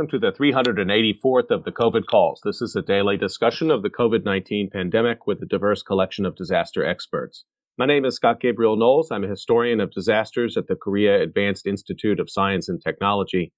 Welcome 0.00 0.18
to 0.18 0.30
the 0.30 0.32
384th 0.32 1.50
of 1.50 1.64
the 1.64 1.72
COVID 1.72 2.06
calls. 2.06 2.40
This 2.42 2.62
is 2.62 2.74
a 2.74 2.80
daily 2.80 3.18
discussion 3.18 3.70
of 3.70 3.82
the 3.82 3.90
COVID 3.90 4.24
19 4.24 4.70
pandemic 4.70 5.26
with 5.26 5.42
a 5.42 5.46
diverse 5.46 5.82
collection 5.82 6.24
of 6.24 6.34
disaster 6.34 6.82
experts. 6.82 7.44
My 7.76 7.84
name 7.84 8.06
is 8.06 8.14
Scott 8.14 8.40
Gabriel 8.40 8.76
Knowles. 8.76 9.10
I'm 9.10 9.24
a 9.24 9.28
historian 9.28 9.78
of 9.78 9.90
disasters 9.90 10.56
at 10.56 10.68
the 10.68 10.74
Korea 10.74 11.20
Advanced 11.20 11.66
Institute 11.66 12.18
of 12.18 12.30
Science 12.30 12.66
and 12.66 12.80
Technology. 12.82 13.52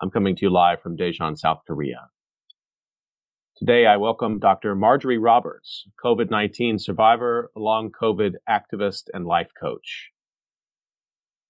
I'm 0.00 0.08
coming 0.08 0.36
to 0.36 0.42
you 0.42 0.50
live 0.50 0.80
from 0.80 0.96
Daejeon, 0.96 1.36
South 1.36 1.62
Korea. 1.66 2.10
Today, 3.56 3.84
I 3.86 3.96
welcome 3.96 4.38
Dr. 4.38 4.76
Marjorie 4.76 5.18
Roberts, 5.18 5.88
COVID 6.04 6.30
19 6.30 6.78
survivor, 6.78 7.50
long 7.56 7.90
COVID 7.90 8.34
activist, 8.48 9.06
and 9.12 9.26
life 9.26 9.50
coach. 9.60 10.12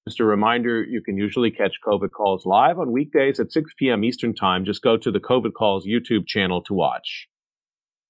Just 0.08 0.20
a 0.20 0.24
reminder, 0.24 0.82
you 0.82 1.02
can 1.02 1.18
usually 1.18 1.50
catch 1.50 1.82
COVID 1.86 2.12
calls 2.12 2.46
live 2.46 2.78
on 2.78 2.92
weekdays 2.92 3.38
at 3.38 3.52
6 3.52 3.72
p.m. 3.78 4.02
Eastern 4.04 4.34
Time. 4.34 4.64
Just 4.64 4.80
go 4.80 4.96
to 4.96 5.10
the 5.10 5.20
COVID 5.20 5.52
calls 5.52 5.86
YouTube 5.86 6.26
channel 6.26 6.62
to 6.62 6.72
watch. 6.72 7.28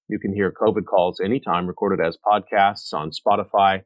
You 0.07 0.17
can 0.17 0.33
hear 0.33 0.49
COVID 0.49 0.85
calls 0.85 1.19
anytime 1.19 1.67
recorded 1.67 1.99
as 1.99 2.17
podcasts 2.25 2.93
on 2.93 3.11
Spotify, 3.11 3.81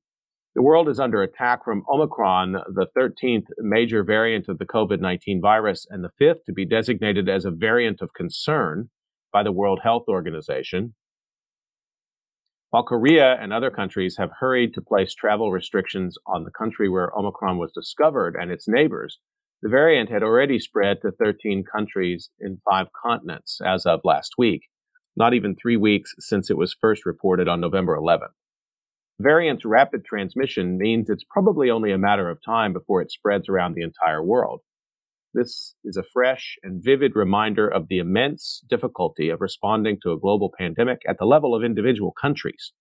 The 0.54 0.62
world 0.62 0.88
is 0.88 1.00
under 1.00 1.20
attack 1.20 1.64
from 1.64 1.82
Omicron, 1.92 2.52
the 2.52 2.86
13th 2.96 3.46
major 3.58 4.04
variant 4.04 4.48
of 4.48 4.58
the 4.58 4.66
COVID 4.66 5.00
19 5.00 5.40
virus, 5.40 5.84
and 5.90 6.04
the 6.04 6.12
fifth 6.16 6.44
to 6.46 6.52
be 6.52 6.64
designated 6.64 7.28
as 7.28 7.44
a 7.44 7.50
variant 7.50 8.00
of 8.00 8.14
concern 8.14 8.90
by 9.32 9.42
the 9.42 9.50
World 9.50 9.80
Health 9.82 10.04
Organization. 10.06 10.94
While 12.70 12.84
Korea 12.84 13.36
and 13.40 13.52
other 13.52 13.70
countries 13.70 14.16
have 14.18 14.30
hurried 14.38 14.74
to 14.74 14.80
place 14.80 15.14
travel 15.14 15.50
restrictions 15.50 16.16
on 16.26 16.44
the 16.44 16.50
country 16.50 16.88
where 16.88 17.16
Omicron 17.16 17.58
was 17.58 17.72
discovered 17.72 18.36
and 18.40 18.52
its 18.52 18.68
neighbors, 18.68 19.18
the 19.60 19.68
variant 19.68 20.10
had 20.10 20.22
already 20.22 20.60
spread 20.60 21.00
to 21.02 21.10
13 21.10 21.64
countries 21.64 22.30
in 22.38 22.60
five 22.68 22.88
continents 22.92 23.60
as 23.64 23.86
of 23.86 24.00
last 24.04 24.34
week, 24.38 24.62
not 25.16 25.34
even 25.34 25.56
three 25.56 25.76
weeks 25.76 26.14
since 26.18 26.48
it 26.48 26.56
was 26.56 26.76
first 26.80 27.06
reported 27.06 27.48
on 27.48 27.60
November 27.60 27.96
11th. 27.96 28.34
Variant's 29.20 29.64
rapid 29.64 30.04
transmission 30.04 30.76
means 30.76 31.08
it's 31.08 31.24
probably 31.30 31.70
only 31.70 31.92
a 31.92 31.98
matter 31.98 32.28
of 32.28 32.42
time 32.44 32.72
before 32.72 33.00
it 33.00 33.12
spreads 33.12 33.48
around 33.48 33.74
the 33.74 33.82
entire 33.82 34.22
world. 34.22 34.60
This 35.32 35.76
is 35.84 35.96
a 35.96 36.02
fresh 36.02 36.56
and 36.64 36.82
vivid 36.82 37.14
reminder 37.14 37.68
of 37.68 37.86
the 37.88 37.98
immense 37.98 38.62
difficulty 38.68 39.28
of 39.28 39.40
responding 39.40 39.98
to 40.02 40.10
a 40.10 40.18
global 40.18 40.52
pandemic 40.58 41.02
at 41.08 41.18
the 41.18 41.26
level 41.26 41.54
of 41.54 41.62
individual 41.62 42.12
countries. 42.20 42.72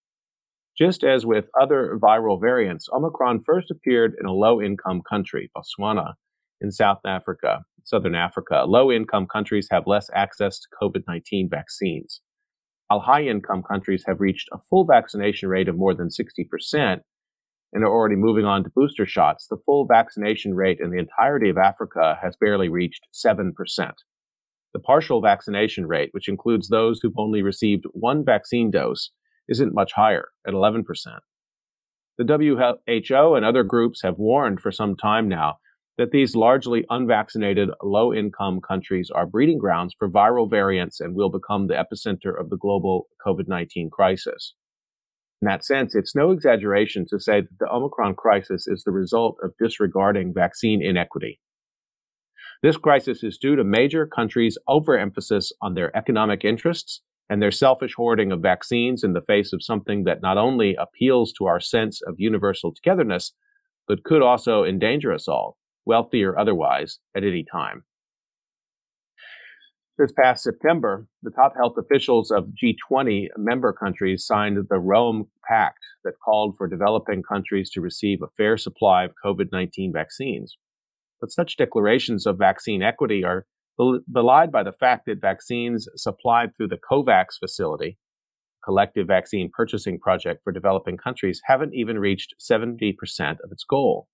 Just 0.76 1.04
as 1.04 1.24
with 1.24 1.46
other 1.60 2.00
viral 2.02 2.42
variants, 2.42 2.90
Omicron 2.92 3.44
first 3.44 3.70
appeared 3.70 4.16
in 4.20 4.26
a 4.26 4.34
low 4.34 4.60
income 4.60 5.04
country, 5.08 5.52
Botswana, 5.56 6.14
in 6.60 6.72
South 6.72 7.02
Africa, 7.06 7.64
Southern 7.84 8.16
Africa. 8.16 8.64
Low 8.66 8.92
income 8.92 9.28
countries 9.32 9.68
have 9.70 9.86
less 9.86 10.10
access 10.16 10.60
to 10.60 10.68
COVID 10.82 11.04
19 11.08 11.48
vaccines 11.48 12.22
while 12.88 13.00
high 13.00 13.24
income 13.24 13.64
countries 13.64 14.04
have 14.08 14.20
reached 14.20 14.50
a 14.52 14.60
full 14.70 14.86
vaccination 14.86 15.50
rate 15.50 15.68
of 15.68 15.76
more 15.76 15.94
than 15.94 16.10
60% 16.10 17.02
and 17.74 17.84
are 17.84 17.92
already 17.92 18.16
moving 18.16 18.46
on 18.46 18.64
to 18.64 18.70
booster 18.70 19.06
shots, 19.06 19.48
the 19.48 19.58
full 19.66 19.86
vaccination 19.86 20.54
rate 20.54 20.80
in 20.80 20.92
the 20.92 21.00
entirety 21.00 21.50
of 21.50 21.58
Africa 21.58 22.18
has 22.22 22.36
barely 22.36 22.70
reached 22.70 23.08
7%. 23.14 23.52
The 24.74 24.80
partial 24.80 25.22
vaccination 25.22 25.88
rate, 25.88 26.10
which 26.12 26.28
includes 26.28 26.70
those 26.70 27.00
who've 27.02 27.18
only 27.18 27.42
received 27.42 27.86
one 27.92 28.24
vaccine 28.24 28.72
dose, 28.72 29.12
isn't 29.48 29.74
much 29.74 29.94
higher 29.94 30.30
at 30.48 30.54
11%. 30.54 30.84
The 32.18 32.68
WHO 32.88 33.36
and 33.36 33.46
other 33.46 33.64
groups 33.64 34.02
have 34.04 34.20
warned 34.20 34.62
for 34.62 34.72
some 34.72 34.96
time 34.96 35.28
now 35.28 35.58
that 35.98 36.12
these 36.12 36.36
largely 36.36 36.86
unvaccinated, 36.90 37.70
low 37.84 38.14
income 38.14 38.59
countries 38.62 39.12
are 39.14 39.28
breeding 39.28 39.59
grounds 39.59 39.96
for 39.98 40.09
viral 40.09 40.50
variants 40.50 41.00
and 41.00 41.16
will 41.16 41.30
become 41.30 41.68
the 41.68 41.76
epicenter 41.76 42.38
of 42.40 42.50
the 42.50 42.58
global 42.58 43.08
COVID 43.26 43.48
19 43.48 43.90
crisis. 43.92 44.56
In 45.42 45.48
that 45.48 45.66
sense, 45.66 45.94
it's 45.94 46.16
no 46.16 46.31
exaggeration 46.31 47.06
to 47.09 47.20
say 47.20 47.42
that 47.42 47.59
the 47.59 47.70
Omicron 47.70 48.16
crisis 48.16 48.66
is 48.66 48.84
the 48.84 48.92
result 48.92 49.38
of 49.44 49.52
disregarding 49.59 50.34
vaccine 50.34 50.81
inequity. 50.81 51.40
This 52.64 52.78
crisis 52.78 53.24
is 53.24 53.38
due 53.38 53.58
to 53.58 53.64
major 53.64 54.08
countries' 54.08 54.58
overemphasis 54.70 55.52
on 55.62 55.74
their 55.74 55.96
economic 55.96 56.46
interests 56.46 57.02
and 57.30 57.42
their 57.42 57.52
selfish 57.52 57.94
hoarding 57.96 58.31
of 58.31 58.40
vaccines 58.40 59.04
in 59.04 59.14
the 59.14 59.22
face 59.22 59.54
of 59.54 59.62
something 59.62 60.06
that 60.06 60.22
not 60.22 60.38
only 60.38 60.75
appeals 60.75 61.34
to 61.34 61.46
our 61.46 61.60
sense 61.60 62.02
of 62.02 62.16
universal 62.18 62.74
togetherness, 62.74 63.34
but 63.88 64.04
could 64.04 64.22
also 64.22 64.64
endanger 64.64 65.12
us 65.12 65.28
all 65.28 65.58
wealthy 65.86 66.24
or 66.24 66.38
otherwise, 66.38 67.00
at 67.16 67.24
any 67.24 67.44
time. 67.44 67.84
This 69.98 70.12
past 70.12 70.44
September, 70.44 71.08
the 71.22 71.30
top 71.30 71.54
health 71.56 71.76
officials 71.78 72.32
of 72.32 72.50
G20 72.62 73.28
member 73.38 73.72
countries 73.72 74.26
signed 74.26 74.58
the 74.68 74.80
Rome 74.80 75.28
Pact 75.48 75.78
that 76.04 76.16
called 76.26 76.56
for 76.57 76.68
developing 76.68 77.22
countries 77.22 77.69
to 77.72 77.81
receive 77.81 78.24
a 78.24 78.31
fair 78.36 78.57
supply 78.57 79.04
of 79.04 79.12
COVID 79.24 79.52
19 79.52 79.94
vaccines. 79.94 80.57
But 81.22 81.31
such 81.31 81.57
declarations 81.57 82.25
of 82.25 82.40
vaccine 82.40 82.81
equity 82.81 83.24
are 83.24 83.46
belied 84.12 84.52
by 84.52 84.63
the 84.63 84.72
fact 84.72 85.06
that 85.06 85.22
vaccines 85.22 85.88
supplied 85.96 86.56
through 86.57 86.69
the 86.69 86.80
COVAX 86.92 87.38
facility, 87.40 88.00
collective 88.66 89.06
vaccine 89.06 89.52
purchasing 89.54 90.00
project 90.00 90.42
for 90.44 90.52
developing 90.52 90.98
countries, 90.98 91.42
haven't 91.46 91.75
even 91.75 92.00
reached 92.00 92.34
70% 92.40 92.96
of 93.44 93.52
its 93.52 93.63
goal. 93.63 94.07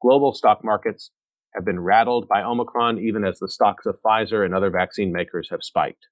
Global 0.00 0.32
stock 0.32 0.64
markets 0.64 1.10
have 1.54 1.64
been 1.64 1.80
rattled 1.80 2.28
by 2.28 2.42
Omicron, 2.42 2.98
even 2.98 3.24
as 3.24 3.38
the 3.38 3.48
stocks 3.48 3.86
of 3.86 3.98
Pfizer 4.04 4.44
and 4.44 4.54
other 4.54 4.70
vaccine 4.70 5.12
makers 5.12 5.48
have 5.50 5.62
spiked. 5.62 6.06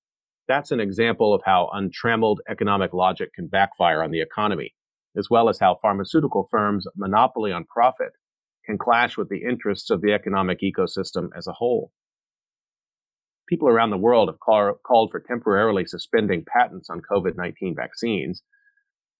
That's 0.46 0.70
an 0.70 0.80
example 0.80 1.34
of 1.34 1.42
how 1.44 1.70
untrammeled 1.72 2.40
economic 2.48 2.92
logic 2.92 3.34
can 3.34 3.46
backfire 3.46 4.02
on 4.02 4.10
the 4.10 4.20
economy, 4.20 4.74
as 5.16 5.28
well 5.30 5.48
as 5.48 5.58
how 5.58 5.78
pharmaceutical 5.80 6.48
firms' 6.50 6.86
monopoly 6.96 7.52
on 7.52 7.64
profit 7.64 8.12
can 8.64 8.78
clash 8.78 9.16
with 9.16 9.28
the 9.28 9.42
interests 9.48 9.90
of 9.90 10.00
the 10.00 10.12
economic 10.12 10.60
ecosystem 10.60 11.28
as 11.36 11.46
a 11.46 11.52
whole. 11.52 11.92
People 13.48 13.68
around 13.68 13.90
the 13.90 13.96
world 13.96 14.28
have 14.28 14.40
call, 14.40 14.74
called 14.84 15.10
for 15.10 15.20
temporarily 15.20 15.86
suspending 15.86 16.44
patents 16.44 16.90
on 16.90 17.00
COVID 17.00 17.36
19 17.36 17.74
vaccines. 17.74 18.42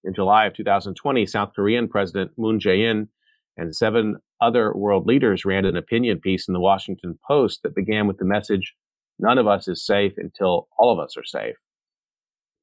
In 0.03 0.13
July 0.13 0.45
of 0.45 0.53
2020, 0.53 1.25
South 1.25 1.51
Korean 1.55 1.87
President 1.87 2.31
Moon 2.37 2.59
Jae 2.59 2.89
in 2.89 3.09
and 3.59 3.75
seven 3.75 4.15
other 4.41 4.73
world 4.73 5.05
leaders 5.05 5.43
ran 5.43 5.65
an 5.65 5.75
opinion 5.75 6.19
piece 6.19 6.47
in 6.47 6.53
the 6.53 6.59
Washington 6.59 7.19
Post 7.27 7.61
that 7.63 7.75
began 7.75 8.07
with 8.07 8.17
the 8.17 8.25
message 8.25 8.73
none 9.19 9.37
of 9.37 9.47
us 9.47 9.67
is 9.67 9.85
safe 9.85 10.13
until 10.17 10.69
all 10.77 10.91
of 10.91 10.99
us 10.99 11.17
are 11.17 11.25
safe. 11.25 11.55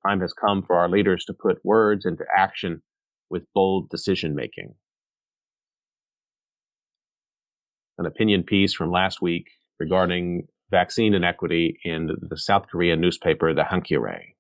Time 0.06 0.20
has 0.20 0.32
come 0.32 0.62
for 0.62 0.76
our 0.76 0.88
leaders 0.88 1.25
to 1.26 1.34
put 1.34 1.64
words 1.64 2.06
into 2.06 2.25
action 2.37 2.82
with 3.28 3.43
bold 3.54 3.90
decision 3.90 4.34
making. 4.34 4.75
An 7.98 8.06
opinion 8.06 8.43
piece 8.43 8.72
from 8.72 8.90
last 8.90 9.20
week 9.20 9.48
regarding 9.78 10.46
vaccine 10.70 11.12
inequity 11.12 11.78
in 11.84 12.10
the 12.20 12.38
South 12.38 12.66
Korean 12.70 13.00
newspaper, 13.00 13.52
the 13.52 13.62
Hankyoreh. 13.62 14.35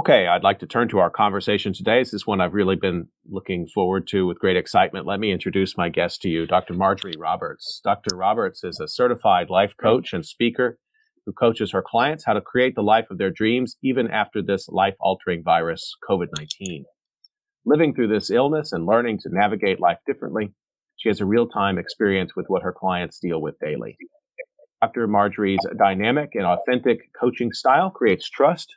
Okay, 0.00 0.26
I'd 0.26 0.42
like 0.42 0.60
to 0.60 0.66
turn 0.66 0.88
to 0.88 0.98
our 0.98 1.10
conversation 1.10 1.74
today. 1.74 2.00
This 2.00 2.14
is 2.14 2.26
one 2.26 2.40
I've 2.40 2.54
really 2.54 2.74
been 2.74 3.08
looking 3.28 3.66
forward 3.66 4.06
to 4.08 4.26
with 4.26 4.38
great 4.38 4.56
excitement. 4.56 5.04
Let 5.04 5.20
me 5.20 5.30
introduce 5.30 5.76
my 5.76 5.90
guest 5.90 6.22
to 6.22 6.30
you, 6.30 6.46
Dr. 6.46 6.72
Marjorie 6.72 7.18
Roberts. 7.18 7.82
Dr. 7.84 8.16
Roberts 8.16 8.64
is 8.64 8.80
a 8.80 8.88
certified 8.88 9.50
life 9.50 9.74
coach 9.78 10.14
and 10.14 10.24
speaker 10.24 10.78
who 11.26 11.34
coaches 11.34 11.72
her 11.72 11.84
clients 11.86 12.24
how 12.24 12.32
to 12.32 12.40
create 12.40 12.74
the 12.74 12.82
life 12.82 13.10
of 13.10 13.18
their 13.18 13.30
dreams 13.30 13.76
even 13.82 14.10
after 14.10 14.40
this 14.40 14.70
life 14.70 14.94
altering 15.00 15.42
virus, 15.44 15.94
COVID 16.08 16.28
19. 16.34 16.86
Living 17.66 17.92
through 17.94 18.08
this 18.08 18.30
illness 18.30 18.72
and 18.72 18.86
learning 18.86 19.18
to 19.18 19.28
navigate 19.30 19.80
life 19.80 19.98
differently, 20.06 20.54
she 20.96 21.10
has 21.10 21.20
a 21.20 21.26
real 21.26 21.46
time 21.46 21.76
experience 21.76 22.34
with 22.34 22.46
what 22.48 22.62
her 22.62 22.72
clients 22.72 23.18
deal 23.18 23.42
with 23.42 23.58
daily. 23.60 23.98
Dr. 24.80 25.06
Marjorie's 25.06 25.60
dynamic 25.76 26.30
and 26.32 26.46
authentic 26.46 27.00
coaching 27.20 27.52
style 27.52 27.90
creates 27.90 28.30
trust 28.30 28.76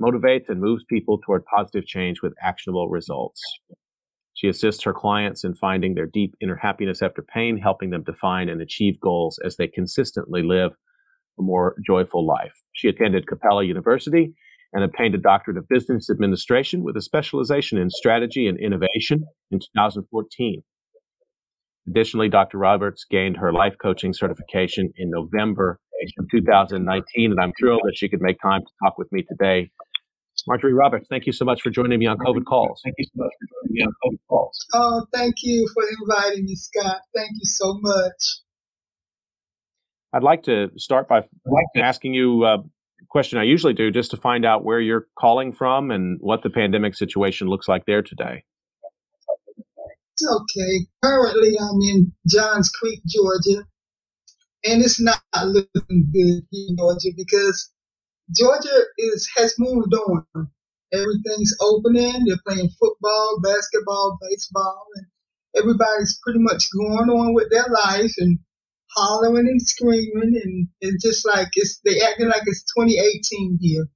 motivates 0.00 0.48
and 0.48 0.60
moves 0.60 0.84
people 0.84 1.18
toward 1.18 1.44
positive 1.44 1.86
change 1.86 2.22
with 2.22 2.34
actionable 2.42 2.88
results. 2.88 3.40
She 4.34 4.48
assists 4.48 4.82
her 4.84 4.94
clients 4.94 5.44
in 5.44 5.54
finding 5.54 5.94
their 5.94 6.06
deep 6.06 6.34
inner 6.40 6.56
happiness 6.56 7.02
after 7.02 7.22
pain, 7.22 7.58
helping 7.58 7.90
them 7.90 8.02
define 8.02 8.48
and 8.48 8.60
achieve 8.60 8.98
goals 9.00 9.38
as 9.44 9.56
they 9.56 9.68
consistently 9.68 10.42
live 10.42 10.72
a 11.38 11.42
more 11.42 11.76
joyful 11.86 12.26
life. 12.26 12.62
She 12.72 12.88
attended 12.88 13.26
Capella 13.26 13.64
University 13.64 14.34
and 14.72 14.84
obtained 14.84 15.14
a 15.14 15.18
doctorate 15.18 15.58
of 15.58 15.68
business 15.68 16.08
administration 16.08 16.82
with 16.82 16.96
a 16.96 17.02
specialization 17.02 17.78
in 17.78 17.90
strategy 17.90 18.48
and 18.48 18.58
innovation 18.58 19.24
in 19.50 19.60
2014. 19.60 20.62
Additionally, 21.88 22.28
Dr. 22.28 22.58
Roberts 22.58 23.04
gained 23.10 23.36
her 23.36 23.52
life 23.52 23.74
coaching 23.80 24.12
certification 24.12 24.92
in 24.96 25.10
November 25.10 25.80
of 26.18 26.26
2019, 26.30 27.30
and 27.30 27.40
I'm 27.40 27.52
thrilled 27.58 27.82
that 27.84 27.96
she 27.96 28.08
could 28.08 28.20
make 28.20 28.40
time 28.40 28.60
to 28.60 28.70
talk 28.82 28.98
with 28.98 29.10
me 29.12 29.22
today 29.28 29.70
Marjorie 30.46 30.72
Roberts, 30.72 31.08
thank 31.08 31.26
you 31.26 31.32
so 31.32 31.44
much 31.44 31.62
for 31.62 31.70
joining 31.70 31.98
me 31.98 32.06
on 32.06 32.16
COVID 32.18 32.44
Calls. 32.44 32.80
Thank 32.84 32.96
you 32.98 33.04
so 33.04 33.12
much 33.16 33.30
for 33.38 33.46
joining 33.54 33.74
me 33.74 33.82
on 33.82 33.92
COVID 34.04 34.18
Calls. 34.28 34.66
Oh, 34.74 35.06
thank 35.12 35.36
you 35.42 35.68
for 35.72 35.84
inviting 36.00 36.44
me, 36.44 36.54
Scott. 36.56 37.00
Thank 37.14 37.30
you 37.32 37.44
so 37.44 37.78
much. 37.80 38.40
I'd 40.12 40.22
like 40.22 40.42
to 40.44 40.70
start 40.76 41.08
by 41.08 41.18
like 41.18 41.66
asking 41.76 42.14
you 42.14 42.44
uh, 42.44 42.58
a 42.58 43.06
question 43.08 43.38
I 43.38 43.44
usually 43.44 43.72
do 43.72 43.90
just 43.90 44.10
to 44.10 44.16
find 44.16 44.44
out 44.44 44.64
where 44.64 44.80
you're 44.80 45.06
calling 45.18 45.52
from 45.52 45.90
and 45.90 46.18
what 46.20 46.42
the 46.42 46.50
pandemic 46.50 46.94
situation 46.94 47.48
looks 47.48 47.68
like 47.68 47.86
there 47.86 48.02
today. 48.02 48.44
Okay. 50.26 50.86
Currently, 51.04 51.56
I'm 51.60 51.80
in 51.82 52.12
Johns 52.28 52.70
Creek, 52.70 53.00
Georgia, 53.06 53.66
and 54.64 54.82
it's 54.82 55.00
not 55.00 55.20
looking 55.44 56.10
good 56.12 56.46
in 56.52 56.76
Georgia 56.78 57.10
because 57.16 57.70
Georgia 58.36 58.80
is 58.98 59.28
has 59.36 59.54
moved 59.58 59.94
on. 59.94 60.24
Everything's 60.92 61.54
opening. 61.60 62.24
They're 62.26 62.36
playing 62.46 62.70
football, 62.80 63.40
basketball, 63.42 64.18
baseball, 64.22 64.86
and 64.96 65.06
everybody's 65.56 66.18
pretty 66.24 66.40
much 66.40 66.64
going 66.76 67.10
on 67.10 67.34
with 67.34 67.50
their 67.50 67.66
life 67.70 68.12
and 68.18 68.38
hollering 68.96 69.48
and 69.48 69.62
screaming 69.62 70.40
and, 70.44 70.68
and 70.82 71.00
just 71.02 71.26
like 71.26 71.48
it's 71.54 71.80
they 71.84 72.00
acting 72.02 72.28
like 72.28 72.42
it's 72.46 72.64
2018 72.76 73.58
here. 73.60 73.88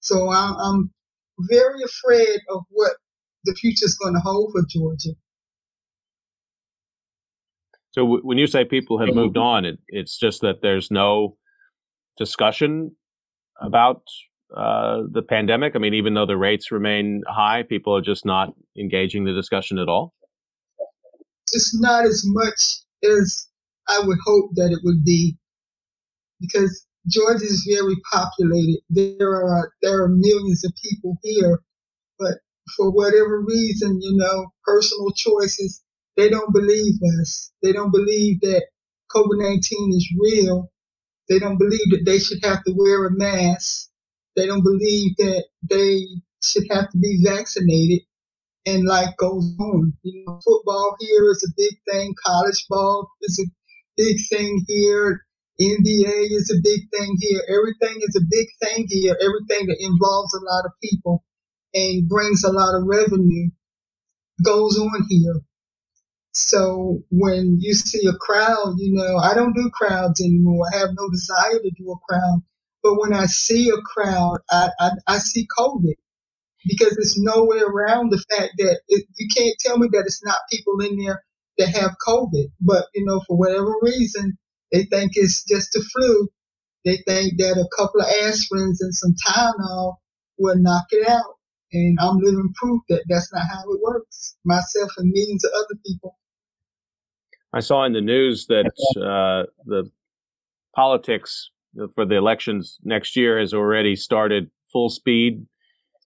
So 0.00 0.30
I'm, 0.32 0.56
I'm 0.56 0.92
very 1.40 1.82
afraid 1.84 2.40
of 2.50 2.62
what 2.70 2.92
the 3.44 3.54
future's 3.54 3.94
going 3.94 4.14
to 4.14 4.20
hold 4.20 4.52
for 4.52 4.62
Georgia. 4.68 5.10
So 7.92 8.02
w- 8.02 8.22
when 8.22 8.38
you 8.38 8.46
say 8.46 8.64
people 8.64 8.98
have 8.98 9.14
moved 9.14 9.36
on, 9.36 9.64
it, 9.64 9.78
it's 9.88 10.18
just 10.18 10.42
that 10.42 10.60
there's 10.62 10.90
no 10.90 11.36
discussion 12.16 12.96
about 13.60 14.02
uh, 14.56 15.02
the 15.10 15.22
pandemic? 15.22 15.74
I 15.76 15.78
mean, 15.78 15.94
even 15.94 16.14
though 16.14 16.26
the 16.26 16.36
rates 16.36 16.70
remain 16.70 17.22
high, 17.28 17.62
people 17.62 17.94
are 17.94 18.00
just 18.00 18.24
not 18.24 18.54
engaging 18.78 19.24
the 19.24 19.32
discussion 19.32 19.78
at 19.78 19.88
all. 19.88 20.14
It's 21.52 21.78
not 21.80 22.04
as 22.04 22.22
much 22.26 22.60
as 23.04 23.48
I 23.88 24.00
would 24.04 24.18
hope 24.24 24.50
that 24.54 24.70
it 24.70 24.80
would 24.84 25.04
be, 25.04 25.36
because 26.40 26.86
Georgia 27.08 27.44
is 27.44 27.66
very 27.70 27.96
populated. 28.12 28.80
There 28.90 29.34
are 29.34 29.72
there 29.82 30.02
are 30.02 30.08
millions 30.08 30.64
of 30.64 30.72
people 30.82 31.16
here, 31.22 31.60
but 32.18 32.34
for 32.76 32.90
whatever 32.90 33.40
reason, 33.40 34.00
you 34.02 34.16
know, 34.16 34.46
personal 34.64 35.10
choices, 35.12 35.82
they 36.18 36.30
don't 36.30 36.54
believe 36.54 36.96
us. 37.22 37.52
They 37.62 37.72
don't 37.72 37.92
believe 37.92 38.42
that 38.42 38.66
COVID 39.16 39.38
nineteen 39.40 39.92
is 39.96 40.08
real, 40.20 40.62
they 41.28 41.38
don't 41.38 41.58
believe 41.58 41.90
that 41.90 42.02
they 42.04 42.18
should 42.18 42.38
have 42.44 42.62
to 42.64 42.74
wear 42.76 43.06
a 43.06 43.10
mask. 43.10 43.88
They 44.36 44.46
don't 44.46 44.62
believe 44.62 45.16
that 45.18 45.44
they 45.68 46.00
should 46.42 46.64
have 46.70 46.90
to 46.90 46.98
be 46.98 47.22
vaccinated. 47.24 48.00
And 48.66 48.86
life 48.86 49.14
goes 49.18 49.54
on. 49.60 49.94
You 50.02 50.24
know, 50.26 50.40
football 50.44 50.96
here 51.00 51.30
is 51.30 51.44
a 51.48 51.54
big 51.56 51.74
thing. 51.90 52.14
College 52.24 52.66
ball 52.68 53.10
is 53.22 53.40
a 53.40 53.50
big 53.96 54.16
thing 54.30 54.64
here. 54.68 55.24
NBA 55.60 56.28
is 56.30 56.52
a 56.56 56.60
big 56.62 56.82
thing 56.92 57.16
here. 57.20 57.42
Everything 57.48 57.98
is 58.02 58.16
a 58.16 58.26
big 58.30 58.48
thing 58.62 58.86
here. 58.88 59.16
Everything 59.20 59.68
that 59.68 59.78
involves 59.80 60.34
a 60.34 60.44
lot 60.44 60.66
of 60.66 60.72
people 60.82 61.24
and 61.74 62.08
brings 62.08 62.44
a 62.44 62.52
lot 62.52 62.74
of 62.76 62.84
revenue 62.86 63.50
goes 64.44 64.78
on 64.78 65.06
here. 65.08 65.36
So 66.32 67.02
when 67.10 67.58
you 67.60 67.74
see 67.74 68.06
a 68.08 68.14
crowd, 68.14 68.76
you 68.78 68.94
know, 68.94 69.16
I 69.18 69.34
don't 69.34 69.54
do 69.56 69.70
crowds 69.72 70.20
anymore. 70.20 70.66
I 70.72 70.78
have 70.78 70.90
no 70.96 71.10
desire 71.10 71.58
to 71.60 71.70
do 71.78 71.92
a 71.92 71.98
crowd. 72.08 72.42
But 72.82 73.00
when 73.00 73.12
I 73.14 73.26
see 73.26 73.70
a 73.70 73.80
crowd, 73.82 74.38
I, 74.50 74.70
I, 74.80 74.90
I 75.08 75.18
see 75.18 75.46
COVID 75.58 75.94
because 76.66 76.96
there's 76.96 77.16
no 77.18 77.44
way 77.44 77.60
around 77.60 78.10
the 78.12 78.24
fact 78.30 78.52
that 78.58 78.80
it, 78.88 79.06
you 79.16 79.28
can't 79.36 79.56
tell 79.60 79.78
me 79.78 79.88
that 79.92 80.04
it's 80.06 80.24
not 80.24 80.38
people 80.50 80.80
in 80.80 80.98
there 80.98 81.24
that 81.58 81.70
have 81.70 81.96
COVID. 82.06 82.46
But, 82.60 82.86
you 82.94 83.04
know, 83.04 83.22
for 83.26 83.36
whatever 83.38 83.74
reason, 83.82 84.38
they 84.72 84.84
think 84.84 85.12
it's 85.14 85.44
just 85.44 85.76
a 85.76 85.82
flu. 85.82 86.28
They 86.84 86.98
think 87.08 87.34
that 87.38 87.58
a 87.58 87.68
couple 87.76 88.00
of 88.02 88.08
aspirins 88.08 88.78
and 88.80 88.94
some 88.94 89.14
Tylenol 89.28 89.96
will 90.38 90.56
knock 90.58 90.86
it 90.92 91.08
out. 91.08 91.37
And 91.72 91.98
I'm 92.00 92.18
living 92.18 92.52
proof 92.54 92.82
that 92.88 93.04
that's 93.08 93.32
not 93.32 93.42
how 93.42 93.60
it 93.70 93.80
works. 93.82 94.36
Myself 94.44 94.90
and 94.96 95.10
millions 95.10 95.44
of 95.44 95.50
other 95.54 95.80
people. 95.86 96.18
I 97.52 97.60
saw 97.60 97.84
in 97.84 97.92
the 97.92 98.00
news 98.00 98.46
that 98.46 98.70
uh, 98.96 99.50
the 99.64 99.90
politics 100.74 101.50
for 101.94 102.06
the 102.06 102.16
elections 102.16 102.78
next 102.82 103.16
year 103.16 103.38
has 103.38 103.52
already 103.52 103.96
started 103.96 104.50
full 104.72 104.88
speed 104.88 105.46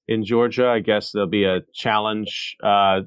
in 0.08 0.24
Georgia. 0.24 0.68
I 0.68 0.80
guess 0.80 1.12
there'll 1.12 1.28
be 1.28 1.44
a 1.44 1.60
challenge. 1.74 2.56
Uh, 2.62 3.00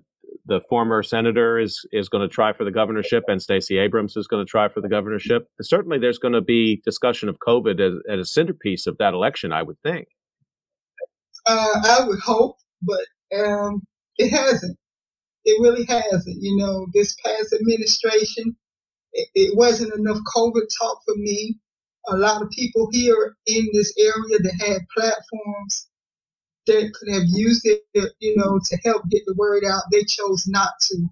the 0.46 0.62
former 0.70 1.02
senator 1.02 1.58
is 1.58 1.86
is 1.92 2.10
going 2.10 2.28
to 2.28 2.34
try 2.34 2.54
for 2.54 2.64
the 2.64 2.72
governorship, 2.72 3.24
and 3.28 3.42
Stacey 3.42 3.78
Abrams 3.78 4.16
is 4.18 4.28
going 4.28 4.46
to 4.46 4.50
try 4.50 4.68
for 4.68 4.82
the 4.82 4.90
governorship. 4.90 5.48
Certainly, 5.62 6.00
there's 6.00 6.20
going 6.20 6.34
to 6.34 6.42
be 6.42 6.82
discussion 6.86 7.30
of 7.30 7.38
COVID 7.40 7.80
as, 7.80 7.94
as 8.10 8.20
a 8.20 8.26
centerpiece 8.26 8.86
of 8.86 8.98
that 8.98 9.14
election. 9.14 9.52
I 9.52 9.64
would 9.64 9.80
think. 9.82 10.08
Uh, 11.46 11.76
I 11.86 12.06
would 12.08 12.20
hope, 12.22 12.58
but 12.84 13.06
um, 13.38 13.84
it 14.18 14.32
hasn't. 14.32 14.78
It 15.46 15.62
really 15.62 15.86
hasn't. 15.86 16.38
You 16.42 16.58
know, 16.58 16.88
this 16.94 17.16
past 17.26 17.54
administration, 17.54 18.56
it, 19.14 19.30
it 19.36 19.58
wasn't 19.58 19.94
enough 19.96 20.20
COVID 20.36 20.64
talk 20.82 21.00
for 21.06 21.16
me. 21.18 21.60
A 22.10 22.18
lot 22.18 22.42
of 22.42 22.50
people 22.52 22.90
here 22.92 23.36
in 23.48 23.68
this 23.74 23.94
area 24.00 24.40
that 24.40 24.56
had 24.66 24.82
platforms 24.98 25.78
that 26.68 26.94
could 26.94 27.14
have 27.14 27.26
used 27.28 27.64
it, 27.68 27.82
you 28.20 28.36
know, 28.38 28.60
to 28.72 28.78
help 28.86 29.04
get 29.12 29.24
the 29.28 29.36
word 29.38 29.66
out, 29.66 29.84
they 29.92 30.06
chose 30.06 30.46
not 30.48 30.72
to. 30.90 31.08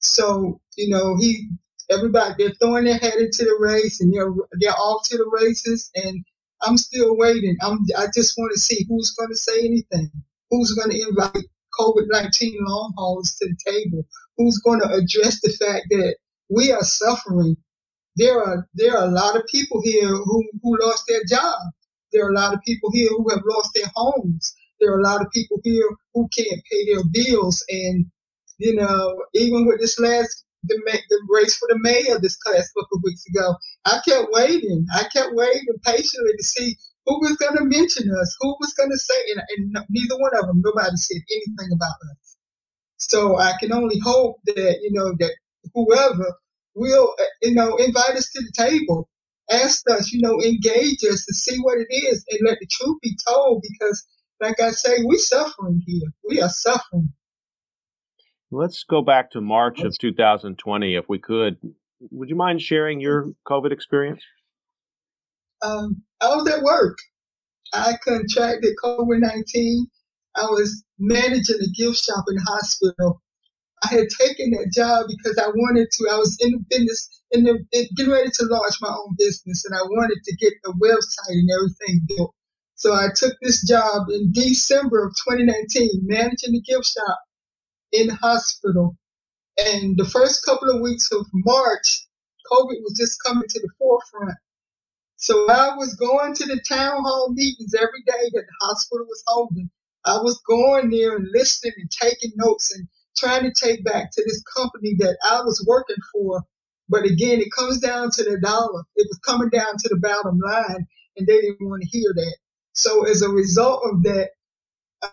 So, 0.00 0.60
you 0.76 0.90
know, 0.90 1.16
he, 1.18 1.48
everybody, 1.90 2.34
they're 2.38 2.54
throwing 2.62 2.86
their 2.86 2.98
head 2.98 3.16
into 3.16 3.44
the 3.44 3.56
race 3.60 4.00
and 4.02 4.14
they're, 4.14 4.32
they're 4.60 4.72
off 4.74 5.08
to 5.10 5.18
the 5.18 5.30
races. 5.32 5.90
And 5.96 6.24
I'm 6.62 6.78
still 6.78 7.16
waiting. 7.16 7.56
I'm, 7.62 7.78
I 7.98 8.06
just 8.14 8.34
want 8.38 8.52
to 8.54 8.60
see 8.60 8.86
who's 8.88 9.14
going 9.18 9.30
to 9.30 9.36
say 9.36 9.60
anything, 9.60 10.10
who's 10.50 10.74
going 10.74 10.90
to 10.90 11.08
invite 11.08 11.44
COVID 11.78 12.06
19 12.08 12.56
long 12.60 12.94
haulers 12.96 13.36
to 13.40 13.48
the 13.48 13.72
table? 13.72 14.06
Who's 14.38 14.58
going 14.58 14.80
to 14.80 14.88
address 14.88 15.40
the 15.42 15.50
fact 15.50 15.86
that 15.90 16.16
we 16.50 16.72
are 16.72 16.82
suffering? 16.84 17.56
There 18.16 18.42
are 18.42 18.66
there 18.74 18.96
are 18.96 19.06
a 19.06 19.10
lot 19.12 19.36
of 19.36 19.44
people 19.52 19.82
here 19.82 20.08
who, 20.08 20.44
who 20.62 20.78
lost 20.80 21.04
their 21.08 21.22
job. 21.28 21.60
There 22.12 22.26
are 22.26 22.30
a 22.32 22.36
lot 22.36 22.54
of 22.54 22.62
people 22.62 22.90
here 22.92 23.10
who 23.10 23.28
have 23.30 23.42
lost 23.46 23.70
their 23.74 23.90
homes. 23.94 24.54
There 24.80 24.92
are 24.92 25.00
a 25.00 25.04
lot 25.04 25.22
of 25.22 25.30
people 25.32 25.60
here 25.64 25.88
who 26.14 26.28
can't 26.36 26.62
pay 26.70 26.86
their 26.86 27.04
bills. 27.12 27.64
And, 27.68 28.06
you 28.58 28.74
know, 28.76 29.22
even 29.34 29.66
with 29.66 29.80
this 29.80 30.00
last 30.00 30.45
the, 30.68 31.00
the 31.10 31.20
race 31.30 31.56
for 31.56 31.68
the 31.70 31.78
mayor 31.80 32.18
this 32.20 32.38
last 32.46 32.72
couple 32.74 32.98
of 32.98 33.02
weeks 33.04 33.24
ago, 33.28 33.56
I 33.86 34.00
kept 34.06 34.28
waiting. 34.32 34.86
I 34.94 35.04
kept 35.12 35.34
waiting 35.34 35.66
patiently 35.84 36.32
to 36.38 36.44
see 36.44 36.76
who 37.06 37.20
was 37.20 37.36
going 37.36 37.56
to 37.56 37.64
mention 37.64 38.10
us? 38.10 38.36
Who 38.40 38.56
was 38.60 38.74
going 38.74 38.90
to 38.90 38.98
say? 38.98 39.20
And, 39.34 39.42
and 39.56 39.86
neither 39.90 40.16
one 40.18 40.36
of 40.36 40.46
them, 40.46 40.62
nobody 40.64 40.96
said 40.96 41.22
anything 41.30 41.72
about 41.74 41.96
us. 42.10 42.16
So 42.98 43.38
I 43.38 43.54
can 43.60 43.72
only 43.72 43.98
hope 44.00 44.38
that 44.46 44.78
you 44.82 44.92
know 44.92 45.14
that 45.18 45.34
whoever 45.74 46.34
will 46.74 47.14
uh, 47.20 47.24
you 47.42 47.54
know 47.54 47.76
invite 47.76 48.16
us 48.16 48.30
to 48.32 48.42
the 48.42 48.52
table, 48.56 49.08
ask 49.50 49.88
us, 49.90 50.12
you 50.12 50.20
know, 50.22 50.40
engage 50.42 51.02
us 51.10 51.24
to 51.26 51.34
see 51.34 51.58
what 51.62 51.78
it 51.78 51.88
is, 51.94 52.24
and 52.30 52.40
let 52.46 52.58
the 52.60 52.68
truth 52.70 52.98
be 53.02 53.16
told. 53.28 53.62
Because 53.62 54.06
like 54.40 54.60
I 54.60 54.70
say, 54.70 54.98
we're 55.02 55.18
suffering 55.18 55.82
here. 55.86 56.08
We 56.28 56.40
are 56.40 56.48
suffering. 56.50 57.12
Let's 58.50 58.84
go 58.84 59.02
back 59.02 59.32
to 59.32 59.40
March 59.40 59.80
of 59.80 59.92
2020, 59.98 60.94
if 60.94 61.04
we 61.08 61.18
could. 61.18 61.56
Would 62.12 62.28
you 62.28 62.36
mind 62.36 62.62
sharing 62.62 63.00
your 63.00 63.32
COVID 63.46 63.72
experience? 63.72 64.22
Um, 65.62 66.02
I 66.20 66.28
was 66.28 66.48
at 66.48 66.62
work. 66.62 66.98
I 67.74 67.94
contracted 68.04 68.74
COVID 68.84 69.20
19. 69.20 69.86
I 70.36 70.44
was 70.44 70.84
managing 70.98 71.56
a 71.60 71.70
gift 71.76 71.98
shop 72.04 72.24
in 72.28 72.36
the 72.36 72.46
hospital. 72.46 73.22
I 73.82 73.88
had 73.88 74.08
taken 74.20 74.50
that 74.50 74.70
job 74.72 75.06
because 75.08 75.38
I 75.38 75.48
wanted 75.48 75.88
to. 75.90 76.08
I 76.12 76.16
was 76.16 76.38
in 76.40 76.52
the 76.52 76.64
business, 76.70 77.22
in 77.32 77.44
the 77.44 77.58
in, 77.72 77.86
getting 77.96 78.12
ready 78.12 78.30
to 78.30 78.44
launch 78.44 78.74
my 78.80 78.90
own 78.90 79.16
business, 79.18 79.64
and 79.64 79.74
I 79.74 79.82
wanted 79.82 80.18
to 80.24 80.36
get 80.36 80.52
a 80.64 80.70
website 80.70 81.34
and 81.34 81.50
everything 81.50 82.06
built. 82.06 82.34
So 82.76 82.92
I 82.92 83.08
took 83.14 83.34
this 83.42 83.66
job 83.66 84.08
in 84.10 84.32
December 84.32 85.06
of 85.06 85.14
2019, 85.26 86.02
managing 86.04 86.52
the 86.52 86.60
gift 86.60 86.86
shop 86.86 87.18
in 87.92 88.08
hospital. 88.10 88.96
And 89.58 89.96
the 89.96 90.04
first 90.04 90.44
couple 90.44 90.70
of 90.70 90.80
weeks 90.80 91.10
of 91.12 91.26
March, 91.32 92.06
COVID 92.52 92.82
was 92.82 92.94
just 92.98 93.22
coming 93.24 93.48
to 93.48 93.60
the 93.60 93.68
forefront. 93.78 94.36
So 95.16 95.50
I 95.50 95.74
was 95.76 95.94
going 95.94 96.34
to 96.34 96.44
the 96.44 96.60
town 96.68 97.02
hall 97.02 97.32
meetings 97.32 97.74
every 97.74 98.02
day 98.06 98.30
that 98.32 98.44
the 98.46 98.66
hospital 98.66 99.06
was 99.06 99.22
holding. 99.26 99.70
I 100.04 100.18
was 100.18 100.40
going 100.46 100.90
there 100.90 101.16
and 101.16 101.28
listening 101.32 101.72
and 101.78 101.90
taking 101.90 102.32
notes 102.36 102.74
and 102.76 102.86
trying 103.16 103.42
to 103.42 103.52
take 103.52 103.82
back 103.84 104.10
to 104.12 104.22
this 104.24 104.42
company 104.56 104.94
that 104.98 105.16
I 105.30 105.40
was 105.42 105.64
working 105.66 105.96
for. 106.12 106.42
But 106.88 107.04
again, 107.04 107.40
it 107.40 107.50
comes 107.56 107.80
down 107.80 108.10
to 108.12 108.24
the 108.24 108.38
dollar. 108.40 108.82
It 108.94 109.08
was 109.08 109.18
coming 109.26 109.48
down 109.48 109.72
to 109.78 109.88
the 109.88 109.96
bottom 109.96 110.38
line, 110.38 110.86
and 111.16 111.26
they 111.26 111.40
didn't 111.40 111.66
want 111.66 111.82
to 111.82 111.88
hear 111.88 112.12
that. 112.14 112.36
So 112.74 113.06
as 113.06 113.22
a 113.22 113.30
result 113.30 113.82
of 113.90 114.02
that, 114.04 114.30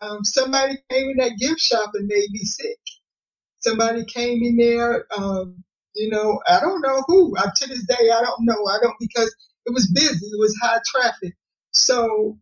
um, 0.01 0.23
somebody 0.23 0.75
came 0.89 1.11
in 1.11 1.17
that 1.17 1.37
gift 1.39 1.59
shop 1.61 1.91
and 1.93 2.07
made 2.07 2.29
me 2.31 2.39
sick. 2.39 2.77
Somebody 3.59 4.05
came 4.05 4.43
in 4.43 4.57
there, 4.57 5.05
um, 5.17 5.63
you 5.95 6.09
know, 6.09 6.39
I 6.49 6.59
don't 6.61 6.81
know 6.81 7.03
who. 7.07 7.35
Uh, 7.37 7.49
to 7.55 7.69
this 7.69 7.85
day, 7.87 8.09
I 8.11 8.21
don't 8.21 8.41
know. 8.45 8.65
I 8.67 8.79
don't 8.81 8.95
because 8.99 9.35
it 9.65 9.73
was 9.73 9.91
busy. 9.93 10.25
It 10.27 10.39
was 10.39 10.55
high 10.61 10.79
traffic. 10.95 11.33
So 11.71 12.37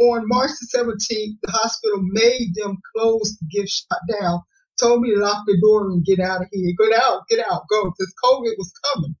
on 0.00 0.28
March 0.28 0.50
the 0.60 0.78
17th, 0.78 1.38
the 1.42 1.52
hospital 1.52 2.00
made 2.02 2.54
them 2.54 2.78
close 2.96 3.38
the 3.38 3.46
gift 3.50 3.70
shop 3.70 4.00
down. 4.20 4.40
Told 4.80 5.02
me 5.02 5.14
to 5.14 5.20
lock 5.20 5.44
the 5.46 5.58
door 5.62 5.90
and 5.90 6.04
get 6.04 6.20
out 6.20 6.42
of 6.42 6.48
here. 6.52 6.74
Get 6.78 7.00
out, 7.00 7.22
get 7.30 7.40
out, 7.40 7.62
go, 7.70 7.84
because 7.84 8.14
COVID 8.24 8.54
was 8.58 8.72
coming. 8.94 9.16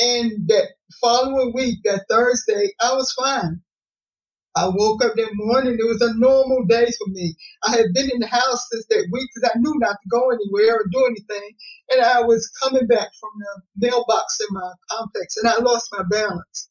And 0.00 0.48
that 0.48 0.68
following 1.00 1.52
week, 1.54 1.78
that 1.84 2.06
Thursday, 2.10 2.72
I 2.80 2.94
was 2.94 3.12
fine. 3.12 3.62
I 4.58 4.68
woke 4.74 5.04
up 5.04 5.14
that 5.16 5.30
morning. 5.34 5.78
It 5.78 5.86
was 5.86 6.02
a 6.02 6.18
normal 6.18 6.66
day 6.66 6.86
for 6.98 7.08
me. 7.10 7.36
I 7.64 7.76
had 7.76 7.94
been 7.94 8.10
in 8.10 8.20
the 8.20 8.26
house 8.26 8.66
since 8.72 8.86
that 8.90 9.08
week 9.12 9.30
because 9.34 9.50
I 9.54 9.58
knew 9.58 9.74
not 9.78 9.96
to 10.02 10.08
go 10.10 10.30
anywhere 10.30 10.76
or 10.76 10.86
do 10.90 11.06
anything. 11.06 11.50
And 11.90 12.02
I 12.02 12.22
was 12.22 12.50
coming 12.62 12.86
back 12.88 13.08
from 13.20 13.30
the 13.38 13.88
mailbox 13.88 14.38
in 14.40 14.48
my 14.50 14.72
complex 14.90 15.36
and 15.38 15.48
I 15.48 15.58
lost 15.60 15.88
my 15.92 16.04
balance. 16.10 16.70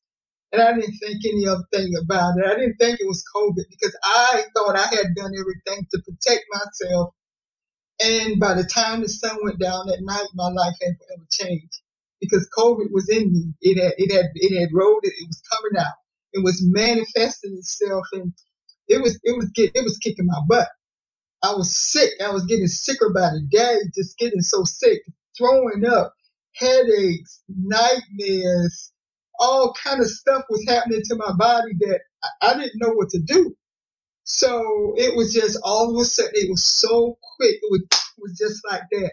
And 0.51 0.61
I 0.61 0.73
didn't 0.73 0.97
think 0.99 1.23
any 1.25 1.47
other 1.47 1.65
thing 1.73 1.93
about 2.01 2.37
it. 2.39 2.45
I 2.45 2.55
didn't 2.55 2.77
think 2.77 2.99
it 2.99 3.07
was 3.07 3.23
COVID 3.35 3.65
because 3.69 3.97
I 4.03 4.43
thought 4.55 4.77
I 4.77 4.87
had 4.95 5.15
done 5.15 5.31
everything 5.39 5.87
to 5.91 5.99
protect 6.03 6.45
myself. 6.51 7.13
And 8.03 8.39
by 8.39 8.53
the 8.53 8.65
time 8.65 9.01
the 9.01 9.09
sun 9.09 9.37
went 9.43 9.59
down 9.59 9.87
that 9.87 10.01
night, 10.01 10.27
my 10.35 10.49
life 10.49 10.75
had 10.81 10.95
forever 10.99 11.27
changed 11.31 11.81
because 12.21 12.49
COVID 12.57 12.91
was 12.91 13.09
in 13.09 13.31
me. 13.33 13.53
It 13.61 13.81
had, 13.81 13.93
it 13.97 14.13
had, 14.13 14.27
it 14.35 14.59
had 14.59 14.69
rolled, 14.73 15.03
it, 15.03 15.13
it 15.17 15.27
was 15.27 15.41
coming 15.51 15.79
out. 15.79 15.95
It 16.33 16.43
was 16.43 16.61
manifesting 16.65 17.55
itself 17.57 18.05
and 18.13 18.33
it 18.87 19.01
was, 19.01 19.19
it 19.23 19.37
was, 19.37 19.51
it 19.57 19.83
was 19.83 19.97
kicking 19.99 20.27
my 20.27 20.41
butt. 20.49 20.67
I 21.43 21.53
was 21.53 21.75
sick. 21.77 22.11
I 22.23 22.31
was 22.31 22.45
getting 22.45 22.67
sicker 22.67 23.11
by 23.13 23.29
the 23.29 23.47
day, 23.49 23.77
just 23.95 24.17
getting 24.17 24.41
so 24.41 24.63
sick, 24.65 25.01
throwing 25.37 25.85
up, 25.85 26.13
headaches, 26.55 27.41
nightmares, 27.47 28.91
all 29.39 29.73
kind 29.81 30.01
of 30.01 30.07
stuff 30.09 30.43
was 30.49 30.65
happening 30.67 31.01
to 31.05 31.15
my 31.15 31.31
body 31.37 31.71
that 31.79 32.01
I, 32.23 32.49
I 32.51 32.53
didn't 32.55 32.73
know 32.81 32.91
what 32.91 33.09
to 33.09 33.19
do. 33.25 33.55
So 34.25 34.93
it 34.97 35.15
was 35.15 35.33
just 35.33 35.59
all 35.63 35.91
of 35.95 36.01
a 36.01 36.05
sudden, 36.05 36.31
it 36.35 36.49
was 36.51 36.65
so 36.65 37.17
quick. 37.37 37.55
It 37.55 37.71
was, 37.71 37.81
it 37.83 38.21
was 38.21 38.37
just 38.39 38.61
like 38.69 38.83
that. 38.91 39.11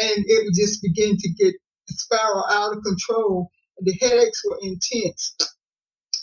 And 0.00 0.24
it 0.26 0.44
would 0.44 0.54
just 0.56 0.82
begin 0.82 1.16
to 1.18 1.30
get 1.38 1.54
spiral 1.90 2.44
out 2.50 2.76
of 2.76 2.82
control. 2.84 3.50
And 3.78 3.86
the 3.86 3.98
headaches 4.00 4.42
were 4.44 4.58
intense. 4.62 5.36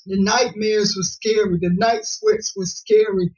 The 0.05 0.21
nightmares 0.21 0.95
were 0.95 1.03
scary. 1.03 1.57
The 1.59 1.71
night 1.74 2.05
sweats 2.05 2.53
were 2.55 2.65
scary. 2.65 3.31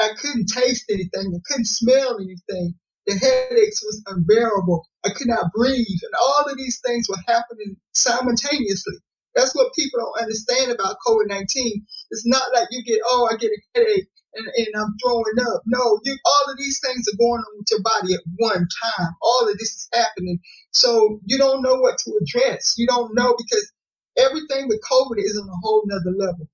I 0.00 0.10
couldn't 0.20 0.46
taste 0.46 0.86
anything. 0.90 1.34
I 1.34 1.40
couldn't 1.46 1.66
smell 1.66 2.16
anything. 2.16 2.74
The 3.06 3.14
headaches 3.14 3.82
was 3.84 4.02
unbearable. 4.06 4.86
I 5.04 5.10
could 5.10 5.28
not 5.28 5.52
breathe. 5.52 6.02
And 6.02 6.14
all 6.20 6.44
of 6.48 6.56
these 6.56 6.80
things 6.84 7.06
were 7.08 7.20
happening 7.26 7.76
simultaneously. 7.92 8.94
That's 9.34 9.54
what 9.54 9.74
people 9.74 10.00
don't 10.00 10.22
understand 10.22 10.70
about 10.70 10.96
COVID 11.06 11.28
19. 11.28 11.86
It's 12.10 12.26
not 12.26 12.54
like 12.54 12.68
you 12.70 12.84
get, 12.84 13.00
oh, 13.04 13.28
I 13.30 13.36
get 13.36 13.50
a 13.50 13.60
headache 13.74 14.08
and, 14.34 14.46
and 14.46 14.68
I'm 14.76 14.94
throwing 15.02 15.38
up. 15.40 15.62
No, 15.66 16.00
you 16.04 16.16
all 16.24 16.50
of 16.52 16.58
these 16.58 16.80
things 16.80 17.06
are 17.08 17.18
going 17.18 17.40
on 17.40 17.58
with 17.58 17.66
your 17.70 17.82
body 17.82 18.14
at 18.14 18.20
one 18.36 18.66
time. 18.82 19.10
All 19.22 19.48
of 19.48 19.58
this 19.58 19.70
is 19.70 19.88
happening. 19.92 20.38
So 20.72 21.20
you 21.26 21.38
don't 21.38 21.62
know 21.62 21.76
what 21.76 21.98
to 21.98 22.20
address. 22.20 22.74
You 22.76 22.86
don't 22.86 23.14
know 23.14 23.34
because 23.36 23.72
everything 24.18 24.68
with 24.68 24.80
COVID 24.90 25.18
is 25.18 25.38
on 25.38 25.48
a 25.48 25.60
whole 25.62 25.82
nother 25.86 26.16
level. 26.16 26.48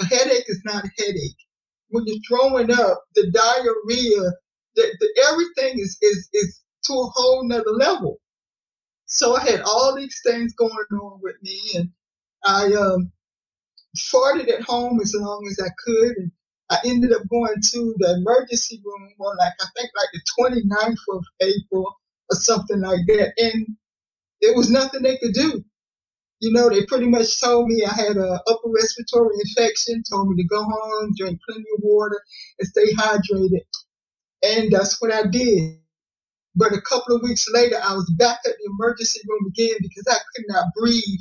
A 0.00 0.06
headache 0.06 0.46
is 0.48 0.62
not 0.64 0.84
a 0.84 0.90
headache. 0.98 1.36
When 1.90 2.04
you're 2.06 2.18
throwing 2.28 2.72
up, 2.72 3.04
the 3.14 3.30
diarrhea, 3.32 4.32
the, 4.76 4.96
the 5.00 5.26
everything 5.30 5.80
is, 5.80 5.98
is 6.02 6.28
is 6.34 6.62
to 6.86 6.94
a 6.94 7.10
whole 7.14 7.46
nother 7.48 7.70
level. 7.72 8.18
So 9.06 9.36
I 9.36 9.42
had 9.42 9.62
all 9.62 9.94
these 9.96 10.20
things 10.24 10.54
going 10.54 10.72
on 10.72 11.20
with 11.22 11.36
me 11.42 11.60
and 11.76 11.90
I 12.44 12.72
um, 12.74 13.04
farted 13.98 14.50
at 14.50 14.62
home 14.62 15.00
as 15.00 15.14
long 15.18 15.46
as 15.50 15.58
I 15.64 15.70
could, 15.84 16.16
and 16.18 16.32
I 16.70 16.78
ended 16.86 17.12
up 17.12 17.22
going 17.30 17.56
to 17.72 17.94
the 17.98 18.16
emergency 18.18 18.82
room 18.84 19.10
on 19.20 19.36
like 19.38 19.54
I 19.60 19.66
think 19.76 19.90
like 19.96 20.10
the 20.12 20.62
29th 20.72 21.16
of 21.18 21.24
April 21.42 21.86
or 22.30 22.36
something 22.36 22.80
like 22.80 23.06
that, 23.08 23.32
and 23.38 23.68
there 24.42 24.54
was 24.54 24.70
nothing 24.70 25.02
they 25.02 25.18
could 25.18 25.34
do. 25.34 25.64
You 26.40 26.52
know, 26.52 26.70
they 26.70 26.84
pretty 26.86 27.08
much 27.08 27.40
told 27.40 27.68
me 27.68 27.84
I 27.84 27.92
had 27.94 28.16
a 28.16 28.40
upper 28.48 28.68
respiratory 28.74 29.36
infection, 29.40 30.02
told 30.10 30.30
me 30.30 30.42
to 30.42 30.48
go 30.48 30.62
home, 30.64 31.12
drink 31.18 31.40
plenty 31.48 31.64
of 31.76 31.82
water, 31.82 32.20
and 32.58 32.68
stay 32.68 32.92
hydrated, 32.94 33.62
and 34.44 34.72
that's 34.72 35.00
what 35.02 35.12
I 35.12 35.26
did. 35.26 35.78
But 36.56 36.74
a 36.74 36.82
couple 36.82 37.16
of 37.16 37.22
weeks 37.22 37.46
later, 37.52 37.76
I 37.82 37.94
was 37.94 38.10
back 38.18 38.38
at 38.46 38.52
the 38.58 38.70
emergency 38.78 39.20
room 39.28 39.46
again 39.48 39.76
because 39.80 40.04
I 40.08 40.18
could 40.34 40.46
not 40.48 40.66
breathe 40.78 41.20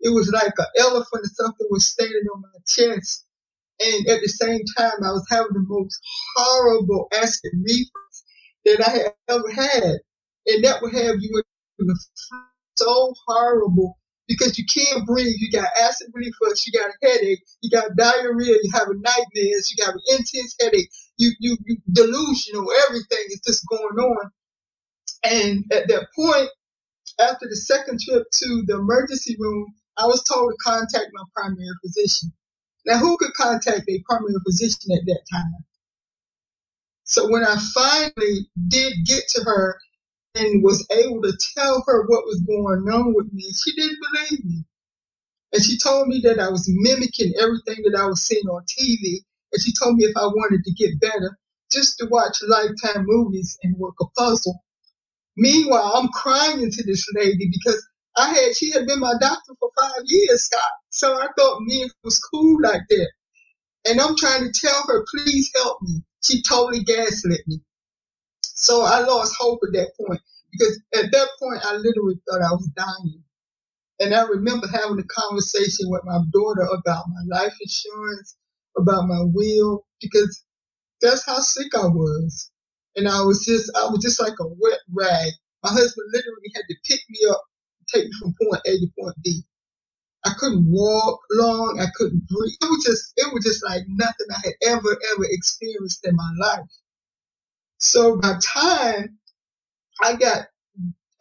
it 0.00 0.10
was 0.10 0.30
like 0.32 0.52
an 0.58 0.66
elephant 0.78 1.24
or 1.24 1.30
something 1.34 1.66
was 1.70 1.88
standing 1.90 2.26
on 2.34 2.42
my 2.42 2.58
chest. 2.66 3.26
And 3.84 4.08
at 4.08 4.20
the 4.22 4.28
same 4.28 4.62
time, 4.78 5.04
I 5.04 5.12
was 5.12 5.26
having 5.30 5.52
the 5.54 5.64
most 5.68 5.98
horrible 6.36 7.08
acid 7.14 7.52
reflux 7.64 8.24
that 8.66 8.84
I 8.86 8.90
had 8.90 9.14
ever 9.28 9.50
had. 9.50 9.98
And 10.48 10.64
that 10.64 10.82
would 10.82 10.94
have 10.94 11.16
you 11.20 11.42
in 11.80 11.86
the 11.86 11.98
so 12.76 13.14
horrible 13.26 13.98
because 14.28 14.58
you 14.58 14.64
can't 14.66 15.06
breathe. 15.06 15.34
You 15.38 15.50
got 15.52 15.68
acid 15.82 16.08
reflux, 16.14 16.66
you 16.66 16.72
got 16.78 16.90
a 16.90 17.06
headache, 17.06 17.42
you 17.62 17.70
got 17.70 17.96
diarrhea, 17.96 18.56
you 18.62 18.70
have 18.74 18.88
a 18.88 18.94
nightmares, 18.94 19.70
you 19.70 19.84
got 19.84 19.94
an 19.94 20.00
intense 20.10 20.56
headache, 20.60 20.90
you, 21.18 21.32
you, 21.40 21.56
you 21.66 21.76
delusional, 21.92 22.68
everything 22.88 23.24
is 23.28 23.40
just 23.46 23.64
going 23.68 23.98
on. 23.98 24.30
And 25.24 25.64
at 25.72 25.88
that 25.88 26.08
point, 26.16 26.50
after 27.20 27.48
the 27.48 27.56
second 27.56 28.00
trip 28.00 28.24
to 28.32 28.64
the 28.66 28.76
emergency 28.78 29.36
room, 29.38 29.74
I 29.98 30.06
was 30.06 30.22
told 30.24 30.52
to 30.52 30.56
contact 30.70 31.10
my 31.12 31.24
primary 31.34 31.66
physician. 31.82 32.32
Now, 32.86 32.98
who 32.98 33.16
could 33.18 33.34
contact 33.34 33.88
a 33.88 34.02
primary 34.08 34.34
physician 34.46 34.92
at 34.92 35.06
that 35.06 35.20
time? 35.32 35.54
So 37.04 37.30
when 37.30 37.44
I 37.44 37.56
finally 37.74 38.48
did 38.68 38.94
get 39.06 39.24
to 39.34 39.44
her 39.44 39.78
and 40.34 40.62
was 40.62 40.86
able 40.90 41.22
to 41.22 41.32
tell 41.56 41.82
her 41.86 42.06
what 42.06 42.24
was 42.24 42.40
going 42.46 42.88
on 42.88 43.14
with 43.14 43.32
me, 43.32 43.44
she 43.52 43.74
didn't 43.74 43.98
believe 44.12 44.44
me. 44.44 44.64
And 45.52 45.62
she 45.62 45.78
told 45.78 46.08
me 46.08 46.20
that 46.24 46.40
I 46.40 46.48
was 46.48 46.66
mimicking 46.68 47.34
everything 47.38 47.84
that 47.84 47.98
I 47.98 48.06
was 48.06 48.22
seeing 48.26 48.46
on 48.46 48.64
TV. 48.64 49.20
And 49.52 49.62
she 49.62 49.72
told 49.82 49.96
me 49.96 50.04
if 50.04 50.16
I 50.16 50.26
wanted 50.26 50.64
to 50.64 50.72
get 50.72 51.00
better, 51.00 51.38
just 51.70 51.98
to 51.98 52.06
watch 52.10 52.38
Lifetime 52.48 53.04
movies 53.06 53.58
and 53.62 53.76
work 53.76 53.94
a 54.00 54.06
puzzle. 54.16 54.62
Meanwhile, 55.36 55.92
I'm 55.96 56.08
crying 56.08 56.70
to 56.70 56.84
this 56.84 57.06
lady 57.14 57.50
because 57.50 57.86
I 58.16 58.28
had 58.34 58.56
she 58.56 58.70
had 58.72 58.86
been 58.86 59.00
my 59.00 59.14
doctor 59.20 59.54
for 59.58 59.70
five 59.80 60.02
years, 60.06 60.44
Scott. 60.44 60.70
So 60.90 61.14
I 61.14 61.28
thought 61.38 61.62
me 61.62 61.90
was 62.04 62.18
cool 62.18 62.58
like 62.62 62.82
that. 62.90 63.10
And 63.88 64.00
I'm 64.00 64.16
trying 64.16 64.44
to 64.44 64.52
tell 64.52 64.84
her, 64.88 65.04
please 65.14 65.50
help 65.56 65.78
me. 65.82 66.02
She 66.22 66.42
totally 66.42 66.84
gaslit 66.84 67.42
me. 67.46 67.60
So 68.62 68.82
I 68.84 69.00
lost 69.00 69.36
hope 69.38 69.60
at 69.68 69.74
that 69.74 69.92
point 70.00 70.22
because 70.52 70.80
at 70.94 71.12
that 71.12 71.28
point 71.40 71.62
I 71.66 71.76
literally 71.76 72.16
thought 72.28 72.42
I 72.42 72.52
was 72.54 72.70
dying. 72.76 73.24
And 74.00 74.14
I 74.14 74.22
remember 74.24 74.66
having 74.68 74.98
a 74.98 75.04
conversation 75.04 75.86
with 75.90 76.02
my 76.04 76.20
daughter 76.32 76.62
about 76.72 77.06
my 77.08 77.38
life 77.40 77.54
insurance, 77.60 78.36
about 78.78 79.08
my 79.08 79.22
will, 79.24 79.86
because 80.02 80.36
That's 81.02 81.26
how 81.26 81.38
sick 81.40 81.74
I 81.76 81.86
was. 81.86 82.50
And 82.96 83.08
I 83.08 83.22
was 83.22 83.44
just, 83.44 83.70
I 83.76 83.86
was 83.86 84.02
just 84.02 84.20
like 84.20 84.34
a 84.40 84.46
wet 84.48 84.80
rag. 84.92 85.32
My 85.62 85.70
husband 85.70 86.08
literally 86.12 86.50
had 86.54 86.64
to 86.68 86.76
pick 86.88 87.00
me 87.10 87.18
up, 87.30 87.42
take 87.92 88.04
me 88.04 88.12
from 88.20 88.34
point 88.42 88.62
A 88.66 88.72
to 88.78 88.86
point 88.98 89.16
B. 89.22 89.42
I 90.24 90.32
couldn't 90.38 90.66
walk 90.70 91.20
long. 91.32 91.80
I 91.80 91.86
couldn't 91.96 92.26
breathe. 92.28 92.54
It 92.62 92.66
was 92.70 92.84
just, 92.84 93.12
it 93.16 93.32
was 93.34 93.44
just 93.44 93.64
like 93.64 93.82
nothing 93.88 94.28
I 94.32 94.40
had 94.44 94.54
ever, 94.74 94.90
ever 95.12 95.24
experienced 95.30 96.06
in 96.06 96.16
my 96.16 96.30
life. 96.40 96.70
So 97.82 98.16
by 98.18 98.38
time 98.42 99.18
I 100.02 100.16
got 100.16 100.46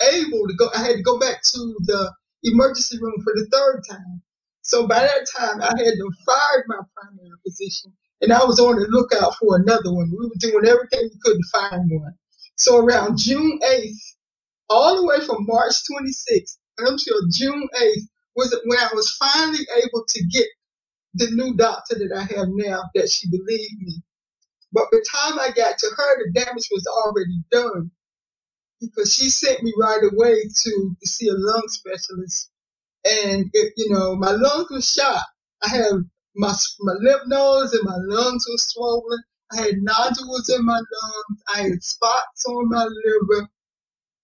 able 0.02 0.48
to 0.48 0.56
go, 0.58 0.70
I 0.76 0.80
had 0.84 0.98
to 0.98 1.04
go 1.04 1.20
back 1.20 1.42
to 1.44 1.76
the 1.86 2.14
emergency 2.44 2.98
room 3.02 3.16
for 3.24 3.34
the 3.36 3.48
third 3.52 3.84
time. 3.90 4.22
So 4.64 4.88
by 4.88 5.00
that 5.00 5.28
time, 5.36 5.62
I 5.62 5.68
had 5.68 5.96
to 5.96 6.12
fired 6.26 6.66
my 6.68 6.80
primary 6.96 7.32
physician, 7.44 7.94
and 8.22 8.34
I 8.34 8.44
was 8.46 8.60
on 8.60 8.78
the 8.78 8.88
lookout 8.90 9.36
for 9.40 9.58
another 9.58 9.94
one. 9.94 10.12
We 10.12 10.28
were 10.28 10.36
doing 10.40 10.68
everything 10.68 11.10
we 11.12 11.20
could 11.24 11.38
to 11.38 11.50
find 11.52 11.90
one. 11.92 12.14
So 12.58 12.78
around 12.80 13.18
June 13.18 13.60
8th, 13.64 13.98
all 14.70 14.98
the 14.98 15.06
way 15.08 15.20
from 15.26 15.48
March 15.48 15.74
26th 15.92 16.58
until 16.80 17.18
June 17.34 17.68
8th 17.76 18.08
was 18.36 18.60
when 18.66 18.80
I 18.80 18.90
was 18.94 19.10
finally 19.18 19.66
able 19.84 20.06
to 20.08 20.24
get 20.32 20.48
the 21.16 21.30
new 21.32 21.56
doctor 21.56 21.96
that 22.00 22.16
I 22.16 22.24
have 22.36 22.48
now 22.52 22.84
that 22.96 23.10
she 23.10 23.30
believed 23.30 23.82
me. 23.82 24.04
But 24.74 24.86
by 24.92 24.98
the 25.00 25.08
time 25.12 25.40
I 25.40 25.52
got 25.56 25.78
to 25.80 25.88
her, 25.98 26.18
the 26.26 26.40
damage 26.40 26.70
was 26.72 26.88
already 26.88 27.40
done 27.52 27.92
because 28.82 29.14
she 29.14 29.30
sent 29.30 29.64
me 29.64 29.74
right 29.80 30.04
away 30.04 30.36
to, 30.44 30.96
to 31.02 31.08
see 31.08 31.30
a 31.30 31.36
lung 31.36 31.64
specialist. 31.68 32.52
And, 33.06 33.50
it, 33.54 33.74
you 33.78 33.90
know, 33.92 34.16
my 34.16 34.32
lungs 34.32 34.70
were 34.72 34.82
shot. 34.82 35.24
I 35.64 35.70
had 35.70 35.94
my, 36.36 36.54
my 36.82 36.94
lymph 37.02 37.24
nodes 37.28 37.74
and 37.74 37.84
my 37.86 37.98
lungs 38.00 38.46
were 38.50 38.58
swollen. 38.58 39.20
I 39.54 39.62
had 39.62 39.76
nodules 39.82 40.50
in 40.50 40.66
my 40.66 40.78
lungs. 40.78 41.44
I 41.56 41.62
had 41.64 41.84
spots 41.84 42.46
on 42.48 42.70
my 42.70 42.86
liver. 42.86 43.50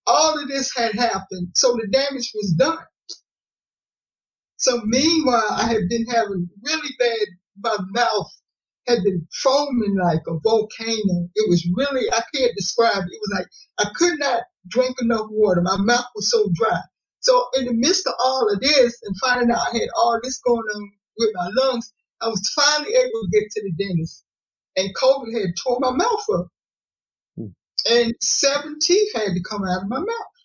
All 0.06 0.40
of 0.40 0.48
this 0.48 0.74
had 0.76 0.94
happened. 0.94 1.50
So 1.54 1.74
the 1.74 1.88
damage 1.92 2.32
was 2.34 2.54
done. 2.58 2.78
So 4.58 4.80
meanwhile, 4.84 5.48
I 5.52 5.66
had 5.66 5.88
been 5.90 6.06
having 6.06 6.48
really 6.64 6.90
bad, 6.98 7.28
my 7.62 7.78
mouth 7.90 8.30
had 8.88 9.04
been 9.04 9.26
foaming 9.42 9.96
like 9.96 10.22
a 10.26 10.38
volcano. 10.42 11.28
It 11.34 11.48
was 11.48 11.68
really, 11.76 12.10
I 12.12 12.22
can't 12.34 12.56
describe 12.56 13.04
it. 13.04 13.12
It 13.12 13.20
was 13.20 13.38
like 13.38 13.46
I 13.78 13.90
could 13.94 14.18
not 14.18 14.42
drink 14.68 14.96
enough 15.02 15.26
water. 15.30 15.60
My 15.62 15.76
mouth 15.78 16.06
was 16.14 16.30
so 16.30 16.50
dry. 16.54 16.80
So 17.20 17.46
in 17.58 17.66
the 17.66 17.74
midst 17.74 18.06
of 18.06 18.14
all 18.22 18.50
of 18.52 18.60
this 18.60 18.98
and 19.04 19.16
finding 19.22 19.50
out 19.50 19.68
I 19.72 19.78
had 19.78 19.88
all 19.96 20.18
this 20.22 20.40
going 20.46 20.64
on 20.74 20.92
with 21.18 21.30
my 21.34 21.50
lungs, 21.56 21.92
I 22.22 22.28
was 22.28 22.52
finally 22.56 22.94
able 22.94 23.22
to 23.22 23.28
get 23.32 23.50
to 23.50 23.62
the 23.62 23.84
dentist. 23.84 24.24
And 24.76 24.94
COVID 24.96 25.32
had 25.34 25.54
tore 25.62 25.78
my 25.80 25.92
mouth 25.92 26.24
up. 26.34 26.48
Hmm. 27.36 27.46
And 27.90 28.14
seven 28.22 28.78
teeth 28.80 29.12
had 29.14 29.34
to 29.34 29.42
come 29.48 29.64
out 29.64 29.82
of 29.82 29.88
my 29.88 29.98
mouth. 29.98 30.37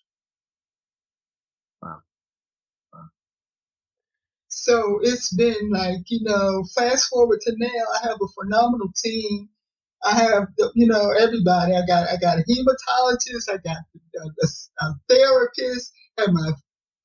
So 4.55 4.99
it's 5.01 5.33
been 5.33 5.71
like, 5.71 6.03
you 6.07 6.21
know, 6.23 6.63
fast 6.75 7.09
forward 7.09 7.41
to 7.41 7.53
now, 7.57 7.85
I 8.01 8.07
have 8.07 8.17
a 8.21 8.27
phenomenal 8.41 8.91
team. 9.03 9.49
I 10.05 10.15
have, 10.15 10.47
the, 10.57 10.71
you 10.75 10.87
know, 10.87 11.11
everybody. 11.11 11.73
I 11.75 11.85
got, 11.87 12.09
I 12.09 12.17
got 12.17 12.39
a 12.39 12.43
hematologist. 12.43 13.49
I 13.51 13.57
got 13.57 13.77
a, 13.77 14.19
a, 14.19 14.85
a 14.87 14.95
therapist. 15.09 15.93
I 16.19 16.27
my 16.31 16.51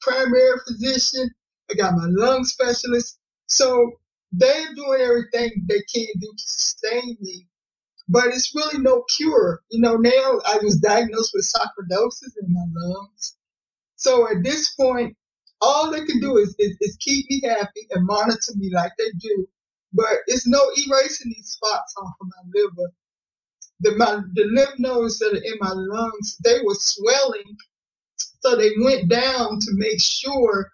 primary 0.03 0.59
physician. 0.67 1.31
I 1.71 1.75
got 1.75 1.95
my 1.95 2.07
lung 2.09 2.45
specialist. 2.45 3.19
So 3.47 3.93
they're 4.33 4.75
doing 4.75 5.01
everything 5.01 5.51
they 5.69 5.81
can 5.95 6.07
do 6.21 6.29
to 6.37 6.45
sustain 6.45 7.17
me. 7.21 7.47
But 8.09 8.29
it's 8.29 8.55
really 8.55 8.79
no 8.79 9.05
cure. 9.17 9.63
You 9.71 9.81
know, 9.81 9.97
now 9.97 10.41
I 10.47 10.59
was 10.63 10.79
diagnosed 10.79 11.33
with 11.35 11.51
sarcoidosis 11.55 12.33
in 12.43 12.53
my 12.53 12.65
lungs. 12.75 13.37
So 13.97 14.29
at 14.29 14.45
this 14.45 14.75
point, 14.75 15.17
all 15.61 15.91
they 15.91 16.05
can 16.05 16.21
do 16.21 16.37
is, 16.37 16.55
is, 16.59 16.77
is 16.81 16.97
keep 17.01 17.27
me 17.29 17.43
happy 17.45 17.87
and 17.91 18.07
monitor 18.07 18.53
me 18.57 18.71
like 18.73 18.93
they 18.99 19.11
do. 19.19 19.49
But 19.93 20.19
it's 20.27 20.47
no 20.47 20.61
erasing 20.77 21.33
these 21.35 21.51
spots 21.51 21.95
off 22.01 22.15
of 22.21 22.29
my 22.29 22.61
liver. 22.61 22.93
The, 23.81 23.97
my, 23.97 24.23
the 24.35 24.45
lymph 24.53 24.79
nodes 24.79 25.19
that 25.19 25.33
are 25.33 25.37
in 25.37 25.59
my 25.61 25.73
lungs, 25.73 26.37
they 26.45 26.61
were 26.65 26.77
swelling. 26.77 27.57
So 28.41 28.57
they 28.57 28.71
went 28.83 29.09
down 29.09 29.59
to 29.61 29.71
make 29.75 30.01
sure, 30.01 30.71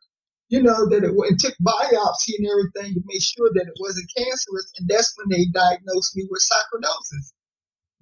you 0.49 0.63
know, 0.63 0.89
that 0.89 1.05
it 1.05 1.11
and 1.11 1.39
took 1.39 1.55
biopsy 1.63 2.35
and 2.39 2.49
everything 2.49 2.95
to 2.95 3.01
make 3.07 3.23
sure 3.23 3.51
that 3.55 3.67
it 3.67 3.75
wasn't 3.79 4.11
cancerous. 4.17 4.73
And 4.79 4.89
that's 4.89 5.15
when 5.17 5.29
they 5.31 5.47
diagnosed 5.53 6.17
me 6.17 6.27
with 6.31 6.43
sarcoidosis. 6.43 7.33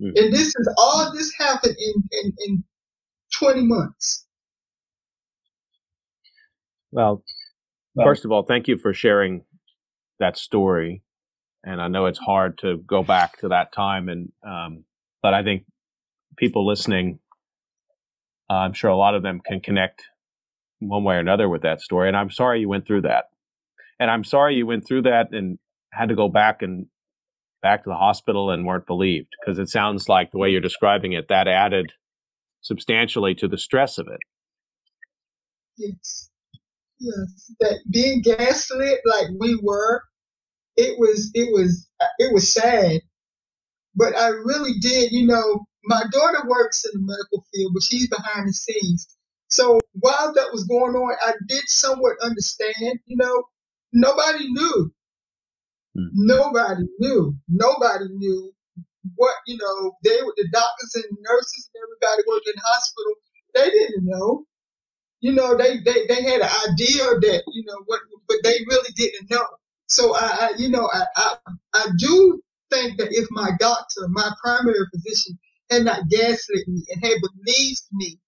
Mm. 0.01 0.19
And 0.19 0.35
this 0.35 0.49
is 0.49 0.75
all 0.79 1.13
this 1.13 1.33
happened 1.39 1.77
in, 1.79 2.03
in, 2.23 2.33
in 2.47 2.65
20 3.39 3.63
months. 3.67 4.27
Well, 6.93 7.25
well, 7.95 8.07
first 8.07 8.25
of 8.25 8.31
all, 8.31 8.45
thank 8.45 8.69
you 8.69 8.79
for 8.79 8.95
sharing 8.95 9.45
that 10.21 10.37
story. 10.37 11.03
And 11.65 11.81
I 11.81 11.89
know 11.89 12.07
it's 12.07 12.19
hard 12.19 12.59
to 12.59 12.79
go 12.87 13.03
back 13.03 13.39
to 13.39 13.49
that 13.49 13.73
time, 13.73 14.09
and 14.09 14.33
um, 14.47 14.85
but 15.23 15.33
I 15.33 15.43
think 15.43 15.65
people 16.37 16.67
listening, 16.67 17.21
uh, 18.51 18.55
I'm 18.55 18.73
sure 18.73 18.91
a 18.91 18.97
lot 18.97 19.15
of 19.15 19.23
them 19.23 19.41
can 19.41 19.61
connect 19.61 20.03
one 20.81 21.05
way 21.05 21.15
or 21.15 21.21
another 21.21 21.49
with 21.49 21.63
that 21.63 21.81
story. 21.81 22.09
And 22.09 22.17
I'm 22.17 22.31
sorry 22.31 22.61
you 22.61 22.69
went 22.69 22.87
through 22.87 23.03
that, 23.03 23.27
and 24.01 24.11
I'm 24.11 24.25
sorry 24.25 24.57
you 24.57 24.67
went 24.67 24.87
through 24.87 25.03
that 25.03 25.33
and 25.33 25.59
had 25.93 26.09
to 26.09 26.17
go 26.17 26.29
back 26.29 26.63
and 26.63 26.87
back 27.63 27.85
to 27.85 27.91
the 27.91 27.97
hospital 27.97 28.51
and 28.51 28.67
weren't 28.67 28.87
believed 28.87 29.29
because 29.41 29.59
it 29.59 29.69
sounds 29.69 30.09
like 30.09 30.33
the 30.33 30.39
way 30.39 30.51
you're 30.51 30.61
describing 30.61 31.13
it 31.13 31.29
that 31.29 31.47
added 31.47 31.93
substantially 32.61 33.35
to 33.37 33.47
the 33.47 33.59
stress 33.59 33.99
of 33.99 34.09
it. 34.09 34.21
Yes. 35.77 36.29
Yes, 37.03 37.53
that 37.61 37.81
being 37.93 38.23
gaslit 38.23 39.01
like 39.07 39.29
we 39.41 39.61
were, 39.63 40.03
it 40.77 40.99
was 40.99 41.31
it 41.35 41.53
was 41.53 41.89
it 42.19 42.33
was 42.35 42.53
sad. 42.53 43.01
But 43.97 44.17
I 44.17 44.29
really 44.29 44.75
did, 44.81 45.13
you 45.13 45.27
know, 45.27 45.67
my 45.85 46.03
daughter 46.13 46.49
works 46.49 46.85
in 46.87 47.01
the 47.01 47.07
medical 47.07 47.47
field, 47.55 47.73
but 47.75 47.85
she's 47.85 48.09
behind 48.09 48.49
the 48.49 48.55
scenes. 48.55 49.09
So 49.49 49.81
while 49.95 50.33
that 50.35 50.51
was 50.53 50.65
going 50.65 50.95
on, 50.97 51.17
I 51.23 51.35
did 51.49 51.65
somewhat 51.67 52.17
understand, 52.23 53.01
you 53.07 53.17
know, 53.19 53.45
nobody 53.93 54.49
knew. 54.51 54.93
Hmm. 55.97 56.07
Nobody 56.15 56.85
knew. 57.01 57.37
Nobody 57.49 58.07
knew 58.11 58.53
what, 59.17 59.35
you 59.47 59.59
know, 59.59 59.93
they 60.05 60.23
were 60.23 60.35
the 60.37 60.49
doctors 60.53 60.95
and 60.97 61.19
nurses 61.21 61.71
and 61.75 61.83
everybody 61.85 62.25
working 62.29 62.55
in 62.55 62.57
the 62.57 62.69
hospital, 62.69 63.15
they 63.55 63.71
didn't 63.71 64.07
know 64.07 64.45
you 65.23 65.33
know, 65.33 65.57
they, 65.57 65.79
they, 65.79 66.07
they 66.09 66.23
had 66.23 66.43
an 66.43 66.51
idea 66.71 67.05
that, 67.05 67.45
you 67.53 67.65
know, 67.65 67.79
what, 67.87 68.01
but 68.29 68.39
they 68.45 68.57
really 68.69 68.91
didn't 68.97 69.31
know. 69.31 69.47
So 69.87 70.17
I, 70.17 70.21
I 70.21 70.51
you 70.59 70.69
know, 70.69 70.91
I, 70.93 71.05
I, 71.17 71.37
I 71.75 71.87
do 71.99 72.43
think 72.71 72.99
that 72.99 73.09
if 73.13 73.29
my 73.31 73.53
doctor, 73.61 74.09
my 74.11 74.31
primary 74.45 74.85
physician, 74.93 75.39
had 75.71 75.85
not 75.85 76.09
gaslit 76.11 76.69
me 76.69 76.85
and 76.91 77.05
had 77.05 77.19
believed 77.23 77.83
me, 77.93 78.19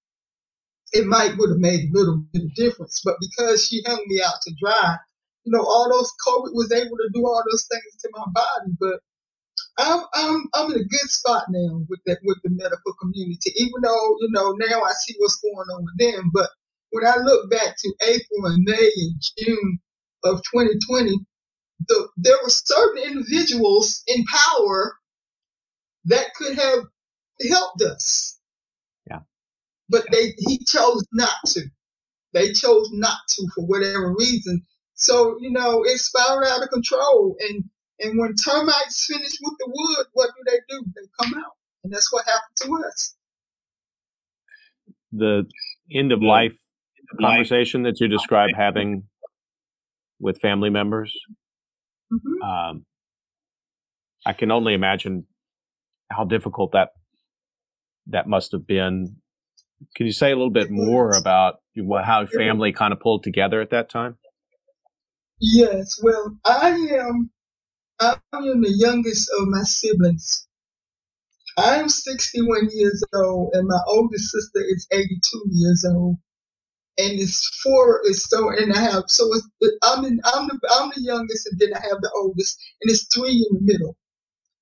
it 0.93 1.07
might 1.07 1.37
would 1.37 1.51
have 1.51 1.59
made 1.59 1.91
a 1.91 1.99
little 1.99 2.25
bit 2.33 2.45
of 2.45 2.55
difference. 2.55 3.03
But 3.05 3.17
because 3.21 3.67
she 3.67 3.83
hung 3.87 4.03
me 4.07 4.23
out 4.25 4.41
to 4.43 4.55
dry, 4.63 4.97
you 5.45 5.53
know, 5.53 5.65
all 5.65 5.91
those 5.91 6.13
COVID 6.27 6.55
was 6.55 6.73
able 6.73 6.97
to 6.97 7.11
do 7.13 7.27
all 7.27 7.43
those 7.51 7.67
things 7.71 7.97
to 8.01 8.11
my 8.13 8.25
body. 8.33 8.73
But 8.81 9.01
I'm 9.79 10.05
I'm 10.15 10.45
I'm 10.55 10.73
in 10.73 10.81
a 10.81 10.85
good 10.85 11.11
spot 11.11 11.47
now 11.51 11.83
with 11.89 12.01
that 12.07 12.19
with 12.25 12.39
the 12.45 12.51
medical 12.51 12.95
community. 13.01 13.53
Even 13.57 13.83
though 13.83 14.17
you 14.21 14.29
know 14.31 14.53
now 14.53 14.83
I 14.83 14.93
see 15.05 15.17
what's 15.19 15.41
going 15.41 15.69
on 15.69 15.85
with 15.85 15.99
them, 15.99 16.31
but 16.33 16.51
when 16.95 17.05
I 17.05 17.17
look 17.17 17.51
back 17.51 17.75
to 17.77 17.95
April 18.07 18.47
and 18.47 18.63
May 18.63 18.91
and 18.97 19.21
June 19.37 19.79
of 20.23 20.37
2020, 20.55 21.19
the, 21.89 22.09
there 22.17 22.37
were 22.41 22.49
certain 22.49 23.03
individuals 23.03 24.05
in 24.07 24.25
power 24.25 24.97
that 26.05 26.33
could 26.37 26.57
have 26.57 26.85
helped 27.51 27.83
us. 27.83 28.39
Yeah. 29.11 29.21
But 29.89 30.05
they 30.13 30.35
he 30.39 30.59
chose 30.65 31.05
not 31.13 31.35
to. 31.47 31.63
They 32.33 32.53
chose 32.53 32.89
not 32.93 33.19
to 33.31 33.49
for 33.57 33.67
whatever 33.67 34.15
reason. 34.17 34.63
So, 34.95 35.37
you 35.41 35.51
know, 35.51 35.83
it 35.83 35.99
spiraled 35.99 36.45
out 36.49 36.63
of 36.63 36.71
control. 36.71 37.35
And 37.41 37.65
and 37.99 38.21
when 38.21 38.37
termites 38.37 39.05
finish 39.05 39.33
with 39.43 39.55
the 39.59 39.67
wood, 39.67 40.07
what 40.13 40.31
do 40.37 40.43
they 40.47 40.61
do? 40.69 40.85
They 40.95 41.09
come 41.21 41.43
out. 41.43 41.55
And 41.83 41.93
that's 41.93 42.13
what 42.13 42.25
happened 42.25 42.57
to 42.63 42.89
us. 42.89 43.17
The 45.11 45.45
end 45.93 46.13
of 46.13 46.23
life 46.23 46.55
conversation 47.21 47.83
that 47.83 48.01
you 48.01 48.09
describe 48.09 48.51
having 48.57 49.05
with 50.21 50.41
family 50.41 50.71
members. 50.71 51.15
Mm-hmm. 52.13 52.43
Um, 52.43 52.85
I 54.27 54.33
can 54.33 54.51
only 54.51 54.75
imagine 54.75 55.27
how 56.11 56.25
difficult 56.25 56.73
that 56.73 56.91
that 58.09 58.27
must 58.27 58.53
have 58.53 58.67
been. 58.67 59.17
Can 59.97 60.07
you 60.07 60.13
say 60.13 60.31
a 60.31 60.37
little 60.37 60.51
bit 60.51 60.71
more 60.71 61.11
about 61.11 61.57
how 62.05 62.27
family 62.27 62.73
kind 62.73 62.93
of 62.93 63.01
pulled 63.01 63.23
together 63.23 63.61
at 63.61 63.71
that 63.71 63.91
time? 63.91 64.17
Yes. 65.41 65.99
Well, 66.03 66.37
I 66.45 66.71
am 66.71 67.31
I 68.01 68.17
am 68.33 68.63
the 68.63 68.75
youngest 68.77 69.31
of 69.39 69.49
my 69.49 69.63
siblings, 69.63 70.47
I'm 71.57 71.89
61 71.89 72.71
years 72.73 73.05
old, 73.15 73.51
and 73.55 73.69
my 73.69 73.79
oldest 73.87 74.31
sister 74.31 74.61
is 74.67 74.89
82 74.91 75.45
years 75.53 75.85
old, 75.89 76.17
and 76.99 77.21
it's 77.21 77.49
four. 77.63 78.01
It's 78.05 78.29
so, 78.29 78.51
and 78.51 78.73
I 78.73 78.81
have 78.81 79.05
so 79.09 79.27
it's, 79.35 79.49
I'm 79.85 80.03
the, 80.05 80.21
I'm 80.25 80.49
the 80.49 80.61
I'm 80.79 80.91
the 80.95 81.03
youngest, 81.03 81.49
and 81.51 81.59
then 81.61 81.75
I 81.75 81.81
have 81.81 82.01
the 82.03 82.11
oldest, 82.17 82.61
and 82.83 82.91
it's 82.91 83.07
three 83.15 83.47
in 83.51 83.57
the 83.57 83.73
middle. 83.73 83.97